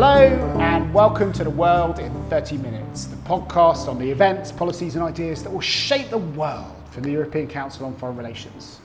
Hello, 0.00 0.28
and 0.60 0.94
welcome 0.94 1.32
to 1.32 1.42
The 1.42 1.50
World 1.50 1.98
in 1.98 2.12
30 2.30 2.58
Minutes, 2.58 3.06
the 3.06 3.16
podcast 3.16 3.88
on 3.88 3.98
the 3.98 4.08
events, 4.08 4.52
policies, 4.52 4.94
and 4.94 5.02
ideas 5.02 5.42
that 5.42 5.50
will 5.50 5.60
shape 5.60 6.10
the 6.10 6.18
world 6.18 6.72
from 6.92 7.02
the 7.02 7.10
European 7.10 7.48
Council 7.48 7.84
on 7.84 7.96
Foreign 7.96 8.16
Relations. 8.16 8.78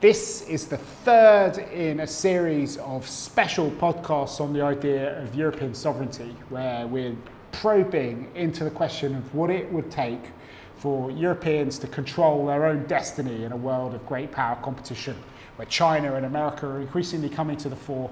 This 0.00 0.42
is 0.42 0.68
the 0.68 0.76
third 0.76 1.58
in 1.58 1.98
a 1.98 2.06
series 2.06 2.76
of 2.76 3.08
special 3.08 3.72
podcasts 3.72 4.40
on 4.40 4.52
the 4.52 4.62
idea 4.62 5.20
of 5.20 5.34
European 5.34 5.74
sovereignty, 5.74 6.36
where 6.48 6.86
we're 6.86 7.16
probing 7.50 8.30
into 8.36 8.62
the 8.62 8.70
question 8.70 9.16
of 9.16 9.34
what 9.34 9.50
it 9.50 9.68
would 9.72 9.90
take 9.90 10.30
for 10.76 11.10
Europeans 11.10 11.76
to 11.80 11.88
control 11.88 12.46
their 12.46 12.66
own 12.66 12.86
destiny 12.86 13.42
in 13.42 13.50
a 13.50 13.56
world 13.56 13.94
of 13.94 14.06
great 14.06 14.30
power 14.30 14.56
competition, 14.62 15.16
where 15.56 15.66
China 15.66 16.14
and 16.14 16.24
America 16.24 16.68
are 16.68 16.80
increasingly 16.80 17.28
coming 17.28 17.56
to 17.56 17.68
the 17.68 17.74
fore, 17.74 18.08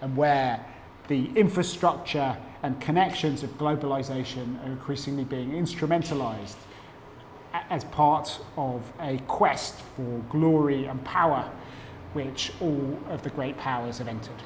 and 0.00 0.16
where 0.16 0.66
the 1.08 1.30
infrastructure 1.36 2.36
and 2.62 2.80
connections 2.80 3.42
of 3.42 3.50
globalization 3.58 4.62
are 4.64 4.72
increasingly 4.72 5.24
being 5.24 5.52
instrumentalized 5.52 6.56
as 7.70 7.84
part 7.84 8.40
of 8.56 8.92
a 9.00 9.18
quest 9.26 9.80
for 9.96 10.20
glory 10.30 10.86
and 10.86 11.02
power, 11.04 11.50
which 12.12 12.52
all 12.60 12.98
of 13.08 13.22
the 13.22 13.30
great 13.30 13.56
powers 13.56 13.98
have 13.98 14.08
entered. 14.08 14.42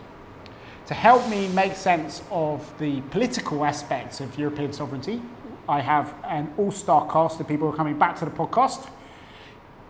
To 0.86 0.94
help 0.94 1.28
me 1.28 1.48
make 1.48 1.74
sense 1.74 2.22
of 2.30 2.76
the 2.78 3.00
political 3.10 3.64
aspects 3.64 4.20
of 4.20 4.36
European 4.38 4.72
sovereignty, 4.72 5.22
I 5.68 5.80
have 5.80 6.14
an 6.24 6.52
all 6.56 6.72
star 6.72 7.06
cast 7.10 7.40
of 7.40 7.46
people 7.46 7.68
who 7.68 7.74
are 7.74 7.76
coming 7.76 7.98
back 7.98 8.16
to 8.18 8.24
the 8.24 8.30
podcast. 8.30 8.88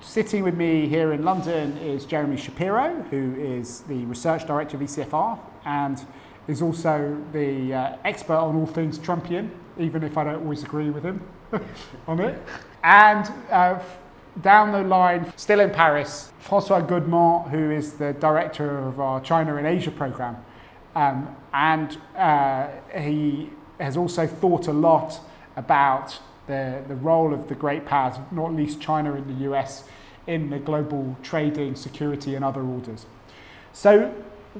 Sitting 0.00 0.44
with 0.44 0.54
me 0.54 0.88
here 0.88 1.12
in 1.12 1.22
London 1.22 1.76
is 1.78 2.04
Jeremy 2.04 2.36
Shapiro, 2.36 3.02
who 3.10 3.34
is 3.38 3.80
the 3.82 4.04
research 4.06 4.46
director 4.46 4.76
of 4.76 4.82
ECFR 4.82 5.38
and 5.64 6.06
is 6.50 6.62
also 6.62 7.16
the 7.32 7.72
uh, 7.72 7.96
expert 8.04 8.34
on 8.34 8.56
all 8.56 8.66
things 8.66 8.98
Trumpian, 8.98 9.50
even 9.78 10.02
if 10.02 10.18
I 10.18 10.24
don't 10.24 10.42
always 10.42 10.64
agree 10.64 10.90
with 10.90 11.04
him 11.04 11.22
on 12.08 12.20
it. 12.20 12.42
And 12.82 13.30
uh, 13.50 13.78
down 14.40 14.72
the 14.72 14.82
line, 14.82 15.32
still 15.36 15.60
in 15.60 15.70
Paris, 15.70 16.32
Francois 16.40 16.80
Godement, 16.80 17.50
who 17.50 17.70
is 17.70 17.94
the 17.94 18.14
director 18.14 18.78
of 18.78 18.98
our 18.98 19.20
China 19.20 19.56
and 19.56 19.66
Asia 19.66 19.92
program. 19.92 20.36
Um, 20.96 21.36
and 21.52 21.96
uh, 22.16 22.68
he 22.98 23.50
has 23.78 23.96
also 23.96 24.26
thought 24.26 24.66
a 24.66 24.72
lot 24.72 25.20
about 25.56 26.18
the, 26.48 26.82
the 26.88 26.96
role 26.96 27.32
of 27.32 27.48
the 27.48 27.54
great 27.54 27.86
powers, 27.86 28.16
not 28.32 28.52
least 28.54 28.80
China 28.80 29.14
and 29.14 29.28
the 29.28 29.44
US, 29.52 29.84
in 30.26 30.50
the 30.50 30.58
global 30.58 31.16
trading, 31.22 31.76
security, 31.76 32.34
and 32.34 32.44
other 32.44 32.62
orders. 32.62 33.06
So, 33.72 34.12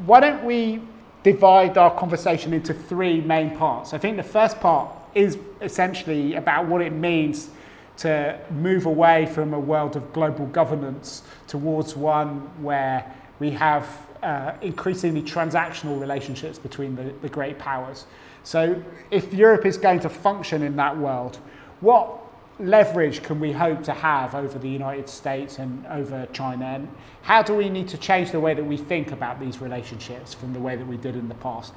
why 0.07 0.21
don't 0.21 0.45
we 0.45 0.83
divide 1.23 1.77
our 1.77 1.97
conversation 1.97 2.53
into 2.53 2.75
three 2.75 3.21
main 3.21 3.57
parts? 3.57 3.93
I 3.93 3.99
think 3.99 4.17
the 4.17 4.23
first 4.23 4.61
part 4.61 4.91
is 5.15 5.39
essentially 5.61 6.35
about 6.35 6.67
what 6.67 6.81
it 6.81 6.93
means 6.93 7.51
to 7.99 8.39
move 8.51 8.87
away 8.87 9.27
from 9.27 9.53
a 9.53 9.61
world 9.61 9.97
of 9.97 10.13
global 10.13 10.47
governance 10.47 11.23
towards 11.47 11.97
one 11.97 12.41
where 12.63 13.05
we 13.41 13.51
have 13.51 13.87
uh, 14.23 14.53
increasingly 14.63 15.23
transactional 15.23 16.01
relationships 16.01 16.59
between 16.59 16.95
the, 16.97 17.13
the 17.23 17.29
great 17.29 17.59
powers. 17.59 18.07
So, 18.43 18.83
if 19.11 19.35
Europe 19.35 19.67
is 19.67 19.77
going 19.77 20.01
to 20.01 20.09
function 20.09 20.63
in 20.63 20.77
that 20.77 20.97
world, 20.97 21.39
what 21.81 22.19
leverage 22.61 23.23
can 23.23 23.41
we 23.41 23.53
hope 23.53 23.83
to 23.85 23.93
have 23.93 24.35
over 24.35 24.59
the 24.59 24.69
United 24.69 25.09
States 25.09 25.59
and 25.59 25.87
over 25.87 26.27
China? 26.33 26.65
And 26.65 26.89
how 27.23 27.43
do 27.43 27.55
we 27.55 27.69
need 27.69 27.89
to 27.89 27.99
change 27.99 28.31
the 28.31 28.41
way 28.41 28.55
that 28.55 28.65
we 28.65 28.77
think 28.77 29.13
about 29.13 29.41
these 29.41 29.61
relationships 29.61 30.35
from 30.35 30.53
the 30.53 30.61
way 30.61 30.77
that 30.77 30.87
we 30.87 30.97
did 30.97 31.17
in 31.17 31.29
the 31.29 31.35
past? 31.37 31.73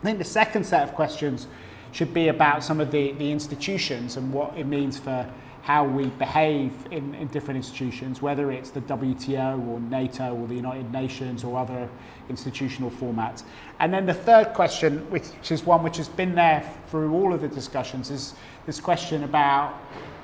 I 0.00 0.04
think 0.04 0.18
the 0.18 0.24
second 0.24 0.64
set 0.64 0.88
of 0.88 0.94
questions 0.94 1.46
should 1.92 2.12
be 2.14 2.28
about 2.28 2.62
some 2.62 2.80
of 2.80 2.90
the, 2.90 3.12
the 3.12 3.30
institutions 3.30 4.16
and 4.16 4.32
what 4.32 4.56
it 4.56 4.66
means 4.66 4.98
for 4.98 5.30
how 5.68 5.84
we 5.84 6.06
behave 6.06 6.72
in, 6.90 7.14
in 7.14 7.26
different 7.26 7.58
institutions, 7.58 8.22
whether 8.22 8.50
it's 8.50 8.70
the 8.70 8.80
WTO 8.80 9.68
or 9.68 9.78
NATO 9.80 10.34
or 10.34 10.48
the 10.48 10.54
United 10.54 10.90
Nations 10.90 11.44
or 11.44 11.58
other 11.58 11.86
institutional 12.30 12.90
formats. 12.90 13.42
And 13.78 13.92
then 13.92 14.06
the 14.06 14.14
third 14.14 14.54
question, 14.54 15.00
which 15.10 15.26
is 15.50 15.66
one 15.66 15.82
which 15.82 15.98
has 15.98 16.08
been 16.08 16.34
there 16.34 16.64
through 16.86 17.12
all 17.12 17.34
of 17.34 17.42
the 17.42 17.48
discussions, 17.48 18.10
is 18.10 18.32
this 18.64 18.80
question 18.80 19.24
about 19.24 19.74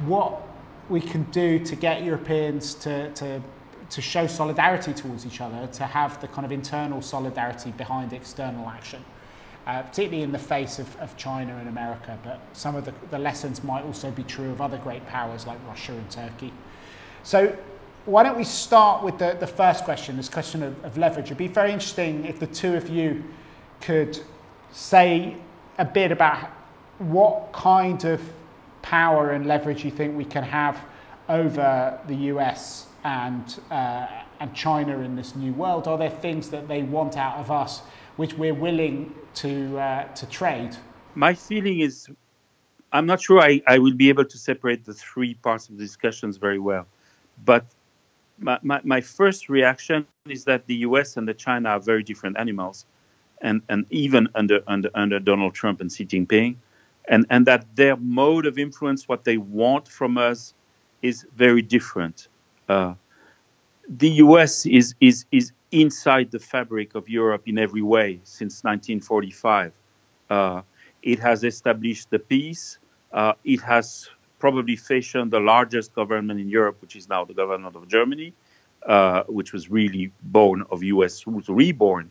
what 0.07 0.49
we 0.89 0.99
can 0.99 1.25
do 1.25 1.59
to 1.59 1.77
get 1.77 2.03
Europeans 2.03 2.73
to, 2.77 3.11
to, 3.13 3.39
to 3.91 4.01
show 4.01 4.27
solidarity 4.27 4.95
towards 4.95 5.27
each 5.27 5.43
other, 5.43 5.67
to 5.75 5.85
have 5.85 6.19
the 6.23 6.29
kind 6.29 6.47
of 6.47 6.53
internal 6.53 7.03
solidarity 7.03 7.71
behind 7.73 8.15
external 8.15 8.67
action 8.71 9.05
uh, 9.67 9.83
particularly 9.83 10.23
in 10.23 10.33
the 10.33 10.39
face 10.39 10.79
of, 10.79 10.97
of 11.01 11.17
China 11.17 11.57
and 11.57 11.69
America, 11.69 12.19
but 12.23 12.41
some 12.53 12.77
of 12.77 12.85
the, 12.85 12.93
the 13.11 13.19
lessons 13.19 13.65
might 13.65 13.85
also 13.85 14.11
be 14.11 14.23
true 14.23 14.51
of 14.51 14.61
other 14.61 14.79
great 14.79 15.07
powers 15.07 15.47
like 15.47 15.59
Russia 15.67 15.93
and 15.93 16.11
Turkey. 16.11 16.53
So 17.23 17.57
why 18.05 18.23
don't 18.23 18.37
we 18.37 18.45
start 18.45 19.03
with 19.03 19.19
the, 19.19 19.37
the 19.41 19.47
first 19.47 19.85
question, 19.85 20.17
this 20.17 20.29
question 20.29 20.63
of, 20.63 20.85
of 20.85 20.99
leverage. 20.99 21.27
It'd 21.27 21.39
be 21.39 21.47
very 21.47 21.73
interesting 21.73 22.27
if 22.27 22.39
the 22.39 22.47
two 22.47 22.75
of 22.75 22.89
you 22.91 23.25
could 23.81 24.19
say 24.71 25.37
a 25.79 25.85
bit 25.85 26.13
about 26.13 26.51
what 26.99 27.51
kind 27.53 28.05
of 28.05 28.21
power 28.83 29.31
and 29.31 29.47
leverage 29.47 29.85
you 29.85 29.91
think 29.91 30.17
we 30.17 30.25
can 30.25 30.45
have 30.45 30.79
over 31.31 31.99
the 32.07 32.15
US 32.15 32.89
and, 33.05 33.61
uh, 33.71 34.07
and 34.41 34.55
China 34.55 34.99
in 35.01 35.17
this 35.17 35.35
new 35.35 35.55
world. 35.55 35.89
Are 35.89 35.97
there 35.97 36.11
things 36.11 36.51
that 36.51 36.69
they 36.69 36.83
want 36.83 37.17
out 37.17 37.39
of 37.39 37.51
us 37.51 37.81
which 38.17 38.35
we're 38.35 38.55
willing 38.55 39.15
to, 39.35 39.79
uh, 39.79 40.05
to 40.15 40.27
trade? 40.27 40.77
My 41.15 41.35
feeling 41.35 41.81
is 41.81 42.09
I'm 42.95 43.07
not 43.07 43.21
sure 43.21 43.41
I, 43.41 43.61
I 43.67 43.79
will 43.79 43.93
be 43.95 44.09
able 44.09 44.25
to 44.25 44.39
separate 44.39 44.85
the 44.85 44.95
three 44.95 45.35
parts 45.35 45.69
of 45.69 45.77
the 45.77 45.83
discussions 45.83 46.37
very 46.37 46.61
well. 46.61 46.87
But 47.45 47.67
my, 48.39 48.59
my, 48.63 48.81
my, 48.85 49.01
first 49.01 49.49
reaction 49.49 50.07
is 50.27 50.45
that 50.45 50.65
the 50.67 50.77
US 50.77 51.17
and 51.17 51.27
the 51.27 51.35
China 51.35 51.71
are 51.71 51.81
very 51.81 52.05
different 52.05 52.39
animals. 52.39 52.87
And, 53.43 53.63
and 53.69 53.85
even 53.91 54.29
under, 54.37 54.61
under, 54.69 54.91
under 54.95 55.19
Donald 55.19 55.55
Trump 55.55 55.81
and 55.81 55.91
Xi 55.91 56.07
Jinping, 56.07 56.55
and, 57.09 57.27
and 57.31 57.45
that 57.47 57.67
their 57.75 57.97
mode 57.97 58.47
of 58.47 58.59
influence, 58.59 59.09
what 59.09 59.25
they 59.25 59.39
want 59.39 59.89
from 59.89 60.17
us, 60.17 60.55
is 61.03 61.27
very 61.35 61.63
different. 61.63 62.29
Uh, 62.69 62.95
the 63.89 64.11
US 64.11 64.67
is, 64.67 64.95
is, 65.01 65.25
is 65.33 65.53
inside 65.71 66.31
the 66.31 66.39
fabric 66.39 66.95
of 66.95 67.09
Europe 67.09 67.43
in 67.47 67.59
every 67.59 67.83
way 67.83 68.21
since 68.25 68.65
1945. 68.65 69.73
Uh, 70.31 70.63
it 71.03 71.19
has 71.19 71.45
established 71.45 72.11
the 72.11 72.19
peace. 72.19 72.79
Uh, 73.13 73.35
it 73.45 73.61
has 73.61 74.09
probably 74.39 74.77
fashioned 74.77 75.31
the 75.31 75.41
largest 75.41 75.95
government 75.95 76.41
in 76.41 76.49
Europe, 76.49 76.77
which 76.81 76.97
is 76.97 77.09
now 77.09 77.25
the 77.25 77.35
government 77.35 77.77
of 77.77 77.87
Germany, 77.89 78.33
uh, 78.87 79.23
which 79.25 79.53
was 79.53 79.71
really 79.71 80.11
born 80.23 80.65
of 80.71 80.83
US 80.83 81.27
roots, 81.27 81.49
reborn 81.49 82.11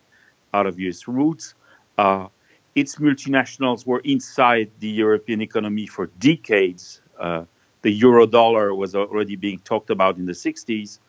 out 0.53 0.65
of 0.65 0.79
US 0.79 1.07
roots. 1.07 1.55
Uh, 1.97 2.27
its 2.75 2.95
multinationals 2.95 3.85
were 3.85 3.99
inside 3.99 4.69
the 4.79 4.87
European 4.87 5.41
economy 5.41 5.85
for 5.85 6.07
decades. 6.19 7.01
Uh, 7.19 7.45
the 7.81 7.91
euro 7.91 8.25
dollar 8.25 8.73
was 8.73 8.95
already 8.95 9.35
being 9.35 9.59
talked 9.59 9.89
about 9.89 10.17
in 10.17 10.25
the 10.25 10.31
60s 10.31 10.99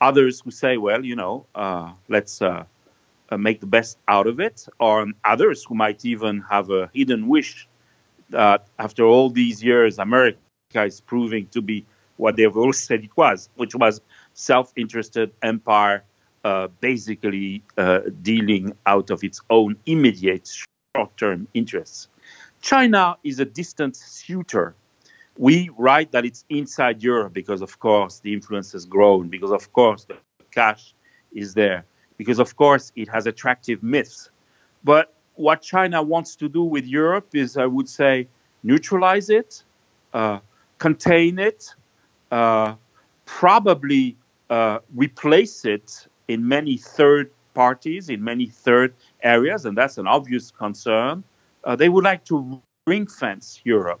Others 0.00 0.40
who 0.40 0.50
say, 0.50 0.76
well, 0.76 1.04
you 1.04 1.16
know, 1.16 1.46
uh, 1.54 1.92
let's 2.08 2.40
uh, 2.42 2.46
uh, 2.46 2.64
make 3.36 3.60
the 3.60 3.66
best 3.66 3.98
out 4.08 4.26
of 4.26 4.40
it, 4.40 4.66
or 4.78 5.06
others 5.24 5.64
who 5.64 5.74
might 5.74 6.04
even 6.04 6.40
have 6.48 6.70
a 6.70 6.88
hidden 6.94 7.28
wish 7.28 7.68
that 8.30 8.66
after 8.78 9.04
all 9.04 9.28
these 9.30 9.62
years, 9.62 9.98
America 9.98 10.38
is 10.76 11.00
proving 11.00 11.46
to 11.48 11.60
be 11.60 11.84
what 12.16 12.36
they've 12.36 12.56
always 12.56 12.78
said 12.78 13.04
it 13.04 13.16
was, 13.16 13.48
which 13.56 13.74
was 13.74 14.00
self-interested 14.34 15.30
empire, 15.42 16.02
uh, 16.44 16.68
basically 16.80 17.62
uh, 17.76 18.00
dealing 18.22 18.72
out 18.86 19.10
of 19.10 19.22
its 19.24 19.40
own 19.50 19.76
immediate 19.86 20.48
short-term 20.96 21.46
interests. 21.54 22.08
China 22.60 23.16
is 23.24 23.38
a 23.40 23.44
distant 23.44 23.96
suitor. 23.96 24.74
We 25.36 25.70
write 25.76 26.10
that 26.12 26.24
it's 26.24 26.44
inside 26.48 27.02
Europe 27.02 27.32
because, 27.32 27.62
of 27.62 27.78
course, 27.78 28.18
the 28.18 28.32
influence 28.32 28.72
has 28.72 28.84
grown, 28.84 29.28
because, 29.28 29.52
of 29.52 29.72
course, 29.72 30.04
the 30.04 30.16
cash 30.50 30.94
is 31.32 31.54
there 31.54 31.84
because, 32.18 32.38
of 32.38 32.56
course, 32.56 32.92
it 32.96 33.08
has 33.08 33.26
attractive 33.26 33.82
myths. 33.82 34.30
But 34.84 35.14
what 35.36 35.62
China 35.62 36.02
wants 36.02 36.36
to 36.36 36.48
do 36.48 36.64
with 36.64 36.84
Europe 36.84 37.28
is, 37.32 37.56
I 37.56 37.66
would 37.66 37.88
say, 37.88 38.28
neutralize 38.62 39.30
it, 39.30 39.62
uh, 40.12 40.40
contain 40.78 41.38
it, 41.38 41.74
uh, 42.30 42.74
probably 43.24 44.16
uh, 44.50 44.80
replace 44.94 45.64
it 45.64 46.06
in 46.26 46.46
many 46.46 46.76
third 46.76 47.30
parties, 47.54 48.08
in 48.08 48.22
many 48.22 48.46
third 48.46 48.94
areas, 49.22 49.64
and 49.64 49.76
that's 49.76 49.98
an 49.98 50.06
obvious 50.06 50.50
concern. 50.50 51.24
Uh, 51.64 51.76
they 51.76 51.88
would 51.88 52.04
like 52.04 52.24
to 52.24 52.60
ring 52.86 53.06
fence 53.06 53.60
Europe, 53.64 54.00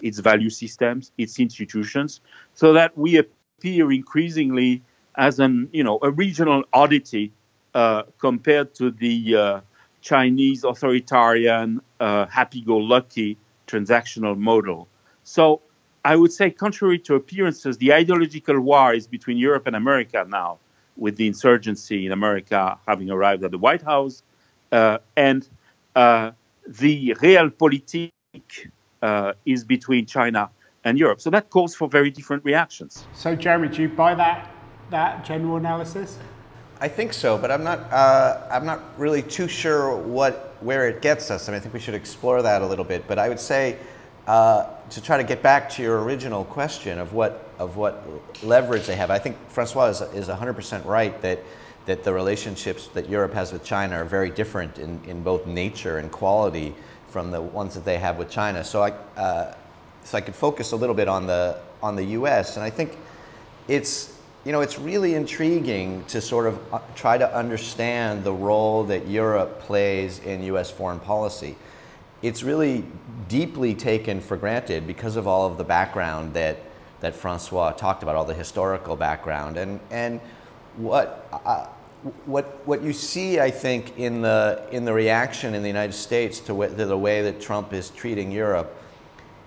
its 0.00 0.18
value 0.18 0.50
systems, 0.50 1.12
its 1.18 1.38
institutions, 1.38 2.20
so 2.54 2.72
that 2.72 2.96
we 2.96 3.16
appear 3.16 3.90
increasingly 3.92 4.82
as 5.16 5.40
an 5.40 5.68
you 5.72 5.82
know 5.82 5.98
a 6.02 6.10
regional 6.10 6.62
oddity 6.72 7.32
compared 8.26 8.68
to 8.74 8.90
the 9.04 9.16
uh, 9.36 9.60
Chinese 10.00 10.64
authoritarian, 10.64 11.80
uh, 12.00 12.26
happy-go-lucky 12.26 13.36
transactional 13.66 14.36
model. 14.50 14.88
So 15.24 15.60
I 16.04 16.14
would 16.16 16.32
say, 16.32 16.50
contrary 16.50 16.98
to 17.00 17.14
appearances, 17.14 17.72
the 17.78 17.92
ideological 17.92 18.58
war 18.60 18.94
is 18.94 19.06
between 19.06 19.36
Europe 19.36 19.66
and 19.66 19.76
America 19.76 20.24
now, 20.28 20.58
with 20.96 21.16
the 21.16 21.26
insurgency 21.26 22.06
in 22.06 22.12
America 22.12 22.78
having 22.86 23.10
arrived 23.10 23.42
at 23.44 23.50
the 23.50 23.58
White 23.66 23.82
House, 23.82 24.22
uh, 24.72 24.98
and 25.16 25.48
uh, 25.94 26.30
the 26.66 27.14
realpolitik 27.24 28.10
uh, 29.02 29.32
is 29.44 29.64
between 29.64 30.06
China 30.06 30.50
and 30.84 30.98
Europe. 30.98 31.20
So 31.20 31.30
that 31.30 31.50
calls 31.50 31.74
for 31.74 31.88
very 31.88 32.10
different 32.10 32.44
reactions. 32.44 33.06
So, 33.14 33.34
Jeremy, 33.34 33.68
do 33.68 33.82
you 33.82 33.88
buy 33.88 34.14
that 34.14 34.50
that 34.90 35.24
general 35.24 35.56
analysis? 35.56 36.18
I 36.80 36.88
think 36.88 37.12
so, 37.12 37.36
but 37.36 37.50
I'm 37.50 37.64
not. 37.64 37.80
Uh, 37.92 38.46
I'm 38.50 38.64
not 38.64 38.80
really 38.96 39.22
too 39.22 39.48
sure 39.48 39.96
what 39.96 40.54
where 40.60 40.88
it 40.88 41.02
gets 41.02 41.30
us. 41.30 41.48
I 41.48 41.52
mean, 41.52 41.56
I 41.56 41.60
think 41.60 41.74
we 41.74 41.80
should 41.80 41.94
explore 41.94 42.40
that 42.42 42.62
a 42.62 42.66
little 42.66 42.84
bit. 42.84 43.08
But 43.08 43.18
I 43.18 43.28
would 43.28 43.40
say 43.40 43.78
uh, 44.28 44.66
to 44.90 45.02
try 45.02 45.16
to 45.16 45.24
get 45.24 45.42
back 45.42 45.70
to 45.70 45.82
your 45.82 46.02
original 46.02 46.44
question 46.44 46.98
of 46.98 47.12
what 47.14 47.48
of 47.58 47.76
what 47.76 48.04
leverage 48.44 48.86
they 48.86 48.94
have. 48.94 49.10
I 49.10 49.18
think 49.18 49.36
Francois 49.48 49.86
is, 49.86 50.00
is 50.00 50.28
100% 50.28 50.84
right 50.84 51.20
that 51.22 51.42
that 51.86 52.04
the 52.04 52.12
relationships 52.12 52.86
that 52.88 53.08
Europe 53.08 53.34
has 53.34 53.52
with 53.52 53.64
China 53.64 53.96
are 53.96 54.04
very 54.04 54.30
different 54.30 54.78
in, 54.78 55.00
in 55.04 55.22
both 55.22 55.46
nature 55.46 55.98
and 55.98 56.12
quality 56.12 56.74
from 57.08 57.30
the 57.30 57.40
ones 57.40 57.74
that 57.74 57.86
they 57.86 57.96
have 57.96 58.18
with 58.18 58.30
China. 58.30 58.62
So 58.62 58.82
I 58.82 58.90
uh, 59.18 59.54
so 60.04 60.16
I 60.16 60.20
could 60.20 60.36
focus 60.36 60.70
a 60.70 60.76
little 60.76 60.94
bit 60.94 61.08
on 61.08 61.26
the 61.26 61.58
on 61.82 61.96
the 61.96 62.04
U.S. 62.04 62.56
and 62.56 62.64
I 62.64 62.70
think 62.70 62.96
it's 63.66 64.17
you 64.48 64.52
know, 64.52 64.62
it's 64.62 64.78
really 64.78 65.14
intriguing 65.14 66.02
to 66.06 66.22
sort 66.22 66.46
of 66.46 66.58
uh, 66.72 66.80
try 66.94 67.18
to 67.18 67.36
understand 67.36 68.24
the 68.24 68.32
role 68.32 68.82
that 68.84 69.06
Europe 69.06 69.60
plays 69.60 70.20
in 70.20 70.42
U.S. 70.44 70.70
foreign 70.70 71.00
policy. 71.00 71.54
It's 72.22 72.42
really 72.42 72.86
deeply 73.28 73.74
taken 73.74 74.22
for 74.22 74.38
granted 74.38 74.86
because 74.86 75.16
of 75.16 75.26
all 75.26 75.46
of 75.46 75.58
the 75.58 75.64
background 75.64 76.32
that, 76.32 76.56
that 77.00 77.14
Francois 77.14 77.72
talked 77.72 78.02
about, 78.02 78.16
all 78.16 78.24
the 78.24 78.32
historical 78.32 78.96
background. 78.96 79.58
And, 79.58 79.80
and 79.90 80.18
what, 80.78 81.28
uh, 81.30 81.66
what, 82.24 82.66
what 82.66 82.80
you 82.80 82.94
see, 82.94 83.38
I 83.40 83.50
think, 83.50 83.98
in 83.98 84.22
the, 84.22 84.66
in 84.72 84.86
the 84.86 84.94
reaction 84.94 85.54
in 85.54 85.60
the 85.60 85.68
United 85.68 85.92
States 85.92 86.40
to, 86.40 86.68
to 86.68 86.86
the 86.86 86.96
way 86.96 87.20
that 87.20 87.42
Trump 87.42 87.74
is 87.74 87.90
treating 87.90 88.32
Europe 88.32 88.74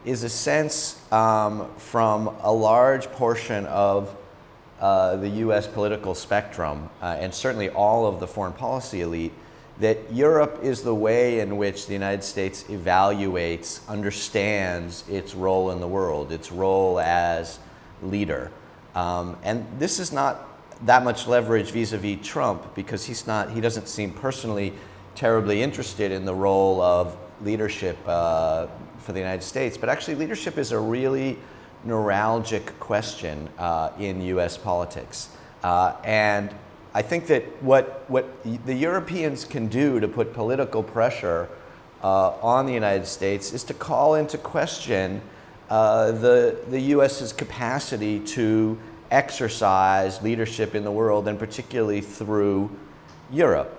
is 0.05 0.21
a 0.21 0.29
sense 0.29 1.01
um, 1.11 1.73
from 1.77 2.27
a 2.43 2.53
large 2.53 3.07
portion 3.13 3.65
of 3.65 4.15
uh, 4.81 5.15
the 5.15 5.29
US 5.29 5.67
political 5.67 6.15
spectrum, 6.15 6.89
uh, 7.01 7.15
and 7.19 7.33
certainly 7.33 7.69
all 7.69 8.07
of 8.07 8.19
the 8.19 8.27
foreign 8.27 8.53
policy 8.53 9.01
elite, 9.01 9.31
that 9.79 9.97
Europe 10.11 10.59
is 10.63 10.81
the 10.81 10.93
way 10.93 11.39
in 11.39 11.55
which 11.57 11.87
the 11.87 11.93
United 11.93 12.23
States 12.23 12.63
evaluates, 12.63 13.87
understands 13.87 15.07
its 15.07 15.33
role 15.35 15.71
in 15.71 15.79
the 15.79 15.87
world, 15.87 16.31
its 16.31 16.51
role 16.51 16.99
as 16.99 17.59
leader. 18.01 18.51
Um, 18.95 19.37
and 19.43 19.65
this 19.79 19.99
is 19.99 20.11
not 20.11 20.47
that 20.85 21.03
much 21.03 21.27
leverage 21.27 21.71
vis-a-vis 21.71 22.25
Trump 22.25 22.75
because 22.75 23.05
he's 23.05 23.27
not, 23.27 23.51
he 23.51 23.61
doesn't 23.61 23.87
seem 23.87 24.11
personally 24.11 24.73
terribly 25.13 25.61
interested 25.61 26.11
in 26.11 26.25
the 26.25 26.33
role 26.33 26.81
of 26.81 27.15
leadership 27.41 27.97
uh, 28.07 28.67
for 28.97 29.11
the 29.11 29.19
United 29.19 29.43
States. 29.43 29.77
But 29.77 29.89
actually, 29.89 30.15
leadership 30.15 30.57
is 30.57 30.71
a 30.71 30.79
really 30.79 31.37
neuralgic 31.85 32.77
question 32.79 33.49
uh, 33.57 33.91
in 33.99 34.21
US 34.21 34.57
politics. 34.57 35.29
Uh, 35.63 35.95
and 36.03 36.53
I 36.93 37.01
think 37.01 37.27
that 37.27 37.43
what, 37.63 38.05
what 38.09 38.27
the 38.65 38.73
Europeans 38.73 39.45
can 39.45 39.67
do 39.67 39.99
to 39.99 40.07
put 40.07 40.33
political 40.33 40.83
pressure 40.83 41.47
uh, 42.03 42.31
on 42.41 42.65
the 42.65 42.73
United 42.73 43.07
States 43.07 43.53
is 43.53 43.63
to 43.65 43.73
call 43.73 44.15
into 44.15 44.37
question 44.37 45.21
uh, 45.69 46.11
the, 46.11 46.57
the 46.69 46.79
US's 46.95 47.31
capacity 47.31 48.19
to 48.19 48.77
exercise 49.09 50.21
leadership 50.21 50.75
in 50.75 50.83
the 50.83 50.91
world, 50.91 51.27
and 51.27 51.37
particularly 51.37 52.01
through 52.01 52.69
Europe. 53.31 53.77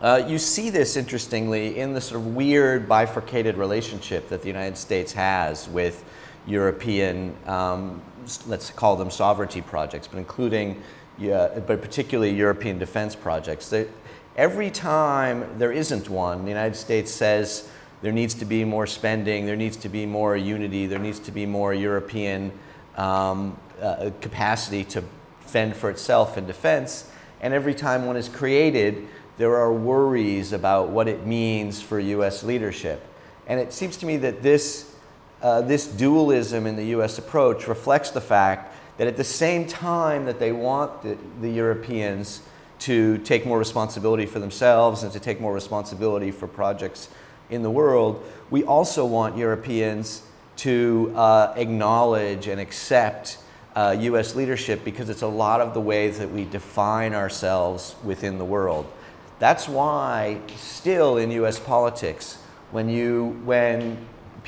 Uh, 0.00 0.22
you 0.26 0.38
see 0.38 0.68
this, 0.68 0.96
interestingly, 0.96 1.78
in 1.78 1.94
the 1.94 2.00
sort 2.00 2.20
of 2.20 2.34
weird 2.34 2.88
bifurcated 2.88 3.56
relationship 3.56 4.28
that 4.28 4.42
the 4.42 4.48
United 4.48 4.76
States 4.76 5.12
has 5.12 5.68
with 5.68 6.04
European, 6.46 7.36
um, 7.46 8.02
let's 8.46 8.70
call 8.70 8.96
them 8.96 9.10
sovereignty 9.10 9.60
projects, 9.60 10.08
but 10.08 10.18
including, 10.18 10.82
yeah, 11.18 11.60
but 11.66 11.80
particularly 11.80 12.32
European 12.32 12.78
defense 12.78 13.14
projects. 13.14 13.68
That 13.70 13.88
every 14.36 14.70
time 14.70 15.58
there 15.58 15.72
isn't 15.72 16.08
one, 16.08 16.42
the 16.42 16.50
United 16.50 16.76
States 16.76 17.12
says 17.12 17.68
there 18.02 18.12
needs 18.12 18.34
to 18.34 18.44
be 18.44 18.64
more 18.64 18.86
spending, 18.86 19.46
there 19.46 19.56
needs 19.56 19.76
to 19.78 19.88
be 19.88 20.06
more 20.06 20.36
unity, 20.36 20.86
there 20.86 20.98
needs 20.98 21.20
to 21.20 21.30
be 21.30 21.46
more 21.46 21.72
European 21.72 22.52
um, 22.96 23.56
uh, 23.80 24.10
capacity 24.20 24.84
to 24.84 25.02
fend 25.40 25.76
for 25.76 25.90
itself 25.90 26.36
in 26.36 26.46
defense. 26.46 27.10
And 27.40 27.54
every 27.54 27.74
time 27.74 28.06
one 28.06 28.16
is 28.16 28.28
created, 28.28 29.06
there 29.38 29.56
are 29.56 29.72
worries 29.72 30.52
about 30.52 30.88
what 30.88 31.08
it 31.08 31.26
means 31.26 31.80
for 31.80 31.98
US 31.98 32.42
leadership. 32.42 33.06
And 33.46 33.60
it 33.60 33.72
seems 33.72 33.96
to 33.98 34.06
me 34.06 34.16
that 34.18 34.42
this 34.42 34.91
uh, 35.42 35.60
this 35.60 35.86
dualism 35.86 36.66
in 36.66 36.76
the 36.76 36.86
US 36.86 37.18
approach 37.18 37.66
reflects 37.66 38.10
the 38.10 38.20
fact 38.20 38.74
that 38.98 39.06
at 39.06 39.16
the 39.16 39.24
same 39.24 39.66
time 39.66 40.24
that 40.26 40.38
they 40.38 40.52
want 40.52 41.02
the, 41.02 41.18
the 41.40 41.50
Europeans 41.50 42.42
to 42.80 43.18
take 43.18 43.46
more 43.46 43.58
responsibility 43.58 44.26
for 44.26 44.38
themselves 44.38 45.02
and 45.02 45.12
to 45.12 45.20
take 45.20 45.40
more 45.40 45.52
responsibility 45.52 46.30
for 46.30 46.46
projects 46.46 47.08
in 47.50 47.62
the 47.62 47.70
world, 47.70 48.24
we 48.50 48.64
also 48.64 49.04
want 49.04 49.36
Europeans 49.36 50.22
to 50.56 51.12
uh, 51.16 51.52
acknowledge 51.56 52.46
and 52.46 52.60
accept 52.60 53.38
uh, 53.74 53.96
US 53.98 54.34
leadership 54.34 54.84
because 54.84 55.08
it's 55.08 55.22
a 55.22 55.26
lot 55.26 55.60
of 55.60 55.74
the 55.74 55.80
ways 55.80 56.18
that 56.18 56.30
we 56.30 56.44
define 56.44 57.14
ourselves 57.14 57.94
within 58.04 58.38
the 58.38 58.44
world. 58.44 58.86
That's 59.38 59.68
why, 59.68 60.38
still 60.56 61.16
in 61.16 61.30
US 61.32 61.58
politics, 61.58 62.38
when, 62.70 62.88
you, 62.88 63.40
when 63.44 63.98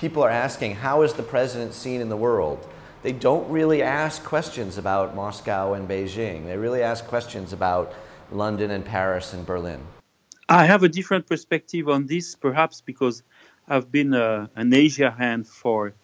people 0.04 0.22
are 0.22 0.28
asking, 0.46 0.74
how 0.74 1.00
is 1.00 1.14
the 1.14 1.22
president 1.22 1.72
seen 1.72 2.02
in 2.02 2.10
the 2.10 2.16
world? 2.28 2.60
They 3.02 3.12
don't 3.12 3.48
really 3.48 3.80
ask 3.82 4.22
questions 4.22 4.76
about 4.76 5.16
Moscow 5.16 5.72
and 5.72 5.88
Beijing. 5.88 6.44
They 6.44 6.58
really 6.58 6.82
ask 6.82 7.06
questions 7.06 7.54
about 7.54 7.94
London 8.30 8.70
and 8.70 8.84
Paris 8.84 9.32
and 9.32 9.46
Berlin. 9.46 9.80
I 10.50 10.66
have 10.66 10.82
a 10.82 10.90
different 10.90 11.26
perspective 11.26 11.88
on 11.88 12.06
this, 12.06 12.34
perhaps 12.34 12.82
because 12.82 13.22
I've 13.66 13.90
been 13.90 14.12
a, 14.12 14.50
an 14.56 14.74
Asia 14.74 15.10
hand 15.10 15.46
for 15.46 15.94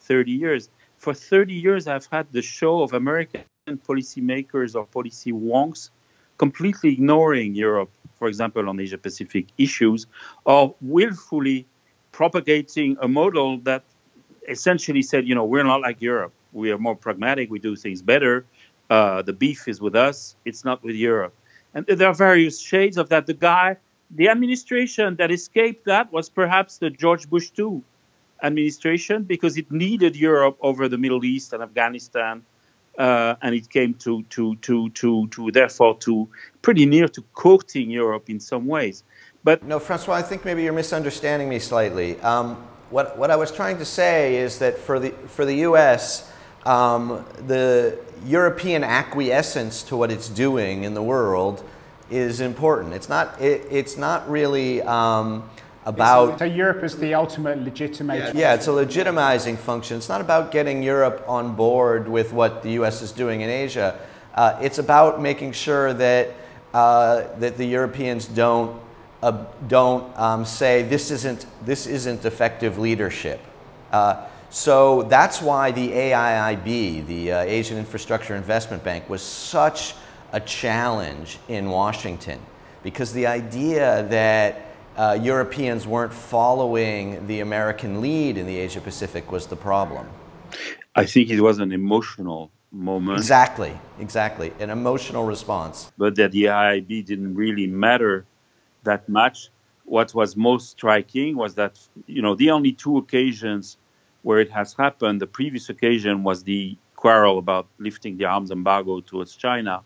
30 0.00 0.32
years. 0.32 0.68
For 0.98 1.14
30 1.14 1.54
years, 1.54 1.86
I've 1.86 2.08
had 2.10 2.26
the 2.32 2.42
show 2.42 2.82
of 2.82 2.92
American 2.92 3.44
policymakers 3.68 4.74
or 4.74 4.84
policy 4.86 5.30
wonks 5.30 5.90
completely 6.38 6.94
ignoring 6.94 7.54
Europe, 7.54 7.92
for 8.18 8.26
example, 8.26 8.68
on 8.68 8.80
Asia 8.80 8.98
Pacific 8.98 9.46
issues, 9.58 10.08
or 10.44 10.74
willfully 10.80 11.68
propagating 12.14 12.96
a 13.02 13.08
model 13.08 13.58
that 13.58 13.82
essentially 14.48 15.02
said, 15.02 15.26
you 15.26 15.34
know, 15.34 15.44
we're 15.44 15.64
not 15.64 15.80
like 15.80 16.00
Europe. 16.00 16.32
We 16.52 16.70
are 16.70 16.78
more 16.78 16.94
pragmatic. 16.94 17.50
We 17.50 17.58
do 17.58 17.74
things 17.74 18.02
better. 18.02 18.46
Uh, 18.88 19.22
the 19.22 19.32
beef 19.32 19.66
is 19.66 19.80
with 19.80 19.96
us. 19.96 20.36
It's 20.44 20.64
not 20.64 20.84
with 20.84 20.94
Europe. 20.94 21.34
And 21.74 21.84
there 21.86 22.06
are 22.06 22.14
various 22.14 22.60
shades 22.60 22.96
of 22.98 23.08
that. 23.08 23.26
The 23.26 23.34
guy, 23.34 23.78
the 24.12 24.28
administration 24.28 25.16
that 25.16 25.32
escaped 25.32 25.86
that 25.86 26.12
was 26.12 26.28
perhaps 26.28 26.78
the 26.78 26.88
George 26.88 27.28
Bush 27.28 27.50
II 27.58 27.82
administration 28.44 29.24
because 29.24 29.56
it 29.56 29.72
needed 29.72 30.14
Europe 30.14 30.56
over 30.60 30.88
the 30.88 30.98
Middle 30.98 31.24
East 31.24 31.52
and 31.52 31.64
Afghanistan. 31.64 32.44
Uh, 32.96 33.34
and 33.42 33.56
it 33.56 33.68
came 33.70 33.92
to, 33.94 34.22
to, 34.34 34.54
to, 34.66 34.88
to, 34.90 35.26
to, 35.34 35.50
therefore, 35.50 35.98
to 35.98 36.28
pretty 36.62 36.86
near 36.86 37.08
to 37.08 37.22
courting 37.32 37.90
Europe 37.90 38.30
in 38.30 38.38
some 38.38 38.66
ways. 38.66 39.02
But 39.44 39.62
no, 39.62 39.78
Francois, 39.78 40.14
I 40.14 40.22
think 40.22 40.46
maybe 40.46 40.62
you're 40.62 40.72
misunderstanding 40.72 41.50
me 41.50 41.58
slightly. 41.58 42.18
Um, 42.22 42.56
what, 42.88 43.18
what 43.18 43.30
I 43.30 43.36
was 43.36 43.52
trying 43.52 43.76
to 43.76 43.84
say 43.84 44.36
is 44.36 44.58
that 44.60 44.78
for 44.78 44.98
the, 44.98 45.10
for 45.10 45.44
the 45.44 45.56
US, 45.68 46.32
um, 46.64 47.26
the 47.46 47.98
European 48.24 48.82
acquiescence 48.82 49.82
to 49.84 49.96
what 49.98 50.10
it's 50.10 50.30
doing 50.30 50.84
in 50.84 50.94
the 50.94 51.02
world 51.02 51.62
is 52.10 52.40
important. 52.40 52.94
It's 52.94 53.10
not, 53.10 53.38
it, 53.38 53.66
it's 53.70 53.98
not 53.98 54.30
really 54.30 54.80
um, 54.80 55.50
about. 55.84 56.38
So 56.38 56.46
Europe 56.46 56.82
is 56.82 56.96
the 56.96 57.12
ultimate 57.12 57.62
legitimate. 57.62 58.34
Yeah, 58.34 58.54
it's 58.54 58.66
a 58.66 58.70
legitimizing 58.70 59.58
function. 59.58 59.98
It's 59.98 60.08
not 60.08 60.22
about 60.22 60.52
getting 60.52 60.82
Europe 60.82 61.22
on 61.28 61.54
board 61.54 62.08
with 62.08 62.32
what 62.32 62.62
the 62.62 62.72
U.S. 62.72 63.02
is 63.02 63.12
doing 63.12 63.42
in 63.42 63.50
Asia. 63.50 63.98
Uh, 64.34 64.58
it's 64.62 64.78
about 64.78 65.20
making 65.20 65.52
sure 65.52 65.92
that 65.92 66.30
uh, 66.72 67.24
that 67.38 67.58
the 67.58 67.66
Europeans 67.66 68.26
don't 68.26 68.80
uh, 69.24 69.46
don't 69.68 70.04
um, 70.18 70.44
say 70.44 70.82
this 70.82 71.10
isn't 71.10 71.46
this 71.64 71.86
isn't 71.86 72.26
effective 72.26 72.78
leadership. 72.78 73.40
Uh, 73.90 74.26
so 74.50 75.02
that's 75.04 75.40
why 75.40 75.72
the 75.72 75.88
AIIB, 75.90 77.06
the 77.06 77.32
uh, 77.32 77.40
Asian 77.40 77.78
Infrastructure 77.78 78.36
Investment 78.36 78.84
Bank, 78.84 79.08
was 79.08 79.22
such 79.22 79.94
a 80.32 80.40
challenge 80.40 81.38
in 81.48 81.70
Washington 81.70 82.38
because 82.82 83.14
the 83.14 83.26
idea 83.26 84.06
that 84.10 84.60
uh, 84.96 85.18
Europeans 85.20 85.86
weren't 85.86 86.12
following 86.12 87.26
the 87.26 87.40
American 87.40 88.02
lead 88.02 88.36
in 88.36 88.46
the 88.46 88.58
Asia 88.58 88.80
Pacific 88.80 89.32
was 89.32 89.46
the 89.46 89.56
problem. 89.56 90.06
I 90.94 91.06
think 91.06 91.30
it 91.30 91.40
was 91.40 91.58
an 91.60 91.72
emotional 91.72 92.50
moment. 92.70 93.18
Exactly, 93.18 93.72
exactly. 93.98 94.52
An 94.60 94.68
emotional 94.68 95.24
response. 95.24 95.90
But 95.96 96.14
that 96.16 96.30
the 96.32 96.44
AIIB 96.44 97.06
didn't 97.06 97.34
really 97.34 97.66
matter 97.66 98.26
that 98.84 99.08
much. 99.08 99.50
What 99.84 100.14
was 100.14 100.36
most 100.36 100.70
striking 100.70 101.36
was 101.36 101.54
that, 101.56 101.78
you 102.06 102.22
know, 102.22 102.34
the 102.34 102.50
only 102.50 102.72
two 102.72 102.96
occasions 102.96 103.76
where 104.22 104.40
it 104.40 104.50
has 104.50 104.72
happened, 104.72 105.20
the 105.20 105.26
previous 105.26 105.68
occasion 105.68 106.22
was 106.22 106.44
the 106.44 106.76
quarrel 106.96 107.38
about 107.38 107.66
lifting 107.78 108.16
the 108.16 108.24
arms 108.24 108.50
embargo 108.50 109.00
towards 109.00 109.36
China. 109.36 109.82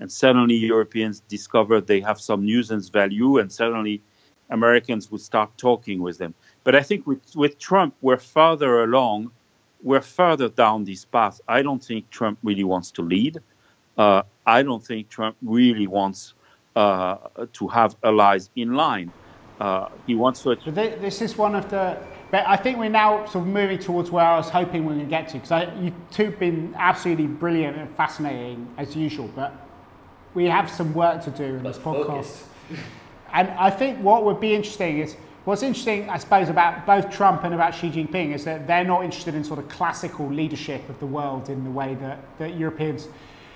And 0.00 0.10
suddenly 0.10 0.54
Europeans 0.54 1.20
discovered 1.28 1.86
they 1.86 2.00
have 2.00 2.18
some 2.18 2.46
nuisance 2.46 2.88
value, 2.88 3.38
and 3.38 3.52
suddenly 3.52 4.00
Americans 4.48 5.10
would 5.10 5.20
start 5.20 5.50
talking 5.58 6.00
with 6.00 6.16
them. 6.16 6.34
But 6.64 6.74
I 6.74 6.82
think 6.82 7.06
with, 7.06 7.36
with 7.36 7.58
Trump, 7.58 7.94
we're 8.00 8.16
further 8.16 8.84
along, 8.84 9.30
we're 9.82 10.00
further 10.00 10.48
down 10.48 10.84
this 10.84 11.04
path. 11.04 11.40
I 11.46 11.60
don't 11.62 11.84
think 11.84 12.08
Trump 12.08 12.38
really 12.42 12.64
wants 12.64 12.90
to 12.92 13.02
lead. 13.02 13.38
Uh, 13.98 14.22
I 14.46 14.62
don't 14.62 14.84
think 14.84 15.10
Trump 15.10 15.36
really 15.42 15.86
wants 15.86 16.34
uh, 16.76 17.16
to 17.52 17.68
have 17.68 17.96
allies 18.02 18.50
in 18.56 18.74
line. 18.74 19.12
Uh, 19.60 19.88
he 20.06 20.14
wants 20.14 20.42
to. 20.42 20.56
This 20.66 21.22
is 21.22 21.36
one 21.36 21.54
of 21.54 21.70
the. 21.70 21.98
But 22.30 22.48
I 22.48 22.56
think 22.56 22.78
we're 22.78 22.88
now 22.88 23.26
sort 23.26 23.46
of 23.46 23.52
moving 23.52 23.78
towards 23.78 24.10
where 24.10 24.24
I 24.24 24.38
was 24.38 24.48
hoping 24.48 24.86
we 24.86 24.94
were 24.94 24.94
going 24.94 25.06
to 25.06 25.10
get 25.10 25.28
to 25.28 25.38
because 25.38 25.68
you 25.82 25.92
two 26.10 26.24
have 26.24 26.38
been 26.38 26.74
absolutely 26.78 27.26
brilliant 27.26 27.76
and 27.76 27.94
fascinating 27.94 28.72
as 28.78 28.96
usual. 28.96 29.28
But 29.36 29.52
we 30.32 30.46
have 30.46 30.70
some 30.70 30.94
work 30.94 31.22
to 31.24 31.30
do 31.30 31.44
in 31.44 31.62
this 31.62 31.78
podcast. 31.78 32.44
And 33.34 33.48
I 33.52 33.70
think 33.70 33.98
what 34.00 34.24
would 34.24 34.40
be 34.40 34.54
interesting 34.54 34.98
is 34.98 35.16
what's 35.44 35.62
interesting, 35.62 36.08
I 36.10 36.18
suppose, 36.18 36.50
about 36.50 36.84
both 36.84 37.10
Trump 37.10 37.44
and 37.44 37.54
about 37.54 37.74
Xi 37.74 37.90
Jinping 37.90 38.34
is 38.34 38.44
that 38.44 38.66
they're 38.66 38.84
not 38.84 39.04
interested 39.04 39.34
in 39.34 39.42
sort 39.42 39.58
of 39.58 39.68
classical 39.68 40.28
leadership 40.28 40.86
of 40.90 41.00
the 41.00 41.06
world 41.06 41.48
in 41.48 41.64
the 41.64 41.70
way 41.70 41.94
that, 41.94 42.18
that 42.38 42.56
Europeans. 42.56 43.08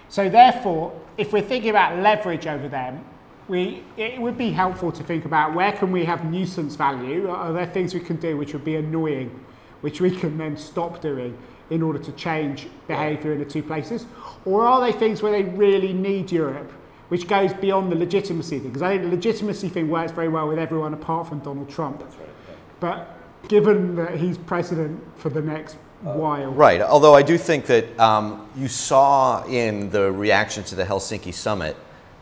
So 0.08 0.28
therefore, 0.28 0.98
if 1.16 1.32
we're 1.32 1.42
thinking 1.42 1.70
about 1.70 1.98
leverage 1.98 2.46
over 2.46 2.68
them, 2.68 3.04
we, 3.48 3.84
it 3.96 4.20
would 4.20 4.36
be 4.36 4.50
helpful 4.50 4.90
to 4.92 5.04
think 5.04 5.24
about 5.24 5.54
where 5.54 5.72
can 5.72 5.92
we 5.92 6.04
have 6.04 6.24
nuisance 6.24 6.74
value? 6.74 7.28
Are 7.28 7.52
there 7.52 7.66
things 7.66 7.94
we 7.94 8.00
can 8.00 8.16
do 8.16 8.36
which 8.36 8.52
would 8.52 8.64
be 8.64 8.76
annoying, 8.76 9.44
which 9.82 10.00
we 10.00 10.10
can 10.10 10.36
then 10.36 10.56
stop 10.56 11.00
doing 11.00 11.36
in 11.70 11.82
order 11.82 11.98
to 11.98 12.12
change 12.12 12.68
behaviour 12.88 13.32
in 13.32 13.38
the 13.38 13.44
two 13.44 13.62
places? 13.62 14.06
Or 14.44 14.66
are 14.66 14.80
they 14.80 14.92
things 14.92 15.22
where 15.22 15.32
they 15.32 15.44
really 15.44 15.92
need 15.92 16.32
Europe 16.32 16.72
which 17.08 17.28
goes 17.28 17.52
beyond 17.54 17.90
the 17.90 17.96
legitimacy 17.96 18.58
thing. 18.58 18.68
Because 18.68 18.82
I 18.82 18.90
think 18.90 19.02
the 19.02 19.16
legitimacy 19.16 19.68
thing 19.68 19.88
works 19.88 20.12
very 20.12 20.28
well 20.28 20.48
with 20.48 20.58
everyone 20.58 20.94
apart 20.94 21.28
from 21.28 21.40
Donald 21.40 21.68
Trump. 21.68 22.00
Right. 22.00 22.10
Yeah. 22.18 22.54
But 22.80 23.48
given 23.48 23.94
that 23.96 24.16
he's 24.16 24.38
president 24.38 25.02
for 25.16 25.28
the 25.28 25.42
next 25.42 25.76
uh, 26.04 26.12
while. 26.12 26.50
Right. 26.50 26.80
Although 26.80 27.14
I 27.14 27.22
do 27.22 27.38
think 27.38 27.66
that 27.66 27.98
um, 27.98 28.48
you 28.56 28.68
saw 28.68 29.44
in 29.46 29.90
the 29.90 30.12
reaction 30.12 30.64
to 30.64 30.74
the 30.74 30.84
Helsinki 30.84 31.32
summit 31.32 31.76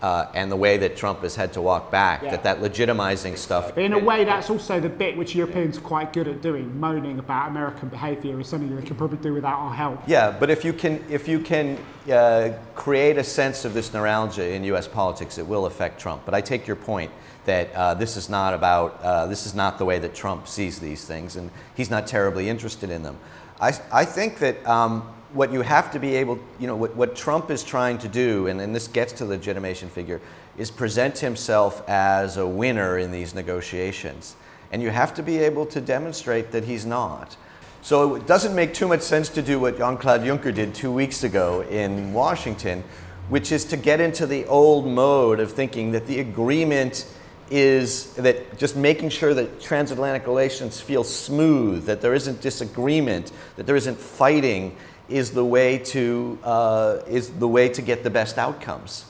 uh, 0.04 0.31
and 0.35 0.52
the 0.52 0.57
way 0.57 0.76
that 0.76 0.99
Trump 0.99 1.21
has 1.23 1.35
had 1.35 1.54
to 1.54 1.62
walk 1.62 1.90
back, 1.90 2.23
yeah. 2.23 2.31
that 2.33 2.43
that 2.43 2.59
legitimizing 2.59 3.38
stuff. 3.38 3.75
But 3.75 3.85
in 3.85 3.95
a 3.95 3.99
way, 3.99 4.25
that's 4.25 4.50
also 4.50 4.78
the 4.78 4.88
bit 4.90 5.16
which 5.16 5.35
Europeans 5.35 5.78
are 5.78 5.81
quite 5.81 6.12
good 6.12 6.28
at 6.28 6.43
doing. 6.43 6.78
Moaning 6.78 7.19
about 7.19 7.49
American 7.49 7.88
behaviour 7.88 8.38
is 8.38 8.47
something 8.47 8.76
they 8.76 8.83
can 8.83 8.97
probably 8.97 9.16
do 9.16 9.33
without 9.33 9.59
our 9.59 9.73
help. 9.73 10.00
Yeah, 10.07 10.31
but 10.31 10.50
if 10.50 10.62
you 10.62 10.75
can, 10.75 11.02
if 11.09 11.26
you 11.26 11.40
can 11.40 11.78
uh, 12.12 12.50
create 12.75 13.16
a 13.16 13.25
sense 13.25 13.64
of 13.64 13.73
this 13.73 13.95
neuralgia 13.95 14.52
in 14.52 14.62
U.S. 14.64 14.87
politics, 14.87 15.38
it 15.38 15.47
will 15.47 15.64
affect 15.64 15.99
Trump. 15.99 16.26
But 16.26 16.35
I 16.35 16.43
take 16.43 16.66
your 16.66 16.76
point 16.76 17.11
that 17.47 17.73
uh, 17.73 17.95
this 17.95 18.19
is 18.19 18.28
not 18.28 18.52
about, 18.52 19.00
uh, 19.02 19.26
this 19.26 19.47
is 19.47 19.54
not 19.54 19.78
the 19.78 19.87
way 19.87 19.99
that 19.99 20.14
Trump 20.14 20.49
sees 20.49 20.81
these 20.81 21.07
things, 21.07 21.37
and 21.37 21.50
he's 21.75 21.90
not 21.90 22.07
terribly 22.07 22.50
interested 22.50 22.90
in 22.90 23.02
them. 23.02 23.19
I, 23.61 23.73
I 23.92 24.04
think 24.04 24.38
that. 24.38 24.66
Um, 24.66 25.11
what 25.34 25.52
you 25.52 25.62
have 25.62 25.90
to 25.90 25.99
be 25.99 26.14
able, 26.14 26.38
you 26.61 26.66
know, 26.68 26.76
what, 26.76 26.94
what 26.94 27.16
Trump 27.16 27.50
is 27.50 27.64
trying 27.64 27.99
to 27.99 28.08
do, 28.08 28.46
and, 28.46 28.61
and 28.61 28.75
this 28.75 28.87
gets 28.87 29.12
to 29.14 29.25
the 29.25 29.30
legitimation 29.30 29.88
figure, 29.88 30.20
is 30.56 30.70
present 30.70 31.18
himself 31.18 31.87
as 31.88 32.37
a 32.37 32.46
winner 32.46 32.96
in 32.99 33.11
these 33.11 33.34
negotiations. 33.34 34.37
And 34.70 34.80
you 34.80 34.90
have 34.90 35.12
to 35.14 35.23
be 35.23 35.38
able 35.38 35.66
to 35.66 35.80
demonstrate 35.80 36.52
that 36.52 36.64
he's 36.64 36.87
not. 36.87 37.37
So 37.82 38.14
it 38.14 38.26
doesn't 38.26 38.54
make 38.54 38.73
too 38.73 38.88
much 38.88 39.02
sense 39.02 39.28
to 39.30 39.42
do 39.42 39.58
what 39.58 39.76
Jean 39.76 39.96
Claude 39.96 40.23
Juncker 40.23 40.54
did 40.54 40.73
two 40.73 40.92
weeks 40.92 41.25
ago 41.25 41.62
in 41.62 42.12
Washington, 42.12 42.84
which 43.28 43.50
is 43.50 43.64
to 43.66 43.76
get 43.76 44.00
into 44.00 44.26
the 44.26 44.46
old 44.46 44.87
mode 44.87 45.40
of 45.40 45.52
thinking 45.52 45.92
that 45.92 46.06
the 46.06 46.20
agreement 46.20 47.06
is 47.51 48.15
that 48.15 48.59
just 48.59 48.77
making 48.77 49.11
sure 49.11 49.35
that 49.35 49.61
transatlantic 49.61 50.27
relations 50.27 50.81
feel 50.81 51.05
smooth, 51.05 51.85
that 51.87 52.01
there 52.01 52.15
isn't 52.15 52.41
disagreement, 52.41 53.33
that 53.57 53.67
there 53.67 53.77
isn't 53.77 53.99
fighting, 53.99 54.77
is 55.09 55.33
the 55.33 55.45
way 55.45 55.79
to, 55.79 56.39
uh, 56.43 56.99
is 57.07 57.31
the 57.31 57.49
way 57.49 57.69
to 57.69 57.83
get 57.83 58.03
the 58.03 58.11
best 58.11 58.39
outcomes. 58.39 59.05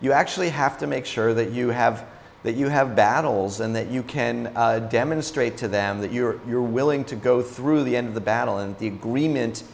You 0.00 0.12
actually 0.12 0.50
have 0.50 0.78
to 0.78 0.86
make 0.86 1.06
sure 1.06 1.32
that 1.34 1.50
you 1.50 1.70
have, 1.70 2.06
that 2.42 2.54
you 2.54 2.68
have 2.68 2.94
battles 2.94 3.60
and 3.60 3.74
that 3.74 3.88
you 3.88 4.02
can 4.02 4.52
uh, 4.54 4.78
demonstrate 4.80 5.56
to 5.58 5.68
them 5.68 6.00
that 6.02 6.12
you're, 6.12 6.40
you're 6.46 6.62
willing 6.62 7.04
to 7.06 7.16
go 7.16 7.42
through 7.42 7.84
the 7.84 7.96
end 7.96 8.08
of 8.08 8.14
the 8.14 8.20
battle 8.20 8.58
and 8.58 8.78
the 8.78 8.86
agreement, 8.86 9.64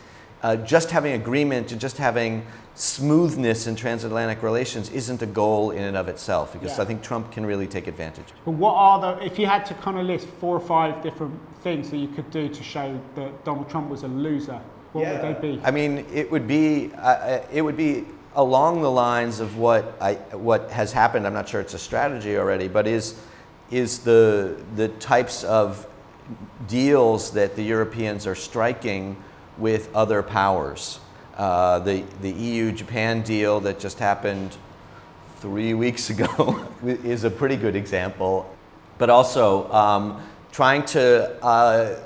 uh, 0.45 0.57
just 0.57 0.91
having 0.91 1.15
agreement 1.15 1.73
and 1.73 1.81
just 1.81 1.97
having 1.97 2.47
smoothness 2.75 3.67
in 3.67 3.75
transatlantic 3.75 4.43
relations 4.43 4.91
isn't 4.91 5.23
a 5.23 5.27
goal 5.27 5.71
in 5.71 5.83
and 5.83 5.97
of 5.97 6.07
itself 6.07 6.53
because 6.53 6.77
yeah. 6.77 6.83
I 6.83 6.85
think 6.85 7.03
Trump 7.03 7.33
can 7.33 7.47
really 7.47 7.67
take 7.67 7.87
advantage. 7.87 8.27
But 8.45 8.51
what 8.51 8.75
are 8.75 9.01
the, 9.01 9.25
if 9.25 9.39
you 9.39 9.47
had 9.47 9.65
to 9.67 9.75
kind 9.75 9.99
of 9.99 10.05
list 10.05 10.27
four 10.27 10.55
or 10.55 10.61
five 10.61 11.03
different 11.03 11.41
things 11.63 11.89
that 11.91 11.97
you 11.97 12.09
could 12.09 12.31
do 12.31 12.51
to 12.51 12.63
show 12.63 13.01
that 13.15 13.43
Donald 13.47 13.71
Trump 13.71 13.89
was 13.89 14.03
a 14.03 14.09
loser, 14.09 14.61
what 14.93 15.03
yeah. 15.03 15.13
would 15.13 15.43
they 15.43 15.57
be? 15.57 15.61
I 15.65 15.71
mean, 15.71 16.05
it 16.13 16.31
would 16.31 16.47
be 16.47 16.93
uh, 16.93 17.01
uh, 17.01 17.47
it 17.51 17.63
would 17.63 17.79
be 17.79 18.05
along 18.37 18.83
the 18.83 18.91
lines 18.91 19.41
of 19.41 19.57
what 19.57 19.97
I 19.99 20.15
what 20.37 20.71
has 20.71 20.93
happened. 20.93 21.27
I'm 21.27 21.33
not 21.33 21.49
sure 21.49 21.63
it's 21.63 21.75
a 21.75 21.79
strategy 21.79 22.37
already, 22.37 22.69
but 22.69 22.87
is 22.87 23.19
is 23.71 24.01
the 24.01 24.63
the 24.77 24.89
types 24.89 25.43
of 25.43 25.87
deals 26.69 27.31
that 27.33 27.57
the 27.57 27.63
Europeans 27.63 28.27
are 28.27 28.35
striking 28.35 29.17
with 29.59 29.95
other 29.95 30.23
powers. 30.23 31.01
Uh, 31.37 31.79
the 31.81 32.05
the 32.21 32.31
EU 32.31 32.73
Japan 32.73 33.23
deal 33.23 33.61
that 33.61 33.79
just 33.81 33.99
happened 33.99 34.57
three 35.39 35.75
weeks 35.85 36.11
ago 36.11 36.67
is 36.85 37.25
a 37.25 37.31
pretty 37.31 37.57
good 37.57 37.77
example, 37.77 38.55
but 38.99 39.11
also 39.11 39.71
um, 39.73 40.23
trying 40.53 40.85
to 40.85 41.45
uh, 41.45 41.99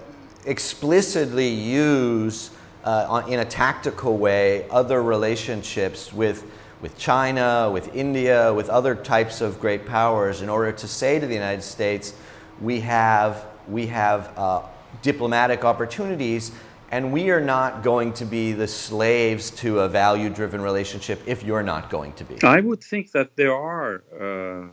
explicitly 0.47 1.49
use 1.49 2.51
uh, 2.85 3.23
in 3.29 3.41
a 3.41 3.45
tactical 3.45 4.17
way 4.17 4.67
other 4.71 5.03
relationships 5.03 6.13
with, 6.13 6.45
with 6.81 6.97
China, 6.97 7.71
with 7.71 7.95
India, 7.95 8.53
with 8.55 8.71
other 8.71 8.95
types 8.95 9.43
of 9.43 9.61
great 9.61 9.85
powers 9.85 10.41
in 10.41 10.49
order 10.49 10.73
to 10.73 10.89
say 10.89 11.19
to 11.19 11.27
the 11.27 11.35
United 11.35 11.63
States, 11.63 12.15
we 12.61 12.81
have, 12.81 13.45
we 13.69 13.87
have 13.87 14.33
uh, 14.39 14.63
diplomatic 15.03 15.65
opportunities 15.65 16.53
and 16.91 17.13
we 17.13 17.31
are 17.31 17.41
not 17.41 17.83
going 17.83 18.13
to 18.15 18.25
be 18.25 18.53
the 18.53 18.67
slaves 18.67 19.51
to 19.51 19.81
a 19.81 19.89
value 19.89 20.31
driven 20.31 20.61
relationship 20.61 21.21
if 21.27 21.43
you're 21.43 21.63
not 21.63 21.91
going 21.91 22.13
to 22.15 22.25
be. 22.25 22.43
I 22.43 22.61
would 22.61 22.83
think 22.83 23.13
that 23.13 23.37
there 23.37 23.55
are. 23.55 24.03
Uh 24.19 24.69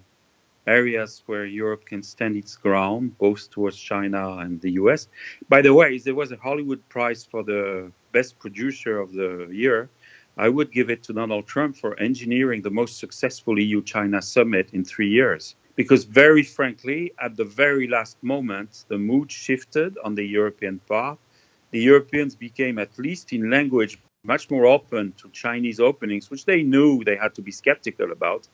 areas 0.68 1.24
where 1.26 1.46
Europe 1.46 1.86
can 1.86 2.02
stand 2.02 2.36
its 2.36 2.56
ground, 2.56 3.18
both 3.18 3.50
towards 3.50 3.78
China 3.78 4.38
and 4.38 4.60
the 4.62 4.72
US. 4.72 5.08
By 5.50 5.62
the 5.62 5.74
way, 5.74 5.98
there 5.98 6.16
was 6.16 6.32
a 6.32 6.38
Hollywood 6.38 6.88
Prize 6.90 7.24
for 7.24 7.44
the 7.44 7.92
best 8.12 8.40
producer 8.40 9.00
of 9.00 9.12
the 9.14 9.48
year. 9.52 9.90
I 10.38 10.50
would 10.50 10.72
give 10.72 10.90
it 10.90 11.04
to 11.04 11.14
Donald 11.14 11.48
Trump 11.48 11.78
for 11.78 11.98
engineering 12.00 12.62
the 12.62 12.72
most 12.82 12.98
successful 12.98 13.58
EU 13.60 13.82
China 13.82 14.22
summit 14.22 14.70
in 14.74 14.84
three 14.84 15.10
years. 15.10 15.56
Because, 15.76 16.04
very 16.06 16.44
frankly, 16.44 17.14
at 17.22 17.36
the 17.36 17.46
very 17.46 17.88
last 17.88 18.18
moment, 18.22 18.86
the 18.88 18.98
mood 18.98 19.32
shifted 19.32 19.98
on 20.04 20.16
the 20.16 20.24
European 20.24 20.80
part. 20.88 21.20
The 21.76 21.82
Europeans 21.82 22.36
became, 22.36 22.80
at 22.80 22.98
least 22.98 23.34
in 23.34 23.50
language, 23.50 24.00
much 24.24 24.50
more 24.50 24.66
open 24.66 25.14
to 25.18 25.30
Chinese 25.32 25.82
openings, 25.82 26.32
which 26.32 26.46
they 26.46 26.64
knew 26.64 27.04
they 27.04 27.18
had 27.18 27.36
to 27.36 27.42
be 27.42 27.52
skeptical 27.52 28.14
about 28.14 28.48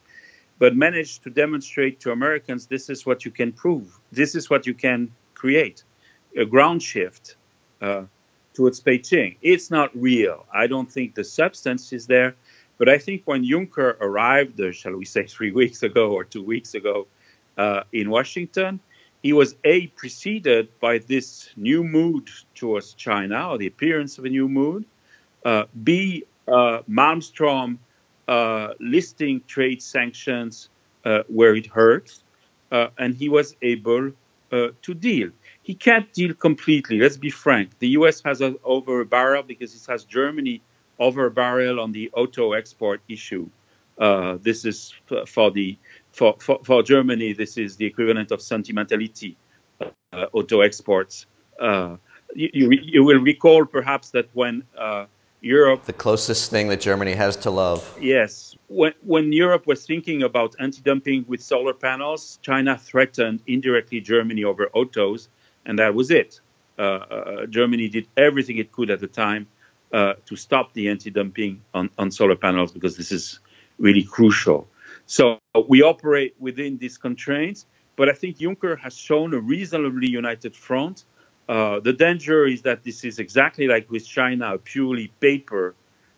but 0.58 0.74
managed 0.74 1.22
to 1.22 1.30
demonstrate 1.30 2.00
to 2.00 2.10
Americans 2.10 2.66
this 2.66 2.90
is 2.90 3.06
what 3.06 3.24
you 3.24 3.30
can 3.30 3.52
prove, 3.52 3.96
this 4.10 4.34
is 4.34 4.50
what 4.50 4.66
you 4.66 4.74
can 4.74 5.08
create 5.34 5.84
a 6.36 6.44
ground 6.44 6.82
shift 6.82 7.36
uh, 7.80 8.02
towards 8.54 8.80
Beijing. 8.80 9.36
It's 9.40 9.70
not 9.70 9.90
real. 9.94 10.44
I 10.52 10.66
don't 10.66 10.90
think 10.90 11.14
the 11.14 11.22
substance 11.22 11.92
is 11.92 12.08
there. 12.08 12.34
But 12.76 12.88
I 12.88 12.98
think 12.98 13.22
when 13.24 13.44
Juncker 13.44 14.00
arrived, 14.00 14.60
uh, 14.60 14.72
shall 14.72 14.96
we 14.96 15.04
say, 15.04 15.26
three 15.36 15.52
weeks 15.52 15.84
ago 15.84 16.10
or 16.10 16.24
two 16.24 16.42
weeks 16.42 16.74
ago 16.74 17.06
uh, 17.56 17.84
in 17.92 18.10
Washington, 18.10 18.80
he 19.22 19.32
was 19.32 19.54
A, 19.64 19.86
preceded 19.88 20.68
by 20.80 20.98
this 20.98 21.50
new 21.56 21.84
mood 21.84 22.28
towards 22.54 22.94
China, 22.94 23.50
or 23.50 23.58
the 23.58 23.68
appearance 23.68 24.18
of 24.18 24.24
a 24.24 24.28
new 24.28 24.48
mood, 24.48 24.84
uh, 25.44 25.64
B, 25.82 26.24
uh, 26.48 26.82
Malmstrom 26.90 27.78
uh, 28.28 28.74
listing 28.80 29.40
trade 29.46 29.82
sanctions 29.82 30.68
uh, 31.04 31.22
where 31.28 31.54
it 31.54 31.66
hurts, 31.66 32.24
and 32.70 33.14
he 33.14 33.28
was 33.28 33.54
able 33.62 34.12
to 34.50 34.94
deal. 34.94 35.30
He 35.62 35.74
can't 35.74 36.12
deal 36.12 36.34
completely. 36.34 36.98
Let's 36.98 37.16
be 37.16 37.30
frank. 37.30 37.78
The 37.78 37.88
U.S. 37.88 38.22
has 38.22 38.42
over 38.64 39.00
a 39.00 39.06
barrel 39.06 39.42
because 39.42 39.74
it 39.74 39.90
has 39.90 40.04
Germany 40.04 40.60
over 40.98 41.26
a 41.26 41.30
barrel 41.30 41.80
on 41.80 41.92
the 41.92 42.10
auto 42.12 42.52
export 42.52 43.00
issue. 43.08 43.48
Uh, 43.98 44.38
this 44.40 44.64
is 44.64 44.94
for 45.26 45.50
the 45.50 45.76
for, 46.12 46.36
for, 46.38 46.60
for, 46.64 46.82
Germany. 46.82 47.32
This 47.32 47.56
is 47.56 47.76
the 47.76 47.86
equivalent 47.86 48.30
of 48.30 48.40
sentimentality 48.40 49.36
uh, 49.80 50.26
auto 50.32 50.60
exports. 50.60 51.26
Uh, 51.60 51.96
you, 52.34 52.70
you, 52.70 53.04
will 53.04 53.20
recall 53.20 53.64
perhaps 53.66 54.10
that 54.10 54.28
when 54.32 54.64
uh, 54.78 55.06
Europe, 55.40 55.84
the 55.84 55.92
closest 55.92 56.50
thing 56.50 56.68
that 56.68 56.80
Germany 56.80 57.12
has 57.12 57.36
to 57.36 57.50
love. 57.50 57.98
Yes, 58.00 58.56
when 58.68 58.94
when 59.02 59.32
Europe 59.32 59.66
was 59.66 59.84
thinking 59.84 60.22
about 60.22 60.54
anti-dumping 60.58 61.26
with 61.28 61.42
solar 61.42 61.74
panels, 61.74 62.38
China 62.42 62.78
threatened 62.78 63.40
indirectly 63.46 64.00
Germany 64.00 64.44
over 64.44 64.68
autos 64.72 65.28
and 65.66 65.78
that 65.78 65.94
was 65.94 66.10
it. 66.10 66.40
Uh, 66.78 66.82
uh, 66.82 67.46
Germany 67.46 67.88
did 67.88 68.06
everything 68.16 68.58
it 68.58 68.72
could 68.72 68.90
at 68.90 69.00
the 69.00 69.06
time 69.06 69.46
uh, 69.92 70.14
to 70.26 70.36
stop 70.36 70.72
the 70.72 70.88
anti-dumping 70.88 71.60
on, 71.74 71.90
on 71.98 72.10
solar 72.10 72.36
panels 72.36 72.72
because 72.72 72.96
this 72.96 73.12
is 73.12 73.40
really 73.78 74.02
crucial. 74.02 74.66
So 75.12 75.38
we 75.68 75.82
operate 75.82 76.34
within 76.38 76.78
these 76.78 76.96
constraints, 76.96 77.66
but 77.96 78.08
I 78.08 78.14
think 78.14 78.38
Juncker 78.38 78.78
has 78.78 78.96
shown 78.96 79.34
a 79.34 79.40
reasonably 79.40 80.08
united 80.08 80.56
front. 80.56 81.04
Uh, 81.50 81.80
the 81.80 81.92
danger 81.92 82.46
is 82.46 82.62
that 82.62 82.82
this 82.82 83.04
is 83.04 83.18
exactly 83.18 83.66
like 83.66 83.90
with 83.90 84.06
China, 84.08 84.54
a 84.54 84.58
purely 84.58 85.08
paper 85.20 85.74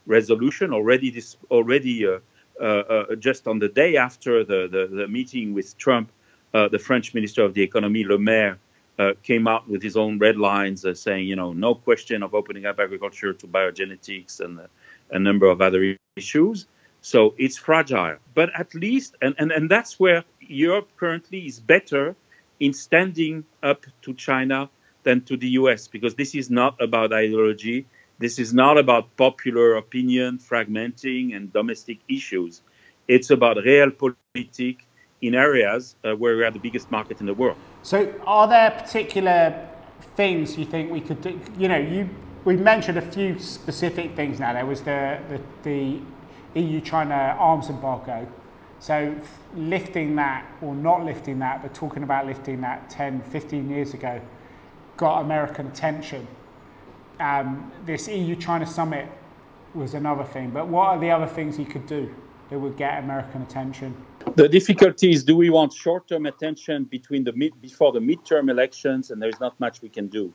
resolution. 0.07 0.73
Already, 0.73 1.11
this 1.11 1.37
already 1.51 2.07
uh, 2.07 2.21
uh, 2.61 3.17
just 3.17 3.49
on 3.49 3.59
the 3.59 3.69
day 3.69 3.97
after 3.97 4.45
the, 4.45 4.69
the, 4.71 4.87
the 4.87 5.09
meeting 5.09 5.55
with 5.55 5.77
Trump, 5.77 6.13
the 6.53 6.79
French 6.79 7.15
Minister 7.15 7.43
of 7.43 7.53
the 7.53 7.63
Economy, 7.63 8.05
Le 8.05 8.17
Maire, 8.17 8.61
uh, 9.01 9.11
came 9.25 9.49
out 9.49 9.69
with 9.69 9.83
his 9.83 9.97
own 9.97 10.21
red 10.21 10.37
lines 10.37 10.85
uh, 10.85 10.95
saying, 10.95 11.27
you 11.27 11.35
know, 11.35 11.53
no 11.53 11.75
question 11.75 12.23
of 12.23 12.33
opening 12.33 12.65
up 12.65 12.79
agriculture 12.79 13.33
to 13.33 13.49
biogenetics 13.49 14.39
and 14.39 14.61
uh, 14.61 14.67
a 15.11 15.19
number 15.19 15.47
of 15.47 15.61
other 15.61 15.97
issues. 16.17 16.67
So 17.05 17.35
it's 17.37 17.59
fragile. 17.59 18.17
But 18.33 18.49
at 18.59 18.75
least, 18.75 19.15
and, 19.21 19.35
and, 19.39 19.53
and 19.53 19.71
that's 19.71 20.01
where 20.01 20.25
Europe 20.41 20.89
currently 20.97 21.41
is 21.47 21.61
better 21.61 22.17
in 22.61 22.73
standing 22.73 23.45
up 23.63 23.85
to 24.03 24.15
China 24.15 24.71
than 25.03 25.21
to 25.27 25.37
the 25.37 25.49
US, 25.61 25.87
because 25.87 26.15
this 26.15 26.35
is 26.35 26.49
not 26.49 26.81
about 26.81 27.13
ideology. 27.13 27.85
This 28.19 28.39
is 28.39 28.55
not 28.55 28.79
about 28.79 29.15
popular 29.19 29.77
opinion, 29.77 30.39
fragmenting, 30.39 31.37
and 31.37 31.53
domestic 31.53 31.99
issues. 32.09 32.63
It's 33.07 33.29
about 33.29 33.59
real 33.59 33.91
realpolitik 33.91 34.79
in 35.21 35.35
areas 35.35 35.97
uh, 36.05 36.15
where 36.17 36.39
we 36.39 36.43
are 36.43 36.51
the 36.51 36.59
biggest 36.59 36.91
market 36.91 37.21
in 37.21 37.27
the 37.27 37.35
world. 37.35 37.59
So, 37.83 38.15
are 38.27 38.49
there 38.49 38.71
particular 38.71 39.69
things 40.17 40.57
you 40.57 40.65
think 40.65 40.91
we 40.91 41.03
could 41.03 41.21
do? 41.21 41.39
You 41.59 41.69
know, 41.69 41.77
you 41.77 42.09
we 42.47 42.57
mentioned 42.57 42.97
a 42.97 43.03
few 43.03 43.39
specific 43.39 44.17
things 44.17 44.41
now. 44.41 44.55
There 44.55 44.65
was 44.65 44.81
the 44.81 45.19
the, 45.29 45.41
the 45.65 46.01
EU 46.55 46.81
China 46.81 47.37
arms 47.39 47.69
embargo. 47.69 48.27
So, 48.81 49.15
lifting 49.55 50.17
that 50.17 50.47
or 50.61 50.75
not 50.75 51.05
lifting 51.05 51.39
that, 51.39 51.63
but 51.63 51.75
talking 51.75 52.03
about 52.03 52.27
lifting 52.27 52.61
that 52.61 52.91
10, 52.91 53.23
15 53.23 53.71
years 53.71 53.95
ago, 53.95 54.21
got 54.97 55.23
American 55.23 55.67
attention. 55.69 56.27
Um, 57.19 57.73
this 57.87 58.09
EU 58.09 58.37
China 58.37 58.67
summit 58.67 59.09
was 59.75 59.95
another 59.95 60.25
thing. 60.25 60.51
But 60.51 60.69
what 60.69 60.89
are 60.89 60.99
the 60.99 61.11
other 61.11 61.27
things 61.27 61.59
you 61.59 61.65
could 61.65 61.87
do 61.87 62.15
that 62.51 62.59
would 62.59 62.77
get 62.77 63.03
American 63.03 63.43
attention? 63.43 63.97
The 64.37 64.49
difficulty 64.49 65.11
is: 65.13 65.25
Do 65.25 65.37
we 65.37 65.51
want 65.51 65.73
short-term 65.73 66.27
attention 66.27 66.85
between 66.85 67.25
the 67.25 67.33
mid, 67.33 67.61
before 67.61 67.93
the 67.93 68.01
midterm 68.01 68.51
elections, 68.51 69.11
and 69.11 69.21
there's 69.21 69.41
not 69.41 69.59
much 69.61 69.83
we 69.83 69.89
can 69.89 70.09
do 70.09 70.33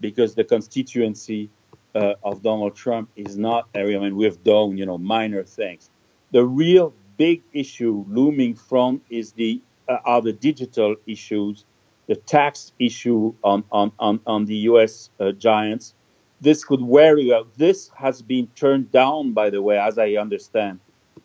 because 0.00 0.34
the 0.34 0.44
constituency 0.44 1.50
uh, 1.94 2.14
of 2.22 2.42
Donald 2.42 2.76
Trump 2.76 3.10
is 3.16 3.36
not. 3.36 3.68
I 3.74 3.84
mean, 3.84 4.16
we've 4.16 4.42
done 4.42 4.76
you 4.76 4.86
know 4.86 4.98
minor 4.98 5.42
things. 5.42 5.90
The 6.32 6.44
real 6.44 6.92
big 7.16 7.42
issue 7.52 8.04
looming 8.08 8.54
from 8.54 9.00
is 9.10 9.32
the 9.32 9.60
uh, 9.88 9.98
are 10.04 10.22
the 10.22 10.32
digital 10.32 10.96
issues, 11.06 11.64
the 12.06 12.16
tax 12.16 12.72
issue 12.78 13.34
on 13.42 13.64
on 13.72 13.92
on, 13.98 14.20
on 14.26 14.44
the 14.44 14.56
U.S. 14.70 15.10
Uh, 15.18 15.32
giants. 15.32 15.94
This 16.40 16.64
could 16.64 16.80
very 16.80 17.26
well. 17.28 17.46
This 17.56 17.90
has 17.96 18.22
been 18.22 18.46
turned 18.54 18.92
down, 18.92 19.32
by 19.32 19.50
the 19.50 19.60
way, 19.60 19.76
as 19.76 19.98
I 19.98 20.12
understand, 20.12 20.78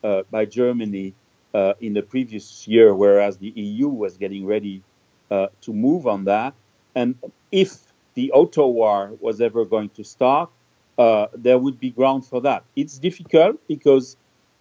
uh, 0.04 0.24
by 0.32 0.46
Germany 0.46 1.14
uh, 1.54 1.74
in 1.82 1.94
the 1.94 2.02
previous 2.02 2.68
year, 2.68 2.96
whereas 2.96 3.38
the 3.38 3.50
EU 3.50 3.90
was 3.90 4.18
getting 4.18 4.46
ready 4.46 4.82
uh, 5.30 5.48
to 5.62 5.72
move 5.72 6.08
on 6.08 6.26
that. 6.26 6.56
And 6.96 7.16
if 7.52 7.93
the 8.14 8.32
auto 8.32 8.68
war 8.68 9.12
was 9.20 9.42
ever 9.42 9.66
going 9.66 9.90
to 9.90 10.04
start, 10.04 10.50
uh, 10.98 11.28
there 11.34 11.58
would 11.58 11.80
be 11.80 11.90
ground 11.90 12.26
for 12.26 12.42
that. 12.42 12.64
It's 12.76 12.98
difficult 13.00 13.60
because 13.68 14.18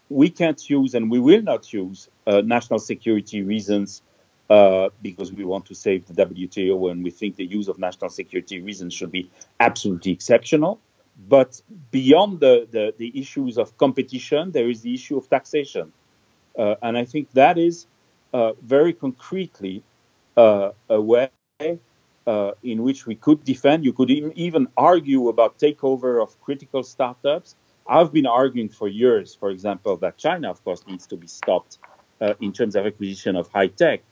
we 0.09 0.29
can't 0.31 0.69
use 0.69 0.95
and 0.95 1.11
we 1.11 1.19
will 1.19 1.43
not 1.43 1.73
use 1.73 2.09
uh, 2.27 2.43
national 2.45 2.79
security 2.79 3.43
reasons 3.43 4.03
uh, 4.51 4.91
because 5.01 5.33
we 5.33 5.45
want 5.45 5.65
to 5.67 5.75
save 5.75 6.07
the 6.07 6.27
WTO 6.27 6.91
and 6.91 7.03
we 7.03 7.11
think 7.11 7.37
the 7.37 7.45
use 7.45 7.69
of 7.69 7.79
national 7.79 8.11
security 8.11 8.61
reasons 8.61 8.93
should 8.93 9.11
be 9.13 9.31
absolutely 9.61 10.13
exceptional. 10.13 10.79
But 11.29 11.61
beyond 11.91 12.41
the, 12.41 12.67
the, 12.71 12.95
the 12.97 13.19
issues 13.19 13.59
of 13.59 13.77
competition, 13.79 14.51
there 14.51 14.69
is 14.69 14.83
the 14.83 14.95
issue 14.95 15.17
of 15.17 15.29
taxation. 15.29 15.93
Uh, 16.59 16.75
and 16.83 16.99
I 16.99 17.05
think 17.05 17.31
that 17.33 17.59
is 17.59 17.87
uh, 18.35 18.53
very 18.63 18.93
concretely 18.93 19.83
uh, 20.37 20.71
a 20.89 21.01
way 21.01 21.31
uh, 22.27 22.53
in 22.63 22.83
which 22.83 23.07
we 23.07 23.15
could 23.15 23.45
defend. 23.45 23.85
You 23.85 23.93
could 23.93 24.11
even 24.11 24.69
argue 24.77 25.29
about 25.29 25.59
takeover 25.59 26.23
of 26.23 26.41
critical 26.41 26.83
startups. 26.83 27.57
I've 27.87 28.13
been 28.13 28.27
arguing 28.27 28.69
for 28.69 28.89
years, 28.89 29.35
for 29.35 29.51
example, 29.51 29.97
that 29.99 30.17
China, 30.17 30.51
of 30.51 30.63
course, 30.65 30.87
needs 30.87 31.07
to 31.09 31.17
be 31.17 31.27
stopped 31.27 31.79
uh, 32.21 32.35
in 32.41 32.53
terms 32.53 32.77
of 32.77 32.87
acquisition 32.87 33.35
of 33.37 33.49
high 33.49 33.67
tech. 33.67 34.03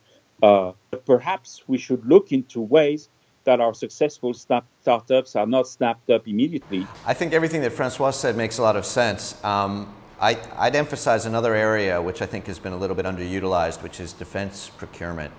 Uh, 0.43 0.73
perhaps 1.07 1.63
we 1.69 1.79
should 1.79 2.05
look 2.05 2.33
into 2.33 2.61
ways 2.61 3.09
that 3.45 3.61
our 3.61 3.73
successful 3.73 4.35
startups 4.35 5.37
are 5.37 5.47
not 5.47 5.67
snapped 5.67 6.11
up 6.11 6.29
immediately. 6.29 6.87
I 7.07 7.15
think 7.15 7.33
everything 7.33 7.63
that 7.63 7.73
Francois 7.73 8.11
said 8.11 8.37
makes 8.37 8.59
a 8.59 8.63
lot 8.63 8.77
of 8.77 8.85
sense. 8.85 9.43
Um, 9.45 9.95
I, 10.21 10.35
would 10.65 10.77
emphasize 10.77 11.25
another 11.25 11.55
area 11.55 12.03
which 12.03 12.21
I 12.21 12.27
think 12.27 12.47
has 12.47 12.59
been 12.59 12.75
a 12.75 12.77
little 12.77 12.97
bit 12.97 13.07
underutilized, 13.07 13.83
which 13.83 14.01
is 14.01 14.13
defense 14.13 14.71
procurement. 14.77 15.33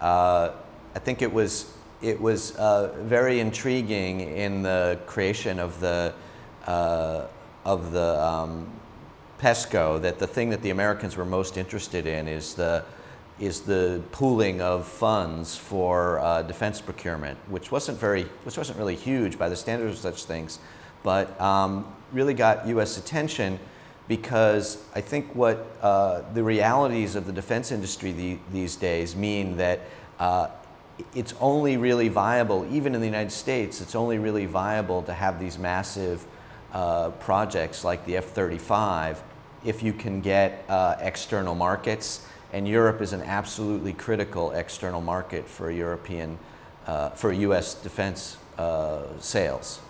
Uh, 0.00 0.50
I 0.94 0.98
think 0.98 1.22
it 1.22 1.32
was, 1.32 1.72
it 2.00 2.20
was 2.20 2.54
uh, 2.56 2.94
very 3.02 3.40
intriguing 3.40 4.20
in 4.20 4.62
the 4.62 4.98
creation 5.06 5.58
of 5.58 5.80
the, 5.80 6.14
uh, 6.66 7.26
of 7.64 7.92
the 7.92 8.24
um, 8.24 8.68
PESCO 9.40 10.00
that 10.02 10.18
the 10.18 10.26
thing 10.26 10.50
that 10.50 10.62
the 10.62 10.70
Americans 10.70 11.16
were 11.16 11.24
most 11.24 11.56
interested 11.56 12.06
in 12.06 12.28
is 12.28 12.54
the, 12.54 12.84
is 13.40 13.62
the 13.62 14.02
pooling 14.12 14.60
of 14.60 14.86
funds 14.86 15.56
for 15.56 16.18
uh, 16.20 16.42
defense 16.42 16.80
procurement, 16.80 17.38
which 17.48 17.72
wasn't 17.72 17.98
very, 17.98 18.24
which 18.44 18.56
wasn't 18.56 18.78
really 18.78 18.96
huge 18.96 19.38
by 19.38 19.48
the 19.48 19.56
standards 19.56 19.92
of 19.92 19.98
such 20.14 20.24
things, 20.24 20.58
but 21.02 21.40
um, 21.40 21.92
really 22.12 22.34
got 22.34 22.66
U.S. 22.68 22.98
attention 22.98 23.58
because 24.08 24.82
I 24.94 25.00
think 25.00 25.34
what 25.34 25.66
uh, 25.82 26.22
the 26.32 26.42
realities 26.42 27.14
of 27.14 27.26
the 27.26 27.32
defense 27.32 27.70
industry 27.70 28.12
the, 28.12 28.38
these 28.50 28.74
days 28.76 29.14
mean 29.14 29.58
that 29.58 29.80
uh, 30.18 30.48
it's 31.14 31.34
only 31.40 31.76
really 31.76 32.08
viable, 32.08 32.66
even 32.70 32.94
in 32.94 33.00
the 33.00 33.06
United 33.06 33.32
States, 33.32 33.80
it's 33.80 33.94
only 33.94 34.18
really 34.18 34.46
viable 34.46 35.02
to 35.02 35.12
have 35.12 35.38
these 35.40 35.58
massive 35.58 36.24
uh, 36.72 37.10
projects 37.10 37.84
like 37.84 38.04
the 38.04 38.16
F-35 38.16 39.18
if 39.64 39.82
you 39.82 39.92
can 39.92 40.20
get 40.20 40.64
uh, 40.68 40.96
external 41.00 41.54
markets. 41.54 42.26
And 42.52 42.66
Europe 42.66 43.00
is 43.02 43.12
an 43.12 43.22
absolutely 43.22 43.92
critical 43.92 44.52
external 44.52 45.00
market 45.00 45.48
for 45.48 45.70
European, 45.70 46.38
uh, 46.86 47.10
for 47.10 47.32
U.S. 47.32 47.74
defense 47.74 48.38
uh, 48.56 49.02
sales. 49.20 49.80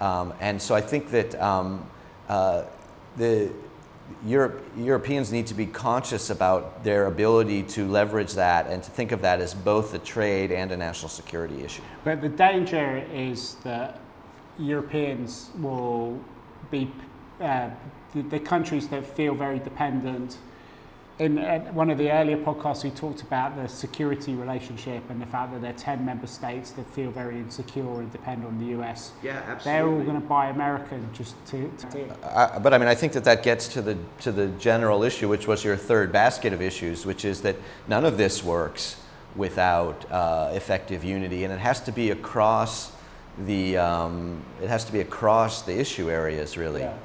Um, 0.00 0.32
and 0.40 0.60
so 0.60 0.74
I 0.74 0.80
think 0.80 1.10
that 1.10 1.40
um, 1.40 1.88
the 2.28 3.50
Europe, 4.24 4.62
Europeans 4.76 5.32
need 5.32 5.46
to 5.46 5.54
be 5.54 5.66
conscious 5.66 6.30
about 6.30 6.84
their 6.84 7.06
ability 7.06 7.62
to 7.62 7.88
leverage 7.88 8.34
that 8.34 8.66
and 8.66 8.82
to 8.82 8.90
think 8.90 9.12
of 9.12 9.22
that 9.22 9.40
as 9.40 9.54
both 9.54 9.94
a 9.94 9.98
trade 9.98 10.50
and 10.52 10.72
a 10.72 10.76
national 10.76 11.08
security 11.08 11.62
issue. 11.62 11.82
But 12.04 12.20
the 12.20 12.28
danger 12.28 13.04
is 13.12 13.56
that 13.64 14.00
Europeans 14.58 15.50
will 15.58 16.20
be 16.70 16.90
uh, 17.40 17.70
the, 18.14 18.22
the, 18.22 18.38
countries 18.38 18.88
that 18.88 19.04
feel 19.04 19.34
very 19.34 19.58
dependent. 19.58 20.38
In 21.20 21.38
uh, 21.38 21.60
one 21.72 21.90
of 21.90 21.98
the 21.98 22.10
earlier 22.10 22.36
podcasts, 22.36 22.82
we 22.82 22.90
talked 22.90 23.22
about 23.22 23.54
the 23.54 23.68
security 23.68 24.34
relationship 24.34 25.08
and 25.10 25.22
the 25.22 25.26
fact 25.26 25.52
that 25.52 25.60
there 25.62 25.70
are 25.70 25.78
10 25.78 26.04
member 26.04 26.26
states 26.26 26.72
that 26.72 26.84
feel 26.88 27.12
very 27.12 27.36
insecure 27.36 28.00
and 28.00 28.10
depend 28.10 28.44
on 28.44 28.58
the 28.58 28.76
US. 28.80 29.12
Yeah, 29.22 29.40
absolutely. 29.46 29.62
They're 29.64 29.86
all 29.86 30.02
going 30.02 30.20
to 30.20 30.26
buy 30.26 30.48
American 30.48 31.08
just 31.12 31.36
to. 31.46 31.70
to 31.92 32.08
uh, 32.24 32.58
but 32.58 32.74
I 32.74 32.78
mean, 32.78 32.88
I 32.88 32.96
think 32.96 33.12
that 33.12 33.22
that 33.24 33.44
gets 33.44 33.68
to 33.68 33.82
the, 33.82 33.96
to 34.22 34.32
the 34.32 34.48
general 34.58 35.04
issue, 35.04 35.28
which 35.28 35.46
was 35.46 35.62
your 35.62 35.76
third 35.76 36.10
basket 36.10 36.52
of 36.52 36.60
issues, 36.60 37.06
which 37.06 37.24
is 37.24 37.42
that 37.42 37.54
none 37.86 38.04
of 38.04 38.18
this 38.18 38.42
works 38.42 39.00
without 39.36 40.10
uh, 40.10 40.50
effective 40.52 41.04
unity, 41.04 41.44
and 41.44 41.52
it 41.52 41.60
has 41.60 41.80
to 41.82 41.92
be 41.92 42.10
across 42.10 42.90
the 43.46 43.76
um, 43.76 44.42
it 44.60 44.68
has 44.68 44.84
to 44.84 44.92
be 44.92 45.00
across 45.00 45.62
the 45.62 45.78
issue 45.78 46.10
areas, 46.10 46.56
really. 46.56 46.80
Yeah. 46.80 46.96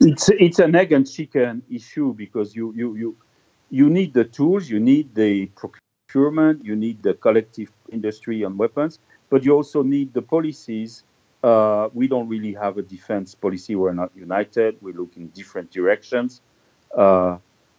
It's 0.00 0.28
it's 0.28 0.58
an 0.58 0.74
egg 0.74 0.92
and 0.92 1.10
chicken 1.10 1.62
issue 1.70 2.14
because 2.14 2.54
you 2.54 2.72
you 2.76 2.96
you 2.96 3.16
you 3.72 3.88
need 3.88 4.12
the 4.12 4.24
tools, 4.24 4.68
you 4.68 4.78
need 4.78 5.14
the 5.14 5.46
procurement, 5.56 6.62
you 6.62 6.76
need 6.76 7.02
the 7.02 7.14
collective 7.14 7.72
industry 7.90 8.44
on 8.44 8.58
weapons, 8.58 8.98
but 9.30 9.42
you 9.44 9.52
also 9.54 9.82
need 9.82 10.12
the 10.12 10.20
policies. 10.20 11.04
Uh, 11.42 11.88
we 11.94 12.06
don't 12.06 12.28
really 12.28 12.52
have 12.52 12.76
a 12.76 12.82
defense 12.82 13.34
policy. 13.34 13.74
We're 13.74 13.94
not 13.94 14.10
united. 14.14 14.76
We 14.82 14.92
look 14.92 15.16
in 15.16 15.28
different 15.28 15.70
directions. 15.70 16.42
Uh, 16.94 17.38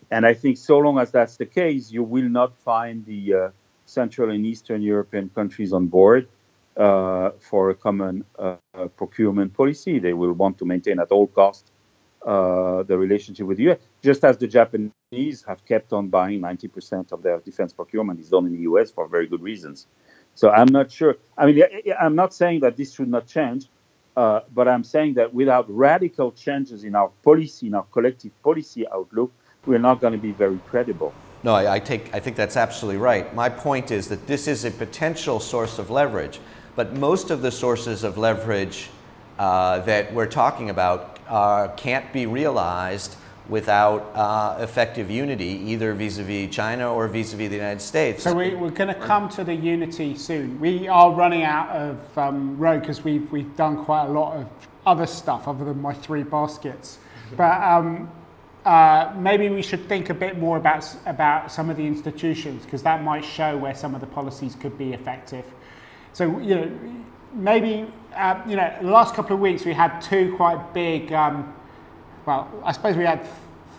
and 0.10 0.26
I 0.26 0.34
think 0.34 0.58
so 0.58 0.80
long 0.80 0.98
as 0.98 1.12
that's 1.12 1.38
the 1.38 1.46
case, 1.46 1.92
you 1.92 2.02
will 2.02 2.28
not 2.28 2.58
find 2.58 3.06
the 3.06 3.34
uh, 3.34 3.50
Central 3.86 4.32
and 4.32 4.44
Eastern 4.48 4.82
European 4.82 5.30
countries 5.30 5.74
on 5.74 5.86
board 5.86 6.28
uh, 6.76 7.30
for 7.40 7.70
a 7.70 7.76
common 7.76 8.26
uh, 8.40 8.56
procurement 8.98 9.54
policy. 9.54 10.00
They 10.00 10.14
will 10.14 10.34
want 10.34 10.58
to 10.58 10.66
maintain 10.66 11.00
at 11.00 11.12
all 11.12 11.28
costs 11.28 11.73
uh, 12.26 12.84
the 12.84 12.98
relationship 12.98 13.46
with 13.46 13.58
the 13.58 13.72
US, 13.72 13.80
just 14.02 14.24
as 14.24 14.38
the 14.38 14.48
Japanese 14.48 15.44
have 15.48 15.64
kept 15.66 15.94
on 15.94 16.08
buying 16.08 16.40
90% 16.42 17.12
of 17.12 17.22
their 17.22 17.40
defense 17.40 17.74
procurement 17.74 18.20
is 18.20 18.30
done 18.30 18.46
in 18.46 18.54
the 18.54 18.62
US 18.62 18.92
for 18.92 19.08
very 19.08 19.28
good 19.28 19.42
reasons. 19.42 19.88
So 20.36 20.50
I'm 20.50 20.68
not 20.68 20.92
sure. 20.92 21.16
I 21.38 21.46
mean, 21.46 21.64
I'm 22.00 22.16
not 22.16 22.34
saying 22.34 22.62
that 22.62 22.78
this 22.78 22.94
should 22.94 23.10
not 23.10 23.28
change, 23.28 23.68
uh, 24.16 24.42
but 24.54 24.68
I'm 24.68 24.84
saying 24.84 25.16
that 25.16 25.34
without 25.34 25.66
radical 25.70 26.32
changes 26.32 26.84
in 26.84 26.96
our 26.96 27.10
policy, 27.24 27.68
in 27.68 27.76
our 27.76 27.86
collective 27.92 28.32
policy 28.42 28.88
outlook, 28.88 29.32
we're 29.66 29.80
not 29.80 30.02
going 30.02 30.14
to 30.14 30.20
be 30.20 30.32
very 30.32 30.60
credible. 30.70 31.14
No, 31.44 31.54
I, 31.56 31.76
I, 31.76 31.80
take, 31.80 32.14
I 32.14 32.20
think 32.20 32.36
that's 32.36 32.58
absolutely 32.58 33.00
right. 33.00 33.34
My 33.36 33.50
point 33.50 33.92
is 33.92 34.08
that 34.10 34.28
this 34.28 34.48
is 34.48 34.66
a 34.66 34.72
potential 34.72 35.40
source 35.40 35.78
of 35.78 35.90
leverage, 35.90 36.40
but 36.76 36.94
most 36.94 37.32
of 37.32 37.42
the 37.42 37.52
sources 37.52 38.04
of 38.04 38.18
leverage 38.18 38.90
uh, 39.38 39.80
that 39.80 40.14
we're 40.14 40.28
talking 40.28 40.70
about 40.70 41.13
uh, 41.34 41.68
can't 41.70 42.14
be 42.14 42.28
realized 42.28 43.16
without 43.50 44.12
uh, 44.14 44.56
effective 44.62 45.10
unity, 45.10 45.60
either 45.66 45.94
vis-a-vis 45.94 46.56
China 46.56 46.94
or 46.94 47.08
vis-a-vis 47.08 47.50
the 47.50 47.56
United 47.56 47.82
States. 47.82 48.24
So 48.24 48.36
we, 48.36 48.54
are 48.54 48.70
going 48.70 48.88
to 48.88 48.94
come 48.94 49.28
to 49.30 49.44
the 49.44 49.56
unity 49.56 50.16
soon. 50.16 50.60
We 50.60 50.88
are 50.88 51.12
running 51.12 51.42
out 51.42 51.70
of 51.70 52.18
um, 52.20 52.58
road 52.60 52.82
because 52.82 53.04
we've, 53.04 53.30
we've 53.32 53.56
done 53.56 53.84
quite 53.84 54.06
a 54.06 54.12
lot 54.12 54.38
of 54.38 54.48
other 54.86 55.08
stuff 55.08 55.48
other 55.48 55.66
than 55.66 55.82
my 55.82 55.94
three 55.94 56.22
baskets. 56.22 57.00
But 57.36 57.62
um, 57.64 58.12
uh, 58.64 59.12
maybe 59.18 59.50
we 59.50 59.64
should 59.64 59.90
think 59.90 60.12
a 60.12 60.14
bit 60.14 60.38
more 60.38 60.58
about, 60.58 60.88
about 61.08 61.52
some 61.52 61.72
of 61.72 61.78
the 61.78 61.86
institutions 61.86 62.64
because 62.64 62.84
that 62.84 63.02
might 63.02 63.26
show 63.26 63.58
where 63.58 63.74
some 63.74 63.96
of 63.96 64.02
the 64.02 64.08
policies 64.08 64.54
could 64.54 64.78
be 64.78 64.94
effective. 64.94 65.46
So, 66.14 66.40
you 66.40 66.56
know, 66.56 66.72
maybe 67.34 67.92
uh, 68.16 68.42
you 68.48 68.56
know, 68.56 68.74
the 68.82 68.90
last 68.90 69.16
couple 69.16 69.36
of 69.36 69.42
weeks 69.42 69.66
we 69.66 69.74
had 69.74 70.00
two 70.00 70.36
quite 70.36 70.74
big, 70.74 71.12
um, 71.14 71.54
well, 72.26 72.50
I 72.64 72.72
suppose 72.72 72.96
we 72.96 73.06
had 73.06 73.28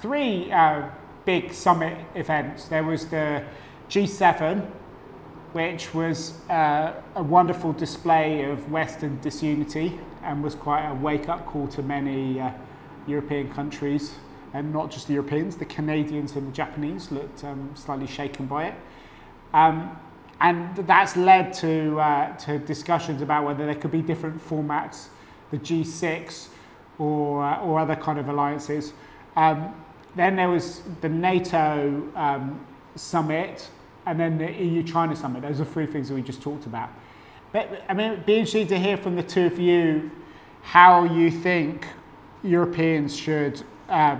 three 0.00 0.50
uh, 0.52 0.88
big 1.24 1.52
summit 1.52 1.96
events. 2.14 2.68
There 2.68 2.84
was 2.84 3.06
the 3.06 3.42
G7, 3.88 4.66
which 5.52 5.94
was 5.94 6.40
uh, 6.48 6.94
a 7.14 7.22
wonderful 7.22 7.72
display 7.72 8.44
of 8.44 8.70
Western 8.70 9.20
disunity 9.20 9.98
and 10.22 10.42
was 10.42 10.54
quite 10.54 10.88
a 10.88 10.94
wake 10.94 11.28
up 11.28 11.46
call 11.46 11.68
to 11.68 11.82
many 11.82 12.40
uh, 12.40 12.50
European 13.06 13.52
countries, 13.52 14.14
and 14.52 14.72
not 14.72 14.90
just 14.90 15.06
the 15.06 15.12
Europeans, 15.12 15.56
the 15.56 15.64
Canadians 15.64 16.34
and 16.36 16.48
the 16.48 16.52
Japanese 16.52 17.10
looked 17.12 17.44
um, 17.44 17.70
slightly 17.74 18.06
shaken 18.06 18.46
by 18.46 18.66
it. 18.66 18.74
Um, 19.52 19.98
and 20.40 20.76
that's 20.76 21.16
led 21.16 21.52
to, 21.54 21.98
uh, 22.00 22.36
to 22.38 22.58
discussions 22.58 23.22
about 23.22 23.44
whether 23.44 23.64
there 23.66 23.74
could 23.74 23.92
be 23.92 24.02
different 24.02 24.44
formats, 24.46 25.06
the 25.50 25.58
G6 25.58 26.48
or, 26.98 27.44
uh, 27.44 27.60
or 27.60 27.78
other 27.78 27.96
kind 27.96 28.18
of 28.18 28.28
alliances. 28.28 28.92
Um, 29.36 29.74
then 30.16 30.36
there 30.36 30.48
was 30.48 30.82
the 31.00 31.08
NATO 31.08 32.08
um, 32.14 32.64
summit 32.94 33.68
and 34.06 34.18
then 34.18 34.38
the 34.38 34.50
EU-China 34.52 35.16
summit. 35.16 35.42
Those 35.42 35.60
are 35.60 35.64
three 35.64 35.86
things 35.86 36.08
that 36.08 36.14
we 36.14 36.22
just 36.22 36.42
talked 36.42 36.66
about. 36.66 36.90
But 37.52 37.82
I 37.88 37.94
mean, 37.94 38.12
it'd 38.12 38.26
be 38.26 38.34
interesting 38.34 38.66
to 38.68 38.78
hear 38.78 38.96
from 38.96 39.16
the 39.16 39.22
two 39.22 39.46
of 39.46 39.58
you 39.58 40.10
how 40.62 41.04
you 41.04 41.30
think 41.30 41.86
Europeans 42.42 43.16
should 43.16 43.62
uh, 43.88 44.18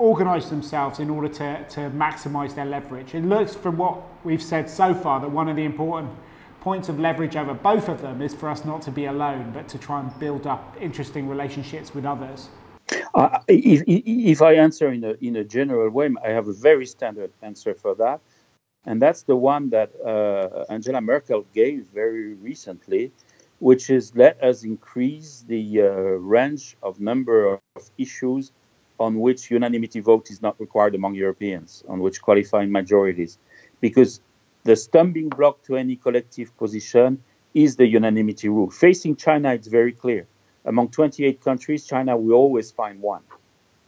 organise 0.00 0.48
themselves 0.48 0.98
in 0.98 1.10
order 1.10 1.28
to, 1.28 1.64
to 1.68 1.80
maximise 1.90 2.54
their 2.54 2.64
leverage. 2.64 3.14
It 3.14 3.24
looks 3.24 3.54
from 3.54 3.76
what 3.76 4.00
we've 4.24 4.42
said 4.42 4.68
so 4.68 4.94
far 4.94 5.20
that 5.20 5.30
one 5.30 5.48
of 5.48 5.56
the 5.56 5.64
important 5.64 6.10
points 6.60 6.88
of 6.88 6.98
leverage 6.98 7.36
over 7.36 7.54
both 7.54 7.88
of 7.88 8.00
them 8.00 8.22
is 8.22 8.34
for 8.34 8.48
us 8.48 8.64
not 8.64 8.80
to 8.82 8.90
be 8.90 9.04
alone, 9.04 9.50
but 9.52 9.68
to 9.68 9.78
try 9.78 10.00
and 10.00 10.18
build 10.18 10.46
up 10.46 10.76
interesting 10.80 11.28
relationships 11.28 11.94
with 11.94 12.06
others. 12.06 12.48
Uh, 13.14 13.38
if, 13.46 13.82
if 13.86 14.42
I 14.42 14.54
answer 14.54 14.90
in 14.90 15.04
a, 15.04 15.14
in 15.20 15.36
a 15.36 15.44
general 15.44 15.90
way, 15.90 16.10
I 16.24 16.30
have 16.30 16.48
a 16.48 16.52
very 16.52 16.86
standard 16.86 17.30
answer 17.42 17.74
for 17.74 17.94
that. 17.96 18.20
And 18.86 19.00
that's 19.02 19.22
the 19.24 19.36
one 19.36 19.68
that 19.70 19.90
uh, 20.00 20.64
Angela 20.72 21.02
Merkel 21.02 21.44
gave 21.54 21.86
very 21.92 22.34
recently, 22.34 23.12
which 23.58 23.90
is 23.90 24.16
let 24.16 24.42
us 24.42 24.64
increase 24.64 25.44
the 25.46 25.82
uh, 25.82 25.84
range 26.36 26.76
of 26.82 27.00
number 27.00 27.60
of 27.76 27.90
issues 27.98 28.52
on 29.00 29.18
which 29.18 29.50
unanimity 29.50 29.98
vote 29.98 30.30
is 30.30 30.42
not 30.42 30.60
required 30.60 30.94
among 30.94 31.14
Europeans, 31.14 31.82
on 31.88 32.00
which 32.00 32.20
qualifying 32.20 32.70
majorities, 32.70 33.38
because 33.80 34.20
the 34.64 34.76
stumbling 34.76 35.30
block 35.30 35.62
to 35.62 35.74
any 35.76 35.96
collective 35.96 36.56
position 36.58 37.20
is 37.54 37.76
the 37.76 37.86
unanimity 37.86 38.48
rule. 38.48 38.70
Facing 38.70 39.16
China, 39.16 39.54
it's 39.54 39.68
very 39.68 39.92
clear. 39.92 40.26
Among 40.66 40.90
28 40.90 41.40
countries, 41.40 41.86
China 41.86 42.16
will 42.16 42.34
always 42.34 42.70
find 42.70 43.00
one 43.00 43.22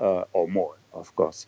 uh, 0.01 0.25
or 0.33 0.49
more, 0.49 0.79
of 0.95 1.15
course. 1.15 1.47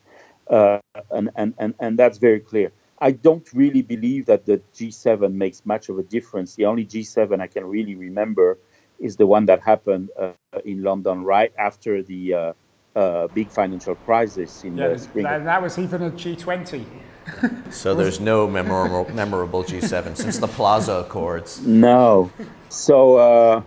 Uh, 0.49 0.79
and, 1.11 1.31
and, 1.35 1.55
and, 1.59 1.75
and 1.81 1.99
that's 1.99 2.19
very 2.19 2.41
clear. 2.41 2.71
I 2.99 3.13
don't 3.13 3.51
really 3.55 3.83
believe 3.83 4.27
that 4.27 4.45
the 4.45 4.61
G7 4.75 5.33
makes 5.33 5.65
much 5.65 5.89
of 5.89 5.99
a 5.99 6.03
difference. 6.03 6.55
The 6.55 6.67
only 6.67 6.85
G7 6.85 7.41
I 7.41 7.47
can 7.47 7.65
really 7.65 7.95
remember 7.95 8.59
is 9.01 9.17
the 9.17 9.27
one 9.27 9.47
that 9.47 9.63
happened 9.63 10.11
uh, 10.19 10.33
in 10.67 10.83
London 10.83 11.25
right 11.25 11.53
after 11.59 12.03
the 12.03 12.55
uh, 12.95 13.29
big 13.29 13.51
financial 13.51 13.95
crisis 13.95 14.65
in 14.65 14.77
yeah, 14.77 14.89
the 14.89 14.99
spring. 14.99 15.25
That, 15.25 15.45
that 15.45 15.63
was 15.63 15.79
even 15.79 16.03
a 16.03 16.11
G20. 16.11 16.85
so 17.71 17.95
there's 17.95 18.21
no 18.21 18.47
memorable, 18.47 19.13
memorable 19.15 19.65
G7 19.65 20.17
since 20.17 20.39
the 20.39 20.49
Plaza 20.49 20.93
Accords. 20.93 21.61
No. 21.63 22.31
So, 22.69 23.17
uh, 23.17 23.63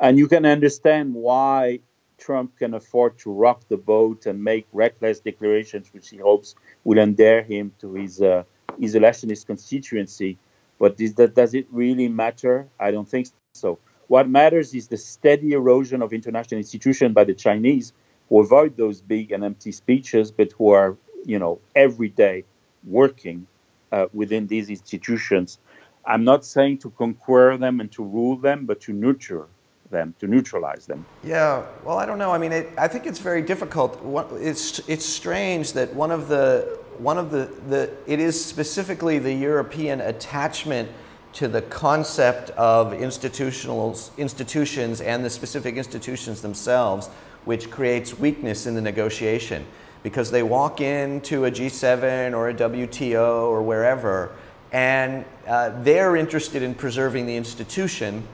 and 0.00 0.18
you 0.18 0.28
can 0.28 0.46
understand 0.46 1.14
why 1.14 1.80
Trump 2.18 2.56
can 2.58 2.74
afford 2.74 3.18
to 3.18 3.32
rock 3.32 3.62
the 3.68 3.76
boat 3.76 4.26
and 4.26 4.42
make 4.42 4.66
reckless 4.72 5.20
declarations, 5.20 5.92
which 5.92 6.08
he 6.08 6.16
hopes 6.16 6.54
will 6.84 6.98
endear 6.98 7.42
him 7.42 7.72
to 7.80 7.94
his 7.94 8.22
uh, 8.22 8.44
isolationist 8.80 9.46
constituency. 9.46 10.38
But 10.78 10.96
this, 10.96 11.12
that, 11.14 11.34
does 11.34 11.54
it 11.54 11.66
really 11.70 12.08
matter? 12.08 12.68
I 12.78 12.90
don't 12.90 13.08
think 13.08 13.28
so. 13.54 13.78
What 14.08 14.28
matters 14.28 14.74
is 14.74 14.88
the 14.88 14.96
steady 14.96 15.52
erosion 15.52 16.02
of 16.02 16.12
international 16.12 16.58
institutions 16.58 17.14
by 17.14 17.24
the 17.24 17.34
Chinese, 17.34 17.92
who 18.28 18.40
avoid 18.40 18.76
those 18.76 19.00
big 19.00 19.32
and 19.32 19.44
empty 19.44 19.72
speeches, 19.72 20.30
but 20.30 20.52
who 20.52 20.70
are, 20.70 20.96
you 21.24 21.38
know, 21.38 21.60
every 21.74 22.08
day 22.08 22.44
working 22.84 23.46
uh, 23.92 24.06
within 24.12 24.46
these 24.46 24.70
institutions. 24.70 25.58
I'm 26.06 26.24
not 26.24 26.44
saying 26.44 26.78
to 26.78 26.90
conquer 26.90 27.56
them 27.56 27.80
and 27.80 27.90
to 27.92 28.04
rule 28.04 28.36
them, 28.36 28.66
but 28.66 28.80
to 28.82 28.92
nurture 28.92 29.46
them, 29.90 30.14
to 30.18 30.26
neutralize 30.26 30.86
them. 30.86 31.06
Yeah, 31.22 31.64
well, 31.84 31.98
I 31.98 32.04
don't 32.04 32.18
know. 32.18 32.32
I 32.32 32.38
mean, 32.38 32.52
it, 32.52 32.70
I 32.76 32.88
think 32.88 33.06
it's 33.06 33.20
very 33.20 33.42
difficult. 33.42 34.00
It's 34.34 34.80
it's 34.88 35.06
strange 35.06 35.72
that 35.72 35.94
one 35.94 36.10
of 36.10 36.28
the 36.28 36.78
one 36.98 37.18
of 37.18 37.30
the 37.30 37.50
the 37.68 37.90
it 38.06 38.20
is 38.20 38.42
specifically 38.42 39.18
the 39.18 39.32
European 39.32 40.00
attachment 40.00 40.88
to 41.34 41.48
the 41.48 41.62
concept 41.62 42.50
of 42.50 42.92
institutional 42.92 43.98
institutions 44.16 45.00
and 45.00 45.24
the 45.24 45.30
specific 45.30 45.76
institutions 45.76 46.42
themselves, 46.42 47.08
which 47.44 47.70
creates 47.70 48.18
weakness 48.18 48.66
in 48.66 48.74
the 48.74 48.80
negotiation. 48.80 49.64
Because 50.02 50.30
they 50.30 50.42
walk 50.42 50.80
into 50.80 51.46
a 51.46 51.50
G7 51.50 52.34
or 52.34 52.50
a 52.50 52.54
WTO 52.54 53.48
or 53.48 53.62
wherever, 53.62 54.32
and 54.70 55.24
uh, 55.46 55.70
they're 55.82 56.16
interested 56.16 56.62
in 56.62 56.74
preserving 56.74 57.26
the 57.26 57.36
institution, 57.36 58.26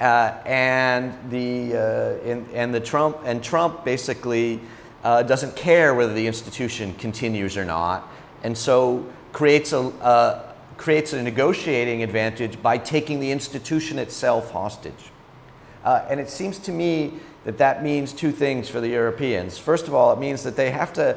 uh, 0.00 0.34
and 0.44 1.14
the 1.30 1.74
uh, 1.74 2.54
and 2.54 2.74
the 2.74 2.80
Trump 2.80 3.18
and 3.24 3.42
Trump 3.42 3.84
basically 3.84 4.60
uh, 5.04 5.22
doesn't 5.22 5.56
care 5.56 5.94
whether 5.94 6.12
the 6.12 6.26
institution 6.26 6.92
continues 6.94 7.56
or 7.56 7.64
not, 7.64 8.06
and 8.42 8.58
so 8.58 9.06
creates 9.32 9.72
a 9.72 9.78
uh, 9.78 10.52
creates 10.76 11.12
a 11.12 11.22
negotiating 11.22 12.02
advantage 12.02 12.60
by 12.60 12.76
taking 12.76 13.20
the 13.20 13.30
institution 13.30 13.98
itself 13.98 14.50
hostage. 14.50 15.12
Uh, 15.86 16.04
and 16.10 16.18
it 16.18 16.28
seems 16.28 16.58
to 16.58 16.72
me 16.72 17.12
that 17.44 17.58
that 17.58 17.80
means 17.80 18.12
two 18.12 18.32
things 18.32 18.68
for 18.68 18.80
the 18.80 18.88
Europeans. 18.88 19.56
First 19.56 19.86
of 19.86 19.94
all, 19.94 20.12
it 20.12 20.18
means 20.18 20.42
that 20.42 20.56
they 20.56 20.72
have 20.72 20.92
to 20.94 21.16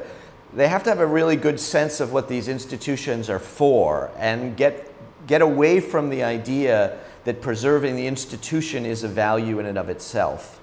they 0.54 0.68
have 0.68 0.84
to 0.84 0.90
have 0.90 1.00
a 1.00 1.06
really 1.06 1.36
good 1.36 1.60
sense 1.60 2.00
of 2.00 2.14
what 2.14 2.28
these 2.28 2.48
institutions 2.48 3.30
are 3.30 3.40
for 3.40 4.12
and 4.16 4.56
get 4.56 4.94
get 5.26 5.42
away 5.42 5.80
from 5.80 6.10
the 6.10 6.22
idea 6.22 7.00
that 7.24 7.42
preserving 7.42 7.96
the 7.96 8.06
institution 8.06 8.86
is 8.86 9.04
a 9.04 9.08
value 9.08 9.58
in 9.60 9.66
and 9.66 9.78
of 9.78 9.90
itself, 9.90 10.62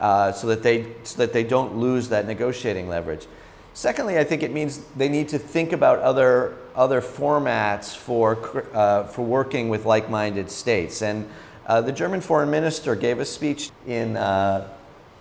uh, 0.00 0.32
so 0.32 0.48
that 0.48 0.64
they 0.64 0.92
so 1.04 1.18
that 1.18 1.32
they 1.32 1.44
don't 1.44 1.76
lose 1.76 2.08
that 2.08 2.26
negotiating 2.26 2.88
leverage. 2.88 3.26
Secondly, 3.72 4.18
I 4.18 4.24
think 4.24 4.42
it 4.42 4.52
means 4.52 4.78
they 4.96 5.08
need 5.08 5.28
to 5.28 5.38
think 5.38 5.72
about 5.72 5.98
other, 5.98 6.56
other 6.76 7.00
formats 7.00 7.96
for, 7.96 8.38
uh, 8.72 9.02
for 9.04 9.22
working 9.22 9.68
with 9.68 9.84
like 9.84 10.08
minded 10.08 10.48
states. 10.48 11.02
And 11.02 11.28
uh, 11.66 11.80
the 11.80 11.92
German 11.92 12.20
foreign 12.20 12.50
minister 12.50 12.94
gave 12.94 13.20
a 13.20 13.24
speech 13.24 13.70
in, 13.86 14.16
uh, 14.16 14.68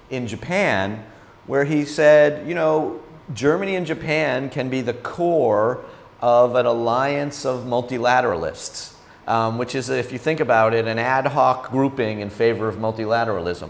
in 0.09 0.27
Japan 0.27 1.03
where 1.47 1.65
he 1.65 1.85
said, 1.85 2.47
you 2.47 2.55
know, 2.55 3.01
Germany 3.33 3.75
and 3.75 3.85
Japan 3.85 4.49
can 4.49 4.69
be 4.69 4.81
the 4.81 4.93
core 4.93 5.83
of 6.21 6.55
an 6.55 6.65
alliance 6.65 7.45
of 7.45 7.65
multilateralists, 7.65 8.93
um, 9.27 9.57
which 9.57 9.75
is, 9.75 9.89
if 9.89 10.11
you 10.11 10.17
think 10.17 10.39
about 10.39 10.73
it, 10.73 10.87
an 10.87 10.99
ad 10.99 11.27
hoc 11.27 11.71
grouping 11.71 12.19
in 12.19 12.29
favor 12.29 12.67
of 12.67 12.75
multilateralism. 12.75 13.69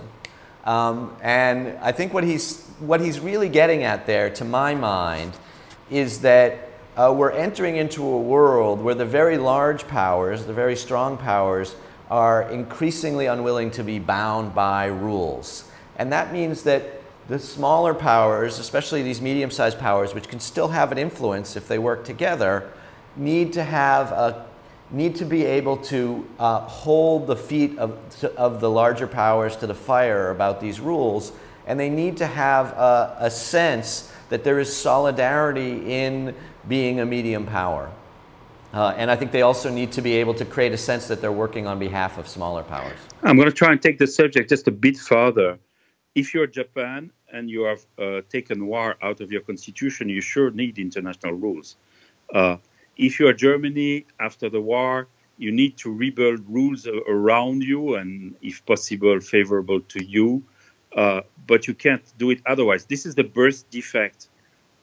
Um, 0.66 1.16
and 1.22 1.78
I 1.80 1.92
think 1.92 2.14
what 2.14 2.24
he's, 2.24 2.64
what 2.80 3.02
he's 3.02 3.20
really 3.20 3.50
getting 3.50 3.84
at 3.84 4.06
there, 4.06 4.30
to 4.32 4.46
my 4.46 4.76
mind, 4.76 5.34
is 5.90 6.22
that 6.22 6.70
uh, 6.96 7.14
we're 7.16 7.32
entering 7.32 7.76
into 7.76 8.04
a 8.04 8.20
world 8.20 8.82
where 8.82 8.96
the 8.96 9.06
very 9.06 9.38
large 9.38 9.88
powers, 9.88 10.46
the 10.46 10.54
very 10.54 10.76
strong 10.76 11.18
powers, 11.18 11.76
are 12.14 12.44
increasingly 12.52 13.26
unwilling 13.26 13.72
to 13.72 13.84
be 13.84 13.98
bound 13.98 14.54
by 14.54 14.86
rules. 14.86 15.68
And 15.98 16.12
that 16.12 16.32
means 16.32 16.62
that 16.62 17.02
the 17.28 17.40
smaller 17.40 17.96
powers, 17.96 18.60
especially 18.60 19.02
these 19.02 19.20
medium 19.20 19.50
sized 19.50 19.80
powers, 19.80 20.14
which 20.14 20.28
can 20.28 20.40
still 20.40 20.68
have 20.68 20.92
an 20.92 21.00
influence 21.00 21.56
if 21.56 21.68
they 21.68 21.80
work 21.80 22.06
together, 22.06 22.70
need 23.16 23.52
to 23.54 23.64
have 23.64 24.12
a 24.12 24.46
need 24.92 25.16
to 25.16 25.26
be 25.26 25.44
able 25.44 25.78
to 25.78 26.24
uh, 26.38 26.60
hold 26.60 27.26
the 27.26 27.36
feet 27.36 27.80
of, 27.80 27.98
of 28.38 28.60
the 28.60 28.70
larger 28.70 29.08
powers 29.08 29.56
to 29.56 29.66
the 29.66 29.74
fire 29.74 30.30
about 30.30 30.62
these 30.62 30.80
rules, 30.80 31.32
and 31.66 31.80
they 31.80 31.90
need 31.90 32.16
to 32.18 32.28
have 32.28 32.68
a, 32.74 33.18
a 33.22 33.32
sense 33.32 34.14
that 34.30 34.44
there 34.44 34.60
is 34.60 34.72
solidarity 34.72 35.92
in 35.92 36.36
being 36.68 37.00
a 37.00 37.06
medium 37.08 37.48
power. 37.48 37.90
Uh, 38.74 38.92
and 38.98 39.12
I 39.12 39.16
think 39.16 39.32
they 39.32 39.44
also 39.44 39.70
need 39.70 39.92
to 39.92 40.02
be 40.02 40.14
able 40.16 40.34
to 40.34 40.46
create 40.46 40.72
a 40.72 40.78
sense 40.78 41.08
that 41.08 41.22
they're 41.22 41.32
working 41.32 41.68
on 41.68 41.78
behalf 41.78 42.18
of 42.18 42.28
smaller 42.28 42.64
powers. 42.64 42.98
I'm 43.22 43.36
going 43.38 43.48
to 43.48 43.54
try 43.54 43.72
and 43.72 43.80
take 43.80 44.00
the 44.00 44.08
subject 44.08 44.50
just 44.50 44.68
a 44.68 44.72
bit 44.72 44.98
further. 44.98 45.60
If 46.16 46.34
you're 46.34 46.48
Japan 46.48 47.12
and 47.32 47.50
you 47.50 47.64
have 47.64 47.86
uh, 48.00 48.22
taken 48.30 48.66
war 48.66 48.96
out 49.04 49.22
of 49.22 49.32
your 49.32 49.42
constitution, 49.42 50.10
you 50.10 50.22
sure 50.22 50.50
need 50.50 50.80
international 50.80 51.34
rules. 51.34 51.76
Uh, 52.34 52.58
if 52.98 53.20
you 53.20 53.28
are 53.28 53.34
Germany 53.34 54.08
after 54.20 54.50
the 54.50 54.62
war, 54.62 55.08
you 55.38 55.52
need 55.52 55.78
to 55.78 55.92
rebuild 55.94 56.42
rules 56.50 56.88
around 56.88 57.64
you 57.64 57.96
and, 57.96 58.36
if 58.42 58.66
possible, 58.66 59.20
favorable 59.20 59.82
to 59.82 60.04
you. 60.04 60.44
Uh, 60.96 61.22
but 61.48 61.68
you 61.68 61.74
can't 61.74 62.04
do 62.18 62.30
it 62.32 62.42
otherwise. 62.46 62.86
This 62.86 63.06
is 63.06 63.16
the 63.16 63.24
birth 63.24 63.70
defect 63.70 64.30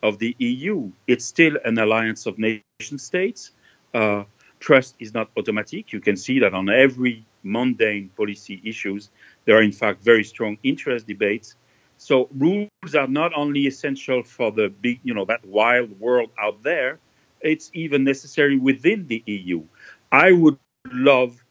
of 0.03 0.19
the 0.19 0.35
EU. 0.39 0.91
It's 1.07 1.25
still 1.25 1.57
an 1.65 1.79
alliance 1.79 2.27
of 2.27 2.39
nation 2.39 2.99
states. 2.99 3.53
Uh, 3.93 4.25
trust 4.61 4.95
is 4.99 5.15
not 5.15 5.31
automatic. 5.37 5.93
You 5.93 6.01
can 6.01 6.17
see 6.17 6.41
that 6.41 6.55
on 6.55 6.69
every 6.69 7.25
mundane 7.43 8.11
policy 8.17 8.61
issues, 8.65 9.11
there 9.45 9.57
are 9.57 9.63
in 9.63 9.73
fact 9.73 10.03
very 10.03 10.25
strong 10.25 10.59
interest 10.63 11.07
debates. 11.07 11.57
So 11.97 12.29
rules 12.37 12.95
are 12.97 13.09
not 13.09 13.33
only 13.35 13.67
essential 13.67 14.23
for 14.23 14.53
the 14.53 14.69
big, 14.69 15.01
you 15.03 15.15
know, 15.15 15.25
that 15.27 15.45
wild 15.45 15.99
world 16.01 16.31
out 16.39 16.63
there, 16.63 16.99
it's 17.41 17.71
even 17.75 18.05
necessary 18.05 18.59
within 18.59 19.07
the 19.07 19.23
EU. 19.27 19.65
I 20.13 20.33
would 20.33 20.59
love 20.93 21.43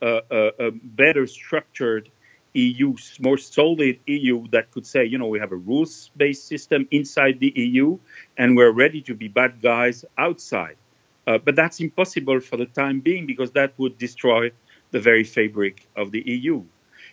a, 0.00 0.22
a, 0.58 0.70
better 0.70 1.26
structured 1.26 2.10
EU, 2.54 2.96
more 3.20 3.38
solid 3.38 3.98
EU 4.06 4.48
that 4.48 4.70
could 4.70 4.86
say, 4.86 5.04
you 5.04 5.18
know, 5.18 5.26
we 5.26 5.38
have 5.38 5.52
a 5.52 5.56
rules 5.56 6.10
based 6.16 6.46
system 6.46 6.88
inside 6.90 7.40
the 7.40 7.52
EU 7.54 7.98
and 8.36 8.56
we're 8.56 8.72
ready 8.72 9.02
to 9.02 9.14
be 9.14 9.28
bad 9.28 9.60
guys 9.60 10.04
outside. 10.16 10.76
Uh, 11.28 11.36
but 11.36 11.54
that's 11.54 11.78
impossible 11.78 12.40
for 12.40 12.56
the 12.56 12.64
time 12.64 13.00
being 13.00 13.26
because 13.26 13.50
that 13.50 13.70
would 13.76 13.98
destroy 13.98 14.50
the 14.92 15.00
very 15.08 15.24
fabric 15.24 15.86
of 15.94 16.10
the 16.10 16.22
EU. 16.26 16.64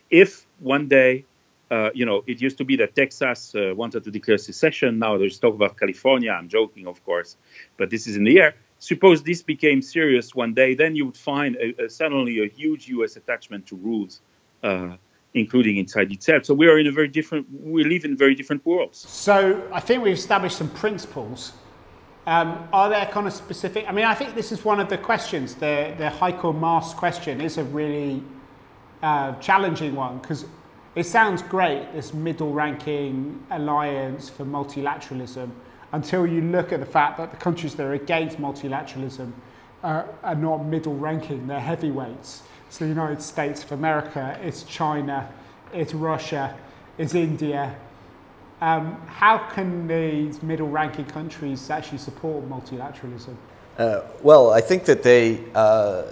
If 0.10 0.47
one 0.60 0.88
day 0.88 1.25
uh, 1.71 1.89
you 1.93 2.06
know, 2.06 2.23
it 2.28 2.39
used 2.41 2.58
to 2.60 2.63
be 2.63 2.75
that 2.78 2.95
Texas 2.95 3.56
uh, 3.56 3.73
wanted 3.75 4.04
to 4.04 4.12
declare 4.12 4.38
secession. 4.38 4.99
Now 4.99 5.17
there's 5.17 5.39
talk 5.39 5.56
about 5.56 5.78
California. 5.78 6.32
I'm 6.32 6.47
joking, 6.47 6.86
of 6.88 7.04
course, 7.04 7.38
but 7.75 7.89
this 7.89 8.06
is 8.08 8.15
in 8.15 8.23
the 8.23 8.39
air. 8.39 8.56
Suppose 8.78 9.23
this 9.23 9.41
became 9.41 9.82
serious 9.82 10.36
one 10.36 10.54
day, 10.54 10.75
then 10.75 10.95
you 10.95 11.06
would 11.08 11.17
find 11.17 11.56
a, 11.56 11.86
a, 11.86 11.89
suddenly 11.89 12.43
a 12.43 12.47
huge 12.47 12.88
U.S. 12.89 13.15
attachment 13.15 13.65
to 13.67 13.75
rules, 13.78 14.21
uh, 14.62 14.95
including 15.34 15.78
inside 15.78 16.12
itself. 16.12 16.45
So 16.45 16.54
we 16.54 16.67
are 16.67 16.78
in 16.78 16.86
a 16.86 16.91
very 16.91 17.08
different. 17.08 17.47
We 17.51 17.84
live 17.84 18.06
in 18.06 18.15
very 18.15 18.36
different 18.36 18.63
worlds. 18.63 18.99
So 18.99 19.67
I 19.73 19.80
think 19.80 20.04
we've 20.04 20.13
established 20.13 20.58
some 20.58 20.69
principles. 20.69 21.54
Um, 22.27 22.67
are 22.73 22.89
there 22.89 23.05
kind 23.05 23.27
of 23.27 23.33
specific? 23.33 23.85
I 23.88 23.91
mean, 23.91 24.05
I 24.05 24.15
think 24.15 24.33
this 24.33 24.51
is 24.51 24.65
one 24.65 24.79
of 24.79 24.89
the 24.89 24.97
questions. 24.97 25.55
The 25.55 25.93
the 25.97 26.05
Heiko 26.09 26.57
Maas 26.57 26.93
question 26.93 27.39
is 27.39 27.57
a 27.57 27.63
really 27.63 28.23
uh, 29.03 29.33
challenging 29.33 29.95
one 29.95 30.17
because 30.17 30.45
it 30.95 31.05
sounds 31.05 31.41
great, 31.43 31.91
this 31.93 32.13
middle 32.13 32.53
ranking 32.53 33.45
alliance 33.51 34.29
for 34.29 34.45
multilateralism, 34.45 35.51
until 35.91 36.25
you 36.25 36.41
look 36.41 36.71
at 36.71 36.79
the 36.79 36.85
fact 36.85 37.17
that 37.17 37.31
the 37.31 37.38
countries 37.38 37.75
that 37.75 37.83
are 37.83 37.93
against 37.93 38.38
multilateralism 38.38 39.31
uh, 39.83 40.03
are 40.23 40.35
not 40.35 40.65
middle 40.65 40.95
ranking, 40.95 41.47
they're 41.47 41.59
heavyweights. 41.59 42.43
So 42.69 42.85
the 42.85 42.89
United 42.89 43.21
States 43.21 43.63
of 43.63 43.73
America, 43.73 44.39
it's 44.41 44.63
China, 44.63 45.29
it's 45.73 45.93
Russia, 45.93 46.57
it's 46.97 47.13
India. 47.13 47.75
Um, 48.61 48.95
how 49.07 49.37
can 49.37 49.87
these 49.87 50.41
middle 50.41 50.69
ranking 50.69 51.05
countries 51.05 51.69
actually 51.69 51.97
support 51.97 52.47
multilateralism? 52.49 53.35
Uh, 53.77 54.01
well, 54.21 54.51
I 54.51 54.61
think 54.61 54.85
that 54.85 55.03
they. 55.03 55.43
Uh 55.53 56.03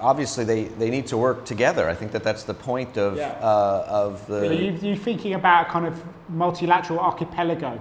obviously 0.00 0.44
they, 0.44 0.64
they 0.64 0.90
need 0.90 1.06
to 1.08 1.16
work 1.16 1.44
together. 1.44 1.88
I 1.88 1.94
think 1.94 2.12
that 2.12 2.22
that's 2.22 2.44
the 2.44 2.54
point 2.54 2.96
of, 2.96 3.16
yeah. 3.16 3.30
uh, 3.40 3.86
of 3.88 4.26
the. 4.26 4.54
You, 4.54 4.72
you 4.72 4.96
thinking 4.96 5.34
about 5.34 5.68
a 5.68 5.70
kind 5.70 5.86
of 5.86 6.02
multilateral 6.28 7.00
archipelago, 7.00 7.80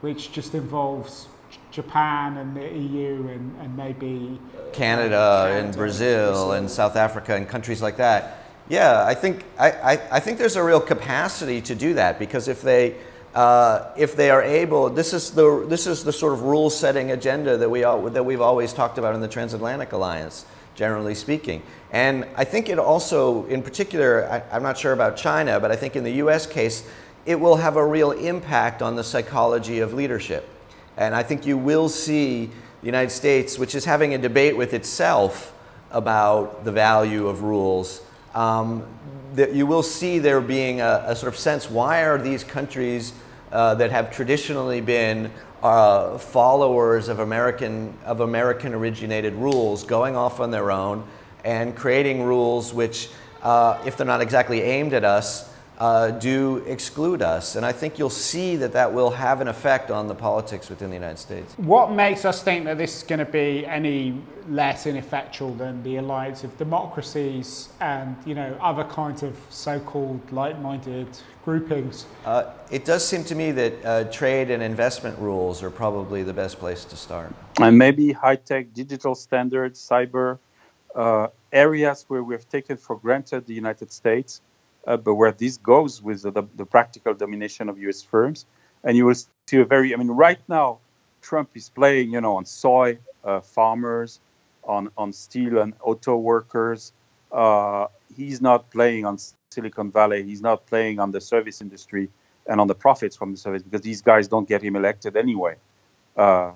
which 0.00 0.32
just 0.32 0.54
involves 0.54 1.28
Japan 1.70 2.38
and 2.38 2.56
the 2.56 2.68
EU 2.68 3.28
and, 3.28 3.56
and 3.60 3.76
maybe 3.76 4.40
Canada, 4.72 5.16
uh, 5.16 5.42
Canada 5.44 5.66
and 5.66 5.76
Brazil, 5.76 6.30
Brazil 6.30 6.52
and 6.52 6.70
South 6.70 6.96
Africa 6.96 7.34
and 7.34 7.48
countries 7.48 7.82
like 7.82 7.96
that. 7.96 8.43
Yeah, 8.68 9.04
I 9.04 9.14
think 9.14 9.44
I, 9.58 9.70
I, 9.70 9.92
I 10.12 10.20
think 10.20 10.38
there's 10.38 10.56
a 10.56 10.64
real 10.64 10.80
capacity 10.80 11.60
to 11.62 11.74
do 11.74 11.94
that 11.94 12.18
because 12.18 12.48
if 12.48 12.62
they 12.62 12.96
uh, 13.34 13.90
if 13.96 14.16
they 14.16 14.30
are 14.30 14.42
able, 14.42 14.88
this 14.88 15.12
is 15.12 15.32
the 15.32 15.66
this 15.68 15.86
is 15.86 16.04
the 16.04 16.12
sort 16.12 16.32
of 16.32 16.42
rule 16.42 16.70
setting 16.70 17.10
agenda 17.10 17.56
that 17.56 17.68
we 17.68 17.84
all, 17.84 18.08
that 18.08 18.24
we've 18.24 18.40
always 18.40 18.72
talked 18.72 18.96
about 18.96 19.14
in 19.14 19.20
the 19.20 19.28
transatlantic 19.28 19.92
alliance 19.92 20.46
generally 20.74 21.14
speaking. 21.14 21.62
And 21.92 22.26
I 22.36 22.44
think 22.44 22.68
it 22.68 22.78
also, 22.78 23.46
in 23.46 23.62
particular, 23.62 24.28
I, 24.50 24.56
am 24.56 24.62
not 24.62 24.76
sure 24.76 24.92
about 24.92 25.16
China, 25.16 25.60
but 25.60 25.70
I 25.70 25.76
think 25.76 25.96
in 25.96 26.04
the 26.04 26.12
US 26.14 26.46
case, 26.46 26.88
it 27.26 27.38
will 27.38 27.56
have 27.56 27.76
a 27.76 27.86
real 27.86 28.12
impact 28.12 28.82
on 28.82 28.96
the 28.96 29.04
psychology 29.04 29.80
of 29.80 29.94
leadership. 29.94 30.48
And 30.96 31.14
I 31.14 31.22
think 31.22 31.46
you 31.46 31.56
will 31.56 31.88
see 31.88 32.46
the 32.80 32.86
United 32.86 33.10
States, 33.10 33.58
which 33.58 33.74
is 33.74 33.84
having 33.84 34.14
a 34.14 34.18
debate 34.18 34.56
with 34.56 34.74
itself 34.74 35.52
about 35.90 36.64
the 36.64 36.72
value 36.72 37.28
of 37.28 37.42
rules, 37.42 38.00
um, 38.34 38.84
that 39.34 39.54
you 39.54 39.66
will 39.66 39.82
see 39.82 40.18
there 40.18 40.40
being 40.40 40.80
a, 40.80 41.04
a, 41.06 41.16
sort 41.16 41.32
of 41.32 41.38
sense 41.38 41.70
why 41.70 42.04
are 42.04 42.18
these 42.18 42.44
countries 42.44 43.12
uh, 43.52 43.74
that 43.74 43.90
have 43.90 44.10
traditionally 44.10 44.80
been 44.80 45.30
uh, 45.62 46.18
followers 46.18 47.08
of 47.08 47.20
American 47.20 47.96
of 48.04 48.20
American 48.20 48.74
originated 48.74 49.34
rules 49.34 49.84
going 49.84 50.14
off 50.16 50.40
on 50.40 50.50
their 50.50 50.70
own 50.70 51.06
and 51.44 51.76
creating 51.76 52.22
rules 52.22 52.74
which, 52.74 53.10
uh, 53.42 53.80
if 53.86 53.96
they're 53.96 54.06
not 54.06 54.20
exactly 54.20 54.62
aimed 54.62 54.92
at 54.92 55.04
us, 55.04 55.53
uh, 55.78 56.10
do 56.12 56.58
exclude 56.66 57.22
us. 57.22 57.56
And 57.56 57.66
I 57.66 57.72
think 57.72 57.98
you'll 57.98 58.10
see 58.10 58.56
that 58.56 58.72
that 58.72 58.92
will 58.92 59.10
have 59.10 59.40
an 59.40 59.48
effect 59.48 59.90
on 59.90 60.06
the 60.06 60.14
politics 60.14 60.68
within 60.68 60.90
the 60.90 60.94
United 60.94 61.18
States. 61.18 61.54
What 61.56 61.90
makes 61.90 62.24
us 62.24 62.42
think 62.42 62.64
that 62.66 62.78
this 62.78 62.96
is 62.96 63.02
going 63.02 63.18
to 63.18 63.24
be 63.24 63.66
any 63.66 64.22
less 64.48 64.86
ineffectual 64.86 65.54
than 65.54 65.82
the 65.82 65.96
alliance 65.96 66.44
of 66.44 66.56
democracies 66.58 67.70
and 67.80 68.16
you 68.26 68.34
know 68.34 68.56
other 68.60 68.84
kinds 68.84 69.22
of 69.22 69.36
so-called 69.50 70.20
like-minded 70.30 71.08
groupings? 71.44 72.06
Uh, 72.24 72.52
it 72.70 72.84
does 72.84 73.06
seem 73.06 73.24
to 73.24 73.34
me 73.34 73.50
that 73.52 73.84
uh, 73.84 74.04
trade 74.04 74.50
and 74.50 74.62
investment 74.62 75.18
rules 75.18 75.62
are 75.62 75.70
probably 75.70 76.22
the 76.22 76.32
best 76.32 76.58
place 76.58 76.84
to 76.84 76.96
start. 76.96 77.34
And 77.60 77.76
maybe 77.76 78.12
high-tech 78.12 78.72
digital 78.72 79.14
standards, 79.14 79.80
cyber 79.80 80.38
uh, 80.94 81.28
areas 81.52 82.04
where 82.08 82.22
we 82.22 82.34
have 82.34 82.48
taken 82.48 82.76
for 82.76 82.96
granted 82.96 83.46
the 83.46 83.54
United 83.54 83.90
States 83.90 84.40
but 84.86 85.14
where 85.14 85.32
this 85.32 85.56
goes 85.56 86.02
with 86.02 86.22
the, 86.22 86.44
the, 86.56 86.66
practical 86.66 87.14
domination 87.14 87.68
of 87.68 87.78
U.S. 87.78 88.02
firms, 88.02 88.46
and 88.82 88.96
you 88.96 89.06
will 89.06 89.14
see 89.14 89.58
a 89.58 89.64
very. 89.64 89.94
I 89.94 89.96
mean, 89.96 90.08
right 90.08 90.40
now, 90.48 90.78
Trump 91.22 91.50
is 91.54 91.68
playing, 91.68 92.12
you 92.12 92.20
know, 92.20 92.36
on 92.36 92.44
soy 92.44 92.98
uh, 93.24 93.40
farmers, 93.40 94.20
on 94.64 94.90
on 94.96 95.12
steel 95.12 95.58
and 95.58 95.74
auto 95.80 96.16
workers. 96.16 96.92
Uh, 97.32 97.86
he's 98.16 98.40
not 98.40 98.70
playing 98.70 99.04
on 99.04 99.18
Silicon 99.50 99.90
Valley. 99.90 100.22
He's 100.22 100.42
not 100.42 100.66
playing 100.66 101.00
on 101.00 101.10
the 101.10 101.20
service 101.20 101.60
industry 101.60 102.10
and 102.46 102.60
on 102.60 102.68
the 102.68 102.74
profits 102.74 103.16
from 103.16 103.32
the 103.32 103.38
service 103.38 103.62
because 103.62 103.80
these 103.80 104.02
guys 104.02 104.28
don't 104.28 104.48
get 104.48 104.62
him 104.62 104.76
elected 104.76 105.16
anyway. 105.16 105.56
Uh, 106.16 106.52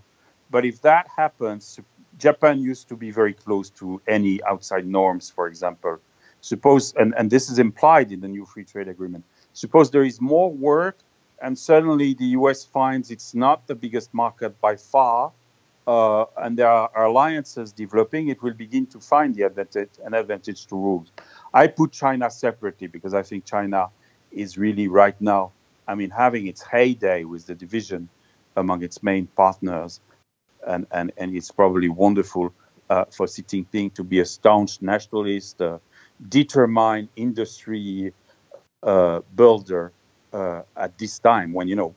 but 0.50 0.64
if 0.64 0.82
that 0.82 1.08
happens, 1.16 1.80
Japan 2.18 2.60
used 2.60 2.88
to 2.88 2.96
be 2.96 3.10
very 3.10 3.32
close 3.32 3.70
to 3.70 4.00
any 4.06 4.42
outside 4.44 4.86
norms, 4.86 5.30
for 5.30 5.46
example, 5.46 5.98
Suppose, 6.40 6.94
and, 6.94 7.14
and 7.16 7.30
this 7.30 7.50
is 7.50 7.58
implied 7.58 8.12
in 8.12 8.20
the 8.20 8.28
new 8.28 8.46
free 8.46 8.64
trade 8.64 8.88
agreement, 8.88 9.24
suppose 9.52 9.90
there 9.90 10.04
is 10.04 10.20
more 10.20 10.50
work 10.50 10.98
and 11.40 11.58
suddenly 11.58 12.14
the 12.14 12.26
US 12.38 12.64
finds 12.64 13.10
it's 13.10 13.34
not 13.34 13.66
the 13.66 13.74
biggest 13.74 14.12
market 14.12 14.60
by 14.60 14.76
far, 14.76 15.32
uh, 15.86 16.24
and 16.36 16.58
there 16.58 16.68
are 16.68 17.04
alliances 17.04 17.72
developing, 17.72 18.28
it 18.28 18.42
will 18.42 18.52
begin 18.52 18.86
to 18.86 19.00
find 19.00 19.34
the 19.34 19.42
advantage, 19.42 19.90
an 20.04 20.14
advantage 20.14 20.66
to 20.66 20.76
rules. 20.76 21.12
I 21.54 21.66
put 21.66 21.92
China 21.92 22.30
separately 22.30 22.88
because 22.88 23.14
I 23.14 23.22
think 23.22 23.44
China 23.44 23.88
is 24.30 24.58
really 24.58 24.88
right 24.88 25.18
now, 25.20 25.52
I 25.86 25.94
mean, 25.94 26.10
having 26.10 26.46
its 26.46 26.62
heyday 26.62 27.24
with 27.24 27.46
the 27.46 27.54
division 27.54 28.08
among 28.56 28.82
its 28.82 29.02
main 29.02 29.26
partners, 29.28 30.00
and, 30.66 30.86
and, 30.90 31.12
and 31.16 31.34
it's 31.34 31.50
probably 31.50 31.88
wonderful 31.88 32.52
uh, 32.90 33.04
for 33.10 33.26
Xi 33.28 33.42
Jinping 33.42 33.94
to 33.94 34.04
be 34.04 34.20
a 34.20 34.24
staunch 34.24 34.82
nationalist, 34.82 35.62
uh, 35.62 35.78
determine 36.28 37.08
industry 37.16 38.12
uh, 38.82 39.20
builder 39.34 39.92
uh, 40.32 40.62
at 40.76 40.96
this 40.98 41.18
time 41.18 41.52
when 41.52 41.68
you 41.68 41.76
know 41.76 41.94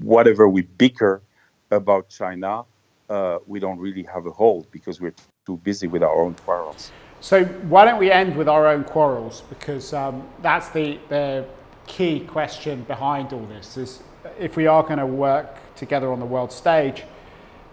whatever 0.00 0.48
we 0.48 0.62
bicker 0.62 1.22
about 1.70 2.08
China, 2.08 2.64
uh, 3.10 3.38
we 3.46 3.60
don't 3.60 3.78
really 3.78 4.02
have 4.02 4.26
a 4.26 4.30
hold 4.30 4.70
because 4.70 5.00
we're 5.00 5.14
too 5.46 5.56
busy 5.58 5.86
with 5.86 6.02
our 6.02 6.22
own 6.22 6.34
quarrels. 6.34 6.92
So 7.20 7.44
why 7.44 7.84
don't 7.84 7.98
we 7.98 8.10
end 8.10 8.36
with 8.36 8.48
our 8.48 8.68
own 8.68 8.84
quarrels 8.84 9.42
because 9.48 9.92
um, 9.92 10.26
that's 10.40 10.68
the, 10.70 10.98
the 11.08 11.46
key 11.86 12.20
question 12.20 12.82
behind 12.84 13.32
all 13.32 13.44
this 13.46 13.76
is 13.76 14.02
if 14.38 14.56
we 14.56 14.66
are 14.66 14.82
going 14.82 14.98
to 14.98 15.06
work 15.06 15.58
together 15.74 16.12
on 16.12 16.20
the 16.20 16.26
world 16.26 16.52
stage, 16.52 17.04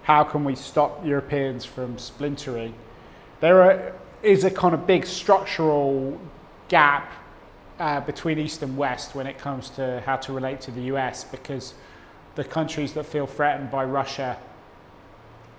how 0.03 0.23
can 0.23 0.43
we 0.43 0.55
stop 0.55 1.05
Europeans 1.05 1.65
from 1.65 1.97
splintering? 1.97 2.73
There 3.39 3.61
are 3.61 3.93
is 4.25 4.43
a 4.43 4.51
kind 4.51 4.73
of 4.73 4.87
big 4.87 5.05
structural 5.05 6.19
gap 6.67 7.11
uh, 7.79 8.01
between 8.01 8.39
East 8.39 8.63
and 8.63 8.75
West 8.75 9.13
when 9.13 9.27
it 9.27 9.37
comes 9.37 9.69
to 9.71 10.01
how 10.05 10.15
to 10.15 10.33
relate 10.33 10.61
to 10.61 10.71
the 10.71 10.81
US 10.93 11.23
because 11.23 11.75
the 12.35 12.43
countries 12.43 12.93
that 12.93 13.05
feel 13.05 13.27
threatened 13.27 13.69
by 13.69 13.83
Russia 13.85 14.37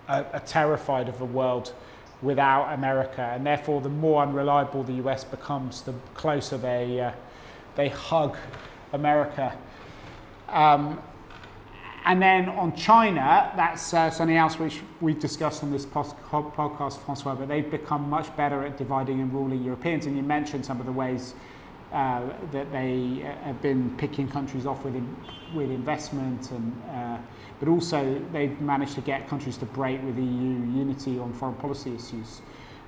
are, 0.09 0.27
are 0.33 0.41
terrified 0.41 1.09
of 1.09 1.21
a 1.21 1.25
world 1.25 1.73
without 2.23 2.73
America, 2.73 3.31
and 3.35 3.47
therefore, 3.47 3.81
the 3.81 3.89
more 3.89 4.23
unreliable 4.23 4.83
the 4.83 4.95
US 5.05 5.25
becomes, 5.25 5.83
the 5.83 5.93
closer 6.15 6.57
they, 6.57 7.01
uh, 7.01 7.13
they 7.75 7.89
hug 7.89 8.37
America. 8.93 9.57
Um, 10.49 11.01
and 12.07 12.23
then 12.23 12.49
on 12.51 12.75
China, 12.77 13.53
that's 13.57 13.93
uh, 13.93 14.09
something 14.11 14.37
else 14.37 14.61
which 14.61 14.81
we've 15.01 15.19
discussed 15.19 15.65
on 15.65 15.73
this 15.73 15.85
podcast, 15.85 16.99
Francois, 16.99 17.35
but 17.35 17.49
they've 17.49 17.69
become 17.69 18.09
much 18.09 18.35
better 18.37 18.65
at 18.65 18.77
dividing 18.77 19.21
and 19.21 19.33
ruling 19.35 19.65
Europeans. 19.65 20.07
And 20.07 20.17
you 20.17 20.23
mentioned 20.23 20.65
some 20.65 20.79
of 20.79 20.87
the 20.87 20.93
ways 20.93 21.35
uh, 21.93 22.23
that 22.53 22.71
they 22.71 23.25
uh, 23.25 23.45
have 23.47 23.61
been 23.61 23.93
picking 23.97 24.29
countries 24.29 24.67
off 24.67 24.85
with, 24.85 24.95
in, 24.95 25.17
with 25.53 25.69
investment, 25.69 26.53
and, 26.53 26.83
uh, 26.91 27.19
but 27.59 27.69
also 27.69 28.23
they've 28.33 28.61
managed 28.61 28.95
to 28.95 29.01
get 29.01 29.29
countries 29.29 29.57
to 29.57 29.67
break 29.67 30.01
with 30.05 30.17
EU 30.17 30.23
unity 30.25 31.19
on 31.19 31.33
foreign 31.33 31.57
policy 31.57 31.93
issues 31.93 32.41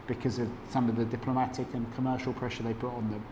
because 0.07 0.38
of 0.38 0.48
some 0.70 0.88
of 0.88 0.94
the 0.94 1.04
diplomatic 1.04 1.66
and 1.74 1.92
commercial 1.96 2.33
pressure 2.35 2.62
they 2.62 2.74
put 2.74 2.92
on 2.92 3.11
them. 3.11 3.24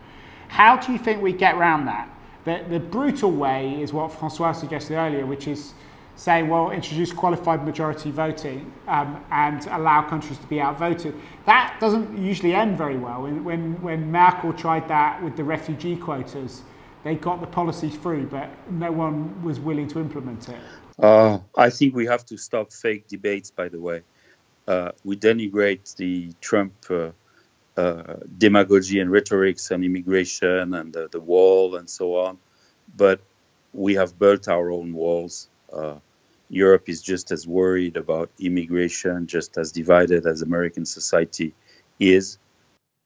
How 0.49 0.77
do 0.77 0.91
you 0.91 0.99
think 0.99 1.23
we 1.23 1.33
get 1.33 1.55
around 1.55 1.87
that? 1.87 2.09
The, 2.47 2.65
the 2.69 2.79
brutal 2.79 3.33
way 3.33 3.83
is 3.83 3.93
what 3.93 4.13
Francois 4.13 4.53
suggested 4.53 4.95
earlier, 4.95 5.27
which 5.27 5.49
is 5.49 5.75
saying, 6.15 6.49
well, 6.49 6.71
introduce 6.71 7.13
qualified 7.13 7.67
majority 7.67 8.11
voting 8.11 8.73
um, 8.87 9.23
and 9.31 9.67
allow 9.67 10.09
countries 10.09 10.39
to 10.39 10.47
be 10.47 10.61
outvoted. 10.61 11.15
That 11.45 11.77
doesn't 11.81 12.17
usually 12.17 12.55
end 12.55 12.79
very 12.79 12.97
well. 12.97 13.23
When, 13.23 13.45
when 13.45 13.83
when 13.83 14.11
Merkel 14.13 14.53
tried 14.53 14.87
that 14.89 15.23
with 15.23 15.37
the 15.37 15.45
refugee 15.45 15.97
quotas, 15.97 16.63
they 17.03 17.17
got 17.17 17.41
the 17.41 17.47
policy 17.49 17.91
through, 17.91 18.29
but 18.29 18.49
no 18.71 18.93
one 18.93 19.43
was 19.43 19.59
willing 19.61 19.89
to 19.89 19.99
implement 19.99 20.49
it. 20.49 20.61
Uh, 20.99 21.39
I 21.57 21.69
think 21.69 21.95
we 21.95 22.07
have 22.07 22.25
to 22.27 22.37
stop 22.39 22.73
fake 22.73 23.09
debates, 23.09 23.51
by 23.51 23.69
the 23.69 23.81
way. 23.81 24.03
Uh, 24.67 24.93
we 25.05 25.17
denigrate 25.17 25.95
the 25.97 26.33
Trump 26.41 26.73
uh, 26.91 27.11
demagogy 27.77 29.01
and 29.01 29.11
rhetorics 29.11 29.71
and 29.71 29.85
immigration 29.85 30.75
and 30.75 30.93
the, 30.93 31.09
the, 31.11 31.21
wall 31.21 31.77
and 31.77 31.89
so 31.91 32.17
on. 32.17 32.39
But 32.97 33.21
we 33.75 33.95
have 33.95 34.19
built 34.19 34.49
our 34.49 34.71
own 34.71 34.95
walls. 34.95 35.49
Uh, 35.71 35.97
Europe 36.49 36.89
is 36.89 37.03
just 37.03 37.31
as 37.33 37.47
worried 37.47 37.97
about 37.97 38.31
immigration, 38.39 39.27
just 39.27 39.59
as 39.59 39.73
divided 39.73 40.27
as 40.27 40.43
American 40.43 40.87
society 40.87 41.55
is. 42.01 42.39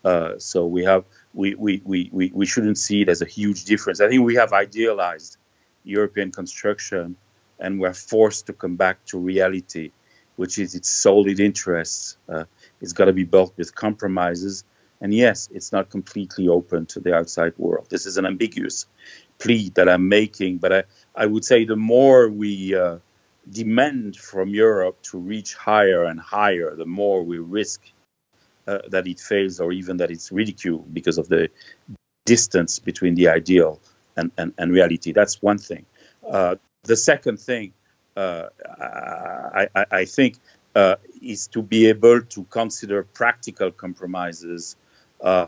Uh, 0.05 0.39
so 0.39 0.67
we 0.67 0.85
have 0.85 1.05
we, 1.35 1.55
we, 1.55 1.83
we, 1.85 2.09
we, 2.13 2.31
we 2.35 2.47
shouldn't 2.47 2.79
see 2.79 3.03
it 3.03 3.09
as 3.09 3.23
a 3.23 3.27
huge 3.27 3.65
difference. 3.65 4.01
I 4.01 4.09
think 4.09 4.25
we 4.25 4.37
have 4.37 4.53
idealized 4.53 5.37
European 5.85 6.33
construction 6.33 7.17
and 7.59 7.79
we're 7.79 7.95
forced 7.95 8.47
to 8.47 8.53
come 8.53 8.77
back 8.77 9.05
to 9.07 9.19
reality, 9.19 9.93
which 10.37 10.59
is 10.59 10.75
its 10.75 10.91
solid 10.91 11.39
interests. 11.39 12.17
Uh, 12.29 12.45
it's 12.81 12.93
got 12.93 13.07
to 13.07 13.13
be 13.13 13.25
built 13.25 13.53
with 13.57 13.75
compromises. 13.75 14.65
And 15.01 15.15
yes, 15.15 15.49
it's 15.53 15.73
not 15.73 15.91
completely 15.91 16.49
open 16.49 16.87
to 16.87 17.01
the 17.01 17.15
outside 17.15 17.55
world. 17.57 17.87
This 17.89 18.07
is 18.07 18.19
an 18.19 18.27
ambiguous 18.27 18.87
plea 19.39 19.71
that 19.71 19.89
I'm 19.89 20.09
making, 20.09 20.59
but 20.59 20.73
I, 20.73 20.83
I 21.15 21.27
would 21.27 21.45
say 21.45 21.65
the 21.65 21.77
more 21.77 22.29
we 22.29 22.75
uh, 22.75 22.99
demand 23.51 24.17
from 24.17 24.51
Europe 24.51 25.01
to 25.03 25.19
reach 25.19 25.55
higher 25.55 26.05
and 26.05 26.21
higher, 26.21 26.75
the 26.77 26.87
more 26.87 27.23
we 27.23 27.39
risk 27.39 27.81
uh, 28.67 28.79
that 28.89 29.07
it 29.07 29.19
fails 29.19 29.59
or 29.59 29.73
even 29.73 29.97
that 29.97 30.11
it's 30.11 30.31
ridiculed 30.31 30.93
because 30.93 31.19
of 31.19 31.29
the 31.29 31.49
distance 32.27 32.79
between 32.79 33.15
the 33.15 33.29
ideal 33.29 33.81
and, 34.17 34.31
and, 34.37 34.53
and 34.59 34.73
reality. 34.73 35.13
That's 35.13 35.41
one 35.43 35.59
thing. 35.59 35.87
Uh, 36.29 36.57
the 36.85 36.97
second 36.97 37.41
thing, 37.41 37.73
uh, 38.17 38.47
I, 38.79 39.69
I, 39.75 39.85
I, 39.91 40.05
think, 40.05 40.37
uh, 40.75 40.97
is 41.23 41.49
to 41.49 41.63
be 41.63 41.87
able 41.87 42.23
to 42.23 42.45
consider 42.45 43.03
practical 43.03 43.71
compromises. 43.71 44.77
Uh, 45.21 45.47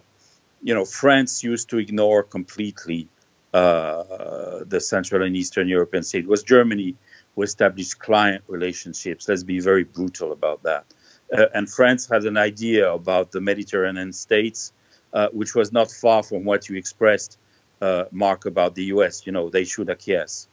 you 0.63 0.75
know, 0.75 0.85
France 0.85 1.43
used 1.43 1.71
to 1.71 1.79
ignore 1.79 2.23
completely 2.23 3.09
uh, 3.55 4.65
the 4.67 4.81
Central 4.81 5.23
and 5.23 5.37
Eastern 5.37 5.69
European 5.69 6.03
states. 6.03 6.25
It 6.25 6.29
was 6.29 6.43
Germany 6.43 6.97
who 7.35 7.43
established 7.43 7.99
client 7.99 8.43
relationships. 8.49 9.29
Let's 9.29 9.43
be 9.43 9.61
very 9.61 9.85
brutal 9.85 10.33
about 10.33 10.63
that. 10.65 10.85
Uh, 11.33 11.47
and 11.55 11.71
France 11.71 12.09
had 12.09 12.25
an 12.25 12.37
idea 12.37 12.93
about 12.93 13.33
the 13.33 13.41
Mediterranean 13.41 14.13
states, 14.13 14.73
uh, 15.13 15.29
which 15.33 15.55
was 15.55 15.73
not 15.73 15.91
far 15.91 16.23
from 16.23 16.45
what 16.45 16.69
you 16.69 16.77
expressed, 16.77 17.39
uh, 17.81 18.05
Mark, 18.11 18.45
about 18.45 18.75
the 18.75 18.85
U.S. 18.85 19.27
You 19.27 19.33
know, 19.33 19.49
they 19.49 19.65
should 19.65 19.89
acquiesce. 19.89 20.49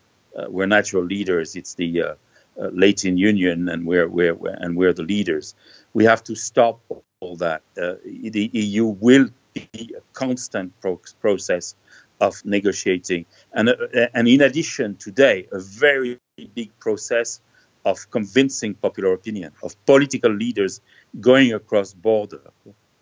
we're 0.48 0.68
natural 0.68 1.04
leaders. 1.04 1.56
It's 1.56 1.74
the 1.74 2.16
uh, 2.60 2.70
Latin 2.74 3.18
Union, 3.18 3.70
and 3.70 3.86
we're, 3.86 4.08
we're, 4.08 4.34
we're, 4.34 4.58
and 4.60 4.76
we're 4.76 4.94
the 4.94 5.04
leaders. 5.04 5.56
We 5.94 6.06
have 6.06 6.24
to 6.26 6.36
stop 6.36 6.80
all 7.22 7.36
that. 7.38 7.62
Uh, 7.78 7.96
the 8.04 8.50
EU 8.54 8.86
will 8.86 9.30
be 9.54 9.68
a 9.98 10.02
constant 10.14 10.74
pro- 10.82 11.02
process 11.22 11.76
of 12.22 12.44
negotiating, 12.46 13.26
and 13.54 13.70
uh, 13.70 13.76
and 14.14 14.28
in 14.28 14.42
addition, 14.42 14.96
today 14.98 15.48
a 15.52 15.60
very 15.60 16.20
big 16.54 16.78
process 16.80 17.40
of 17.86 18.10
convincing 18.12 18.74
popular 18.74 19.14
opinion 19.14 19.52
of 19.64 19.74
political 19.86 20.32
leaders 20.32 20.82
going 21.20 21.54
across 21.54 21.94
border 21.94 22.42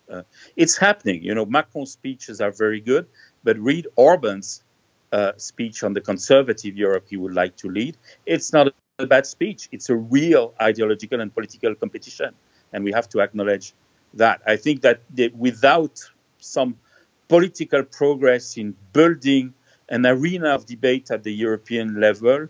Uh, 0.08 0.22
it's 0.56 0.76
happening. 0.78 1.22
You 1.22 1.34
know, 1.34 1.44
Macron's 1.44 1.92
speeches 1.92 2.40
are 2.40 2.50
very 2.50 2.80
good, 2.80 3.06
but 3.44 3.58
read 3.58 3.86
Orban's 3.96 4.64
uh, 5.12 5.32
speech 5.36 5.82
on 5.82 5.92
the 5.92 6.00
conservative 6.00 6.76
Europe 6.76 7.04
he 7.10 7.16
would 7.16 7.34
like 7.34 7.56
to 7.56 7.68
lead. 7.68 7.96
It's 8.24 8.52
not 8.52 8.72
bad 9.06 9.26
speech. 9.26 9.68
It's 9.70 9.90
a 9.90 9.96
real 9.96 10.54
ideological 10.60 11.20
and 11.20 11.32
political 11.32 11.74
competition, 11.74 12.34
and 12.72 12.84
we 12.84 12.92
have 12.92 13.08
to 13.10 13.20
acknowledge 13.20 13.74
that. 14.14 14.40
I 14.46 14.56
think 14.56 14.82
that 14.82 15.02
the, 15.14 15.28
without 15.36 16.00
some 16.38 16.76
political 17.28 17.84
progress 17.84 18.56
in 18.56 18.74
building 18.92 19.54
an 19.88 20.04
arena 20.04 20.48
of 20.50 20.66
debate 20.66 21.10
at 21.10 21.22
the 21.22 21.32
European 21.32 22.00
level, 22.00 22.48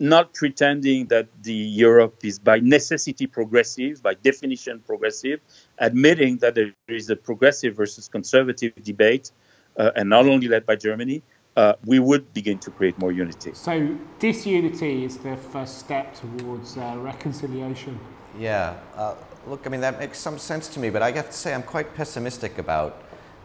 not 0.00 0.34
pretending 0.34 1.06
that 1.06 1.28
the 1.42 1.54
Europe 1.54 2.24
is 2.24 2.38
by 2.38 2.58
necessity 2.58 3.26
progressive, 3.26 4.02
by 4.02 4.14
definition 4.14 4.80
progressive, 4.80 5.40
admitting 5.78 6.38
that 6.38 6.56
there 6.56 6.72
is 6.88 7.08
a 7.08 7.14
progressive 7.14 7.76
versus 7.76 8.08
conservative 8.08 8.72
debate, 8.82 9.30
uh, 9.76 9.92
and 9.94 10.08
not 10.08 10.26
only 10.26 10.48
led 10.48 10.66
by 10.66 10.74
Germany, 10.74 11.22
uh, 11.56 11.74
we 11.84 11.98
would 11.98 12.32
begin 12.32 12.58
to 12.58 12.70
create 12.70 12.98
more 12.98 13.12
unity. 13.12 13.52
So 13.54 13.96
disunity 14.18 15.04
is 15.04 15.18
the 15.18 15.36
first 15.36 15.78
step 15.78 16.14
towards 16.14 16.76
uh, 16.76 16.96
reconciliation. 16.98 17.98
Yeah, 18.38 18.76
uh, 18.96 19.14
look, 19.46 19.66
I 19.66 19.68
mean 19.68 19.82
that 19.82 19.98
makes 19.98 20.18
some 20.18 20.38
sense 20.38 20.68
to 20.68 20.80
me, 20.80 20.90
but 20.90 21.02
I 21.02 21.10
have 21.12 21.26
to 21.26 21.36
say 21.36 21.52
I'm 21.52 21.62
quite 21.62 21.94
pessimistic 21.94 22.58
about 22.58 23.02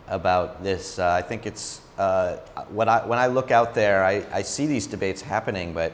about 0.07 0.63
this. 0.63 0.99
Uh, 0.99 1.11
I 1.11 1.21
think 1.21 1.45
it's 1.45 1.81
uh, 1.97 2.37
when 2.69 2.87
I 2.87 3.05
when 3.05 3.19
I 3.19 3.27
look 3.27 3.51
out 3.51 3.73
there, 3.73 4.05
I, 4.05 4.25
I 4.31 4.41
see 4.41 4.65
these 4.65 4.87
debates 4.87 5.21
happening, 5.21 5.73
but 5.73 5.91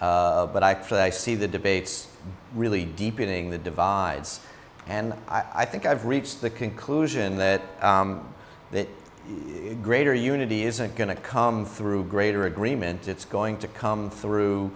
uh, 0.00 0.46
but 0.46 0.62
actually 0.62 1.00
I 1.00 1.10
see 1.10 1.34
the 1.34 1.48
debates 1.48 2.06
really 2.54 2.84
deepening 2.84 3.50
the 3.50 3.58
divides, 3.58 4.40
and 4.86 5.14
I, 5.26 5.44
I 5.54 5.64
think 5.64 5.86
I've 5.86 6.06
reached 6.06 6.40
the 6.40 6.50
conclusion 6.50 7.36
that 7.38 7.62
um, 7.82 8.32
that 8.70 8.86
greater 9.82 10.14
unity 10.14 10.64
isn't 10.64 10.96
going 10.96 11.08
to 11.08 11.20
come 11.22 11.64
through 11.64 12.04
greater 12.04 12.46
agreement. 12.46 13.08
It's 13.08 13.24
going 13.24 13.58
to 13.58 13.68
come 13.68 14.10
through 14.10 14.70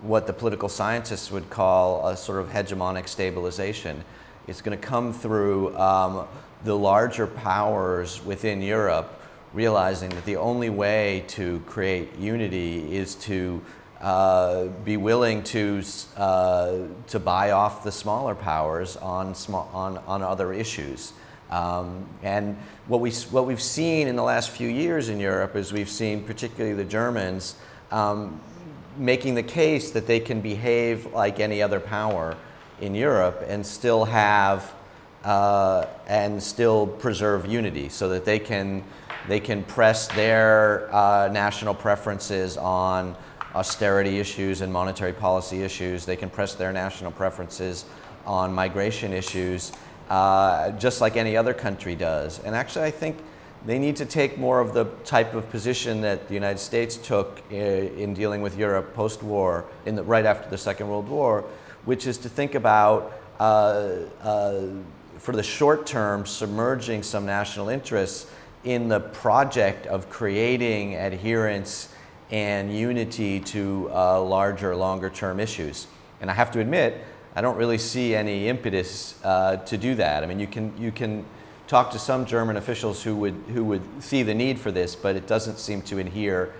what 0.00 0.26
the 0.26 0.32
political 0.32 0.68
scientists 0.68 1.30
would 1.30 1.50
call 1.50 2.06
a 2.08 2.16
sort 2.16 2.40
of 2.40 2.48
hegemonic 2.48 3.08
stabilization. 3.08 4.04
It's 4.46 4.62
going 4.62 4.78
to 4.78 4.86
come 4.86 5.12
through 5.12 5.76
um, 5.76 6.26
the 6.64 6.76
larger 6.76 7.26
powers 7.26 8.24
within 8.24 8.62
Europe 8.62 9.14
realizing 9.52 10.10
that 10.10 10.24
the 10.24 10.36
only 10.36 10.70
way 10.70 11.24
to 11.28 11.60
create 11.66 12.14
unity 12.18 12.94
is 12.94 13.14
to 13.14 13.62
uh, 14.00 14.66
be 14.84 14.96
willing 14.96 15.42
to, 15.42 15.82
uh, 16.16 16.78
to 17.08 17.18
buy 17.18 17.50
off 17.50 17.82
the 17.82 17.90
smaller 17.90 18.34
powers 18.34 18.96
on, 18.96 19.34
small, 19.34 19.68
on, 19.72 19.98
on 20.06 20.22
other 20.22 20.52
issues. 20.52 21.12
Um, 21.50 22.06
and 22.22 22.56
what, 22.86 23.00
we, 23.00 23.10
what 23.30 23.46
we've 23.46 23.62
seen 23.62 24.06
in 24.08 24.16
the 24.16 24.22
last 24.22 24.50
few 24.50 24.68
years 24.68 25.08
in 25.08 25.18
Europe 25.18 25.56
is 25.56 25.72
we've 25.72 25.88
seen, 25.88 26.22
particularly 26.22 26.74
the 26.74 26.84
Germans, 26.84 27.56
um, 27.90 28.40
making 28.96 29.34
the 29.34 29.42
case 29.42 29.90
that 29.92 30.06
they 30.06 30.20
can 30.20 30.40
behave 30.40 31.06
like 31.12 31.40
any 31.40 31.62
other 31.62 31.80
power 31.80 32.36
in 32.80 32.94
Europe 32.94 33.44
and 33.48 33.64
still 33.64 34.04
have 34.04 34.74
uh, 35.24 35.86
and 36.06 36.42
still 36.42 36.86
preserve 36.86 37.46
unity, 37.46 37.88
so 37.88 38.08
that 38.08 38.24
they 38.24 38.38
can 38.38 38.84
they 39.26 39.40
can 39.40 39.64
press 39.64 40.08
their 40.08 40.94
uh, 40.94 41.28
national 41.32 41.74
preferences 41.74 42.56
on 42.56 43.16
austerity 43.54 44.18
issues 44.20 44.60
and 44.60 44.72
monetary 44.72 45.12
policy 45.12 45.62
issues. 45.62 46.06
They 46.06 46.16
can 46.16 46.30
press 46.30 46.54
their 46.54 46.72
national 46.72 47.10
preferences 47.10 47.84
on 48.26 48.54
migration 48.54 49.12
issues 49.12 49.72
uh, 50.08 50.70
just 50.72 51.00
like 51.00 51.16
any 51.16 51.36
other 51.36 51.54
country 51.54 51.94
does. 51.94 52.40
And 52.44 52.54
actually, 52.54 52.86
I 52.86 52.90
think 52.90 53.16
they 53.66 53.78
need 53.78 53.96
to 53.96 54.06
take 54.06 54.38
more 54.38 54.60
of 54.60 54.72
the 54.72 54.84
type 55.04 55.34
of 55.34 55.50
position 55.50 56.00
that 56.02 56.28
the 56.28 56.34
United 56.34 56.58
States 56.58 56.96
took 56.96 57.42
in, 57.50 57.88
in 57.98 58.14
dealing 58.14 58.40
with 58.40 58.56
Europe 58.56 58.94
post-war, 58.94 59.64
in 59.84 59.96
the, 59.96 60.02
right 60.02 60.24
after 60.24 60.48
the 60.48 60.58
Second 60.58 60.88
World 60.88 61.08
War, 61.08 61.44
which 61.84 62.06
is 62.06 62.18
to 62.18 62.28
think 62.28 62.54
about, 62.54 63.12
uh, 63.40 63.96
uh, 64.22 64.62
for 65.18 65.34
the 65.34 65.42
short 65.42 65.86
term, 65.86 66.24
submerging 66.24 67.02
some 67.02 67.26
national 67.26 67.68
interests 67.68 68.30
in 68.64 68.88
the 68.88 69.00
project 69.00 69.86
of 69.86 70.08
creating 70.08 70.94
adherence 70.94 71.88
and 72.30 72.76
unity 72.76 73.40
to 73.40 73.90
uh, 73.92 74.20
larger, 74.20 74.76
longer 74.76 75.10
term 75.10 75.40
issues. 75.40 75.86
And 76.20 76.30
I 76.30 76.34
have 76.34 76.50
to 76.52 76.60
admit, 76.60 77.02
I 77.34 77.40
don't 77.40 77.56
really 77.56 77.78
see 77.78 78.14
any 78.14 78.48
impetus 78.48 79.14
uh, 79.24 79.56
to 79.56 79.76
do 79.76 79.94
that. 79.96 80.24
I 80.24 80.26
mean, 80.26 80.40
you 80.40 80.46
can, 80.46 80.76
you 80.76 80.90
can 80.90 81.24
talk 81.66 81.90
to 81.92 81.98
some 81.98 82.24
German 82.26 82.56
officials 82.56 83.02
who 83.02 83.14
would, 83.16 83.34
who 83.48 83.64
would 83.64 84.02
see 84.02 84.22
the 84.22 84.34
need 84.34 84.58
for 84.58 84.72
this, 84.72 84.96
but 84.96 85.16
it 85.16 85.26
doesn't 85.26 85.58
seem 85.58 85.82
to 85.82 85.98
adhere 85.98 86.52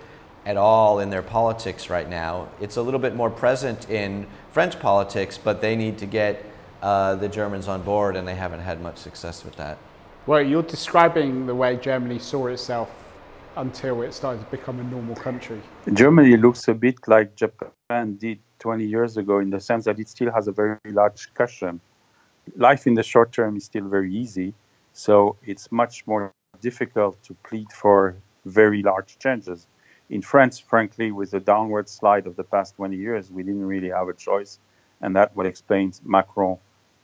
at 0.45 0.55
all 0.55 0.99
in 0.99 1.09
their 1.09 1.21
politics 1.21 1.89
right 1.89 2.09
now. 2.09 2.47
It's 2.61 2.77
a 2.77 2.81
little 2.81 2.99
bit 2.99 3.15
more 3.15 3.29
present 3.29 3.89
in 3.89 4.25
French 4.51 4.79
politics, 4.79 5.37
but 5.37 5.61
they 5.61 5.75
need 5.75 5.97
to 5.97 6.05
get 6.05 6.45
uh, 6.81 7.15
the 7.15 7.27
Germans 7.27 7.67
on 7.67 7.81
board, 7.81 8.15
and 8.15 8.27
they 8.27 8.35
haven't 8.35 8.61
had 8.61 8.81
much 8.81 8.97
success 8.97 9.43
with 9.43 9.55
that. 9.57 9.77
Well, 10.27 10.41
you're 10.41 10.63
describing 10.63 11.45
the 11.45 11.55
way 11.55 11.75
Germany 11.75 12.19
saw 12.19 12.47
itself 12.47 12.89
until 13.55 14.01
it 14.03 14.13
started 14.13 14.45
to 14.45 14.51
become 14.51 14.79
a 14.79 14.83
normal 14.83 15.15
country. 15.15 15.61
Germany 15.93 16.37
looks 16.37 16.67
a 16.67 16.73
bit 16.73 16.95
like 17.07 17.35
Japan 17.35 18.15
did 18.15 18.39
20 18.59 18.85
years 18.85 19.17
ago 19.17 19.39
in 19.39 19.49
the 19.49 19.59
sense 19.59 19.85
that 19.85 19.99
it 19.99 20.09
still 20.09 20.31
has 20.31 20.47
a 20.47 20.51
very 20.51 20.77
large 20.85 21.33
cushion. 21.33 21.79
Life 22.55 22.87
in 22.87 22.93
the 22.93 23.03
short 23.03 23.31
term 23.31 23.57
is 23.57 23.65
still 23.65 23.87
very 23.87 24.13
easy, 24.13 24.53
so 24.93 25.35
it's 25.45 25.71
much 25.71 26.05
more 26.07 26.31
difficult 26.61 27.21
to 27.23 27.33
plead 27.43 27.71
for 27.71 28.15
very 28.45 28.81
large 28.83 29.17
changes. 29.19 29.67
In 30.09 30.21
France, 30.21 30.59
frankly, 30.59 31.11
with 31.11 31.31
the 31.31 31.39
downward 31.39 31.87
slide 31.87 32.25
of 32.25 32.35
the 32.35 32.43
past 32.43 32.75
20 32.75 32.95
years, 32.95 33.31
we 33.31 33.43
didn't 33.43 33.65
really 33.65 33.89
have 33.89 34.07
a 34.07 34.13
choice, 34.13 34.59
and 35.01 35.15
that 35.15 35.35
what 35.35 35.45
explains 35.45 36.01
Macron 36.03 36.57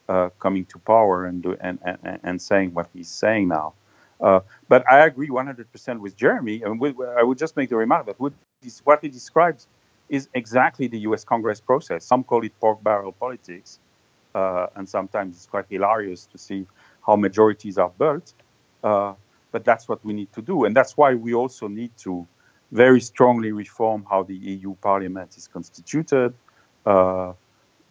uh, 0.09 0.29
coming 0.39 0.65
to 0.65 0.79
power 0.79 1.25
and, 1.25 1.43
do, 1.43 1.55
and, 1.61 1.79
and, 1.83 2.19
and 2.23 2.41
saying 2.41 2.73
what 2.73 2.89
he's 2.93 3.09
saying 3.09 3.47
now. 3.47 3.73
Uh, 4.19 4.39
but 4.69 4.89
I 4.91 5.05
agree 5.05 5.27
100% 5.27 5.99
with 5.99 6.15
Jeremy, 6.15 6.63
and 6.63 6.81
I 7.17 7.23
would 7.23 7.37
just 7.37 7.55
make 7.55 7.69
the 7.69 7.75
remark 7.75 8.07
that 8.07 8.19
what 8.19 8.99
he 9.01 9.09
describes 9.09 9.67
is 10.09 10.29
exactly 10.33 10.87
the 10.87 10.99
US 10.99 11.23
Congress 11.23 11.59
process. 11.59 12.05
Some 12.05 12.23
call 12.23 12.43
it 12.45 12.57
pork 12.59 12.83
barrel 12.83 13.11
politics, 13.11 13.79
uh, 14.33 14.67
and 14.75 14.87
sometimes 14.87 15.35
it's 15.35 15.45
quite 15.45 15.65
hilarious 15.69 16.25
to 16.27 16.37
see 16.37 16.65
how 17.05 17.15
majorities 17.15 17.77
are 17.77 17.91
built. 17.97 18.33
Uh, 18.83 19.13
but 19.51 19.63
that's 19.63 19.87
what 19.87 20.03
we 20.03 20.13
need 20.13 20.31
to 20.33 20.41
do. 20.41 20.65
And 20.65 20.75
that's 20.75 20.97
why 20.97 21.13
we 21.13 21.33
also 21.33 21.67
need 21.67 21.91
to 21.99 22.27
very 22.71 22.99
strongly 22.99 23.51
reform 23.51 24.05
how 24.09 24.23
the 24.23 24.35
EU 24.35 24.75
Parliament 24.81 25.37
is 25.37 25.47
constituted. 25.47 26.33
Uh, 26.85 27.33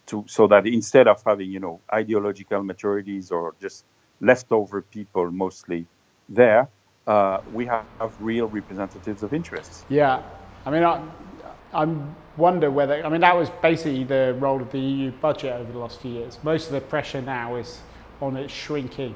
to, 0.05 0.23
so 0.27 0.47
that 0.47 0.67
instead 0.67 1.07
of 1.07 1.23
having, 1.25 1.49
you 1.49 1.59
know, 1.59 1.81
ideological 1.91 2.61
majorities 2.61 3.31
or 3.31 3.55
just 3.59 3.85
leftover 4.21 4.83
people 4.83 5.31
mostly 5.31 5.87
there, 6.29 6.69
uh, 7.07 7.39
we 7.51 7.65
have, 7.65 7.85
have 7.99 8.13
real 8.19 8.47
representatives 8.47 9.23
of 9.23 9.33
interests. 9.33 9.85
Yeah, 9.89 10.21
I 10.65 10.71
mean, 10.71 10.83
I, 10.83 11.01
I 11.75 11.93
wonder 12.37 12.71
whether, 12.71 13.05
I 13.05 13.09
mean, 13.09 13.21
that 13.21 13.35
was 13.35 13.49
basically 13.61 14.05
the 14.05 14.35
role 14.39 14.61
of 14.61 14.71
the 14.71 14.79
EU 14.79 15.11
budget 15.11 15.53
over 15.53 15.71
the 15.71 15.77
last 15.77 16.01
few 16.01 16.11
years. 16.11 16.39
Most 16.41 16.67
of 16.67 16.73
the 16.73 16.81
pressure 16.81 17.21
now 17.21 17.55
is 17.55 17.79
on 18.21 18.37
it 18.37 18.49
shrinking. 18.49 19.13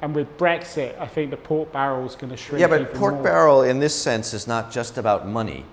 And 0.00 0.14
with 0.14 0.38
Brexit, 0.38 0.98
I 1.00 1.06
think 1.08 1.30
the 1.30 1.36
pork 1.36 1.72
barrel 1.72 2.06
is 2.06 2.14
going 2.14 2.30
to 2.30 2.36
shrink. 2.36 2.60
Yeah, 2.60 2.68
but 2.68 2.94
pork 2.94 3.14
more. 3.14 3.22
barrel 3.22 3.62
in 3.62 3.80
this 3.80 3.94
sense 3.94 4.32
is 4.32 4.46
not 4.46 4.70
just 4.70 4.96
about 4.96 5.26
money. 5.26 5.64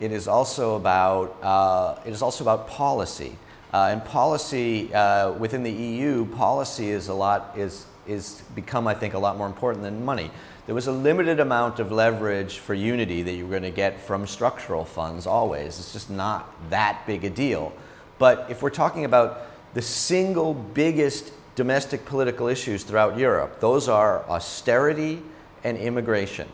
It 0.00 0.12
is 0.12 0.26
also 0.26 0.76
about 0.76 1.36
uh, 1.42 2.00
it 2.06 2.12
is 2.12 2.22
also 2.22 2.42
about 2.42 2.68
policy. 2.68 3.36
Uh, 3.74 3.88
and 3.90 4.02
policy 4.02 4.94
uh, 4.94 5.32
within 5.32 5.62
the 5.62 5.70
EU, 5.70 6.24
policy 6.36 6.88
is 6.88 7.08
a 7.08 7.14
lot 7.14 7.52
is 7.56 7.84
is 8.06 8.42
become 8.54 8.86
I 8.86 8.94
think 8.94 9.12
a 9.12 9.18
lot 9.18 9.36
more 9.36 9.46
important 9.46 9.82
than 9.84 10.02
money. 10.04 10.30
There 10.66 10.74
was 10.74 10.88
a 10.88 10.92
limited 10.92 11.38
amount 11.38 11.78
of 11.78 11.92
leverage 11.92 12.58
for 12.58 12.74
unity 12.74 13.22
that 13.22 13.32
you 13.32 13.44
were 13.44 13.50
going 13.50 13.62
to 13.62 13.70
get 13.70 14.00
from 14.00 14.26
structural 14.26 14.84
funds 14.84 15.24
always. 15.24 15.78
It's 15.78 15.92
just 15.92 16.10
not 16.10 16.52
that 16.70 17.06
big 17.06 17.24
a 17.24 17.30
deal. 17.30 17.72
But 18.18 18.46
if 18.50 18.62
we're 18.62 18.70
talking 18.70 19.04
about 19.04 19.46
the 19.74 19.82
single 19.82 20.54
biggest 20.54 21.32
domestic 21.54 22.04
political 22.04 22.48
issues 22.48 22.82
throughout 22.82 23.16
Europe, 23.16 23.60
those 23.60 23.88
are 23.88 24.28
austerity 24.28 25.22
and 25.62 25.78
immigration. 25.78 26.48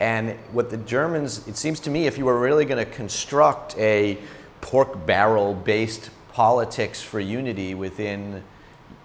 And 0.00 0.32
what 0.50 0.70
the 0.70 0.78
Germans, 0.78 1.46
it 1.46 1.56
seems 1.56 1.78
to 1.80 1.90
me, 1.90 2.08
if 2.08 2.18
you 2.18 2.24
were 2.24 2.40
really 2.40 2.64
going 2.64 2.84
to 2.84 2.90
construct 2.90 3.78
a 3.78 4.18
pork 4.60 5.06
barrel 5.06 5.54
based 5.54 6.10
politics 6.32 7.00
for 7.00 7.20
unity 7.20 7.74
within 7.74 8.42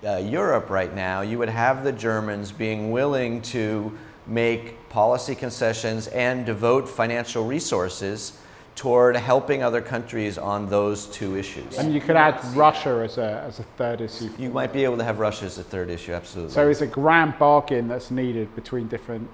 uh, 0.03 0.17
Europe 0.17 0.71
right 0.71 0.93
now, 0.95 1.21
you 1.21 1.37
would 1.37 1.49
have 1.49 1.83
the 1.83 1.91
Germans 1.91 2.51
being 2.51 2.91
willing 2.91 3.43
to 3.43 3.95
make 4.27 4.89
policy 4.89 5.35
concessions 5.35 6.07
and 6.07 6.45
devote 6.45 6.87
financial 6.87 7.45
resources 7.45 8.37
toward 8.75 9.15
helping 9.15 9.61
other 9.63 9.81
countries 9.81 10.37
on 10.37 10.69
those 10.69 11.07
two 11.07 11.35
issues. 11.37 11.77
And 11.77 11.93
you 11.93 11.99
could 11.99 12.15
add 12.15 12.39
Russia 12.55 13.01
as 13.03 13.17
a, 13.17 13.43
as 13.45 13.59
a 13.59 13.63
third 13.63 14.01
issue. 14.01 14.29
You 14.37 14.49
might 14.49 14.71
be 14.71 14.83
able 14.83 14.97
to 14.97 15.03
have 15.03 15.19
Russia 15.19 15.45
as 15.45 15.57
a 15.57 15.63
third 15.63 15.89
issue, 15.89 16.13
absolutely. 16.13 16.53
So 16.53 16.67
it's 16.69 16.81
a 16.81 16.87
grand 16.87 17.37
bargain 17.37 17.87
that's 17.87 18.11
needed 18.11 18.53
between 18.55 18.87
different 18.87 19.29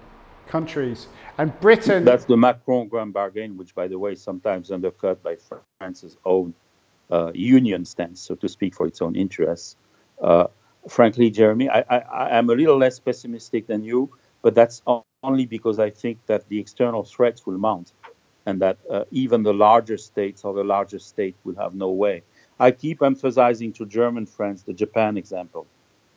countries. 0.47 1.07
And 1.37 1.57
Britain. 1.59 2.03
That's 2.03 2.25
the 2.25 2.37
Macron 2.37 2.87
grand 2.87 3.13
bargain, 3.13 3.57
which, 3.57 3.75
by 3.75 3.87
the 3.87 3.99
way, 3.99 4.13
is 4.13 4.21
sometimes 4.21 4.71
undercut 4.71 5.21
by 5.21 5.37
France's 5.77 6.17
own 6.25 6.53
uh, 7.11 7.31
union 7.33 7.85
stance, 7.85 8.21
so 8.21 8.35
to 8.35 8.49
speak, 8.49 8.73
for 8.73 8.87
its 8.87 9.01
own 9.01 9.15
interests. 9.15 9.75
Uh, 10.21 10.47
frankly, 10.89 11.29
Jeremy, 11.29 11.69
I, 11.69 11.85
I, 11.89 12.37
I'm 12.37 12.49
a 12.49 12.53
little 12.53 12.77
less 12.77 12.99
pessimistic 12.99 13.67
than 13.67 13.83
you, 13.83 14.09
but 14.41 14.55
that's 14.55 14.81
only 15.23 15.45
because 15.45 15.79
I 15.79 15.89
think 15.89 16.25
that 16.27 16.47
the 16.49 16.59
external 16.59 17.03
threats 17.03 17.45
will 17.45 17.57
mount 17.57 17.91
and 18.45 18.61
that 18.61 18.77
uh, 18.89 19.03
even 19.11 19.43
the 19.43 19.53
larger 19.53 19.97
states 19.97 20.45
or 20.45 20.53
the 20.53 20.63
larger 20.63 20.99
state 20.99 21.35
will 21.43 21.55
have 21.55 21.75
no 21.75 21.89
way. 21.89 22.23
I 22.59 22.71
keep 22.71 23.03
emphasizing 23.03 23.73
to 23.73 23.85
German 23.85 24.25
friends 24.25 24.63
the 24.63 24.73
Japan 24.73 25.17
example, 25.17 25.67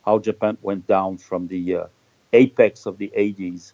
how 0.04 0.18
Japan 0.18 0.56
went 0.62 0.86
down 0.86 1.18
from 1.18 1.48
the 1.48 1.76
uh, 1.76 1.86
apex 2.32 2.86
of 2.86 2.98
the 2.98 3.12
80s 3.16 3.72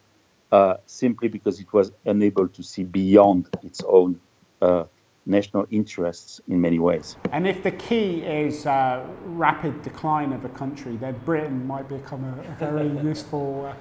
uh, 0.53 0.77
simply 0.87 1.29
because 1.29 1.61
it 1.61 1.73
was 1.73 1.93
unable 2.07 2.49
to 2.49 2.63
see 2.63 2.85
beyond 2.85 3.49
its 3.63 3.83
own 3.87 4.19
uh, 4.63 4.85
national 5.27 5.67
interests 5.71 6.41
in 6.49 6.61
many 6.61 6.79
ways. 6.79 7.17
And 7.33 7.47
if 7.47 7.63
the 7.63 7.73
key 7.73 8.23
is 8.23 8.65
uh, 8.65 9.05
rapid 9.27 9.83
decline 9.83 10.33
of 10.33 10.45
a 10.45 10.49
country, 10.51 10.97
then 10.97 11.17
Britain 11.25 11.67
might 11.67 11.89
become 11.89 12.25
a, 12.25 12.53
a 12.53 12.55
very 12.55 12.89
useful 13.03 13.67
uh, 13.67 13.75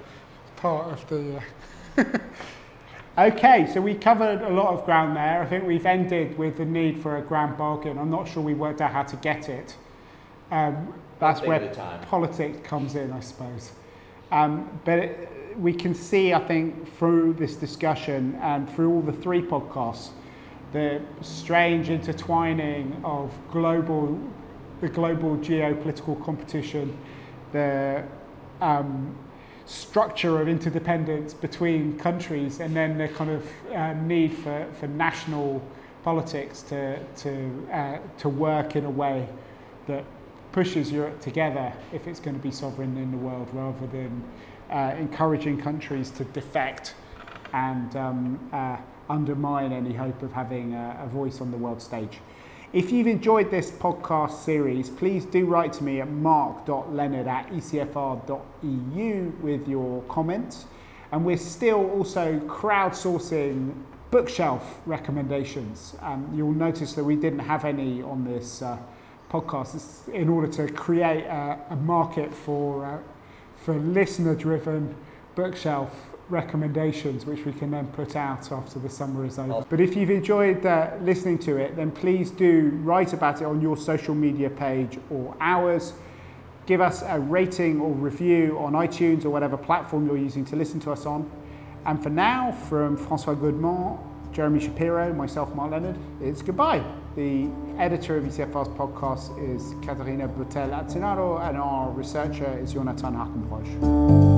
part 0.56 0.92
of 0.92 1.08
the. 1.08 1.42
Uh, 1.96 2.18
okay, 3.18 3.68
so 3.72 3.80
we 3.80 3.94
covered 3.94 4.42
a 4.42 4.50
lot 4.50 4.74
of 4.74 4.84
ground 4.84 5.16
there. 5.16 5.42
I 5.42 5.46
think 5.46 5.64
we've 5.64 5.86
ended 5.86 6.36
with 6.38 6.56
the 6.56 6.64
need 6.64 7.02
for 7.02 7.18
a 7.18 7.22
grand 7.22 7.56
bargain. 7.56 7.98
I'm 7.98 8.10
not 8.10 8.28
sure 8.28 8.42
we 8.42 8.54
worked 8.54 8.80
out 8.80 8.92
how 8.92 9.02
to 9.04 9.16
get 9.16 9.48
it. 9.48 9.76
Um, 10.50 10.94
that's 11.18 11.40
where 11.42 11.72
politics 12.08 12.58
comes 12.62 12.94
in, 12.94 13.10
I 13.12 13.20
suppose. 13.20 13.72
Um, 14.30 14.80
but 14.84 14.98
it, 14.98 15.56
we 15.58 15.72
can 15.72 15.94
see, 15.94 16.34
I 16.34 16.40
think, 16.46 16.94
through 16.96 17.34
this 17.34 17.56
discussion 17.56 18.38
and 18.42 18.68
through 18.74 18.90
all 18.90 19.02
the 19.02 19.12
three 19.12 19.40
podcasts, 19.40 20.10
the 20.72 21.00
strange 21.22 21.88
intertwining 21.88 23.00
of 23.04 23.32
global, 23.50 24.18
the 24.80 24.88
global 24.88 25.36
geopolitical 25.38 26.22
competition, 26.24 26.96
the 27.52 28.04
um, 28.60 29.16
structure 29.66 30.40
of 30.40 30.48
interdependence 30.48 31.34
between 31.34 31.98
countries, 31.98 32.60
and 32.60 32.74
then 32.74 32.96
the 32.98 33.08
kind 33.08 33.30
of 33.30 33.46
uh, 33.74 33.92
need 33.94 34.32
for, 34.32 34.66
for 34.78 34.86
national 34.86 35.60
politics 36.04 36.62
to, 36.62 36.98
to, 37.16 37.68
uh, 37.72 37.98
to 38.18 38.28
work 38.28 38.76
in 38.76 38.84
a 38.84 38.90
way 38.90 39.28
that 39.88 40.04
pushes 40.52 40.90
Europe 40.90 41.20
together 41.20 41.72
if 41.92 42.06
it's 42.06 42.20
going 42.20 42.36
to 42.36 42.42
be 42.42 42.50
sovereign 42.50 42.96
in 42.96 43.10
the 43.10 43.16
world 43.16 43.48
rather 43.52 43.86
than 43.88 44.24
uh, 44.70 44.94
encouraging 44.98 45.60
countries 45.60 46.10
to 46.10 46.24
defect 46.26 46.94
and 47.52 47.96
um, 47.96 48.50
uh, 48.52 48.76
undermine 49.10 49.72
any 49.72 49.92
hope 49.92 50.22
of 50.22 50.32
having 50.32 50.74
a, 50.74 51.00
a, 51.02 51.06
voice 51.08 51.40
on 51.40 51.50
the 51.50 51.56
world 51.56 51.80
stage. 51.80 52.18
If 52.76 52.92
you've 52.92 53.06
enjoyed 53.06 53.50
this 53.50 53.70
podcast 53.70 54.44
series, 54.44 54.90
please 54.90 55.24
do 55.24 55.46
write 55.46 55.72
to 55.72 55.82
me 55.82 56.02
at 56.02 56.10
mark.leonard 56.10 57.26
at 57.26 57.48
ecfr.eu 57.48 59.32
with 59.40 59.66
your 59.66 60.02
comments. 60.02 60.66
And 61.10 61.24
we're 61.24 61.38
still 61.38 61.90
also 61.92 62.38
crowdsourcing 62.40 63.72
bookshelf 64.10 64.82
recommendations. 64.84 65.96
Um, 66.02 66.30
you'll 66.34 66.52
notice 66.52 66.92
that 66.92 67.04
we 67.04 67.16
didn't 67.16 67.38
have 67.38 67.64
any 67.64 68.02
on 68.02 68.26
this 68.26 68.60
uh, 68.60 68.76
podcast 69.30 69.74
it's 69.74 70.08
in 70.08 70.28
order 70.28 70.48
to 70.48 70.70
create 70.70 71.24
a, 71.24 71.58
a 71.70 71.76
market 71.76 72.34
for 72.34 72.84
uh, 72.84 72.98
for 73.56 73.76
listener 73.76 74.34
driven 74.34 74.94
bookshelf 75.34 76.05
recommendations, 76.28 77.24
which 77.24 77.44
we 77.44 77.52
can 77.52 77.70
then 77.70 77.86
put 77.88 78.16
out 78.16 78.50
after 78.50 78.78
the 78.78 78.88
summer 78.88 79.24
is 79.24 79.38
over. 79.38 79.64
But 79.68 79.80
if 79.80 79.94
you've 79.94 80.10
enjoyed 80.10 80.64
uh, 80.66 80.90
listening 81.00 81.38
to 81.40 81.56
it, 81.56 81.76
then 81.76 81.90
please 81.90 82.30
do 82.30 82.70
write 82.82 83.12
about 83.12 83.40
it 83.40 83.44
on 83.44 83.60
your 83.60 83.76
social 83.76 84.14
media 84.14 84.50
page 84.50 84.98
or 85.10 85.36
ours. 85.40 85.92
Give 86.66 86.80
us 86.80 87.02
a 87.02 87.20
rating 87.20 87.80
or 87.80 87.92
review 87.92 88.58
on 88.58 88.72
iTunes 88.72 89.24
or 89.24 89.30
whatever 89.30 89.56
platform 89.56 90.06
you're 90.06 90.16
using 90.16 90.44
to 90.46 90.56
listen 90.56 90.80
to 90.80 90.90
us 90.90 91.06
on. 91.06 91.30
And 91.84 92.02
for 92.02 92.10
now, 92.10 92.50
from 92.50 92.96
Francois 92.96 93.34
Godement, 93.34 94.00
Jeremy 94.32 94.60
Shapiro, 94.60 95.12
myself, 95.14 95.54
Mark 95.54 95.70
Leonard, 95.70 95.96
it's 96.20 96.42
goodbye. 96.42 96.84
The 97.14 97.48
editor 97.78 98.18
of 98.18 98.24
ECFR's 98.24 98.68
podcast 98.68 99.32
is 99.40 99.74
Caterina 99.86 100.28
Butel 100.28 100.70
Atzinaro, 100.70 101.48
and 101.48 101.56
our 101.56 101.90
researcher 101.92 102.58
is 102.58 102.72
Jonathan 102.72 103.14
Hackenbroich. 103.14 104.35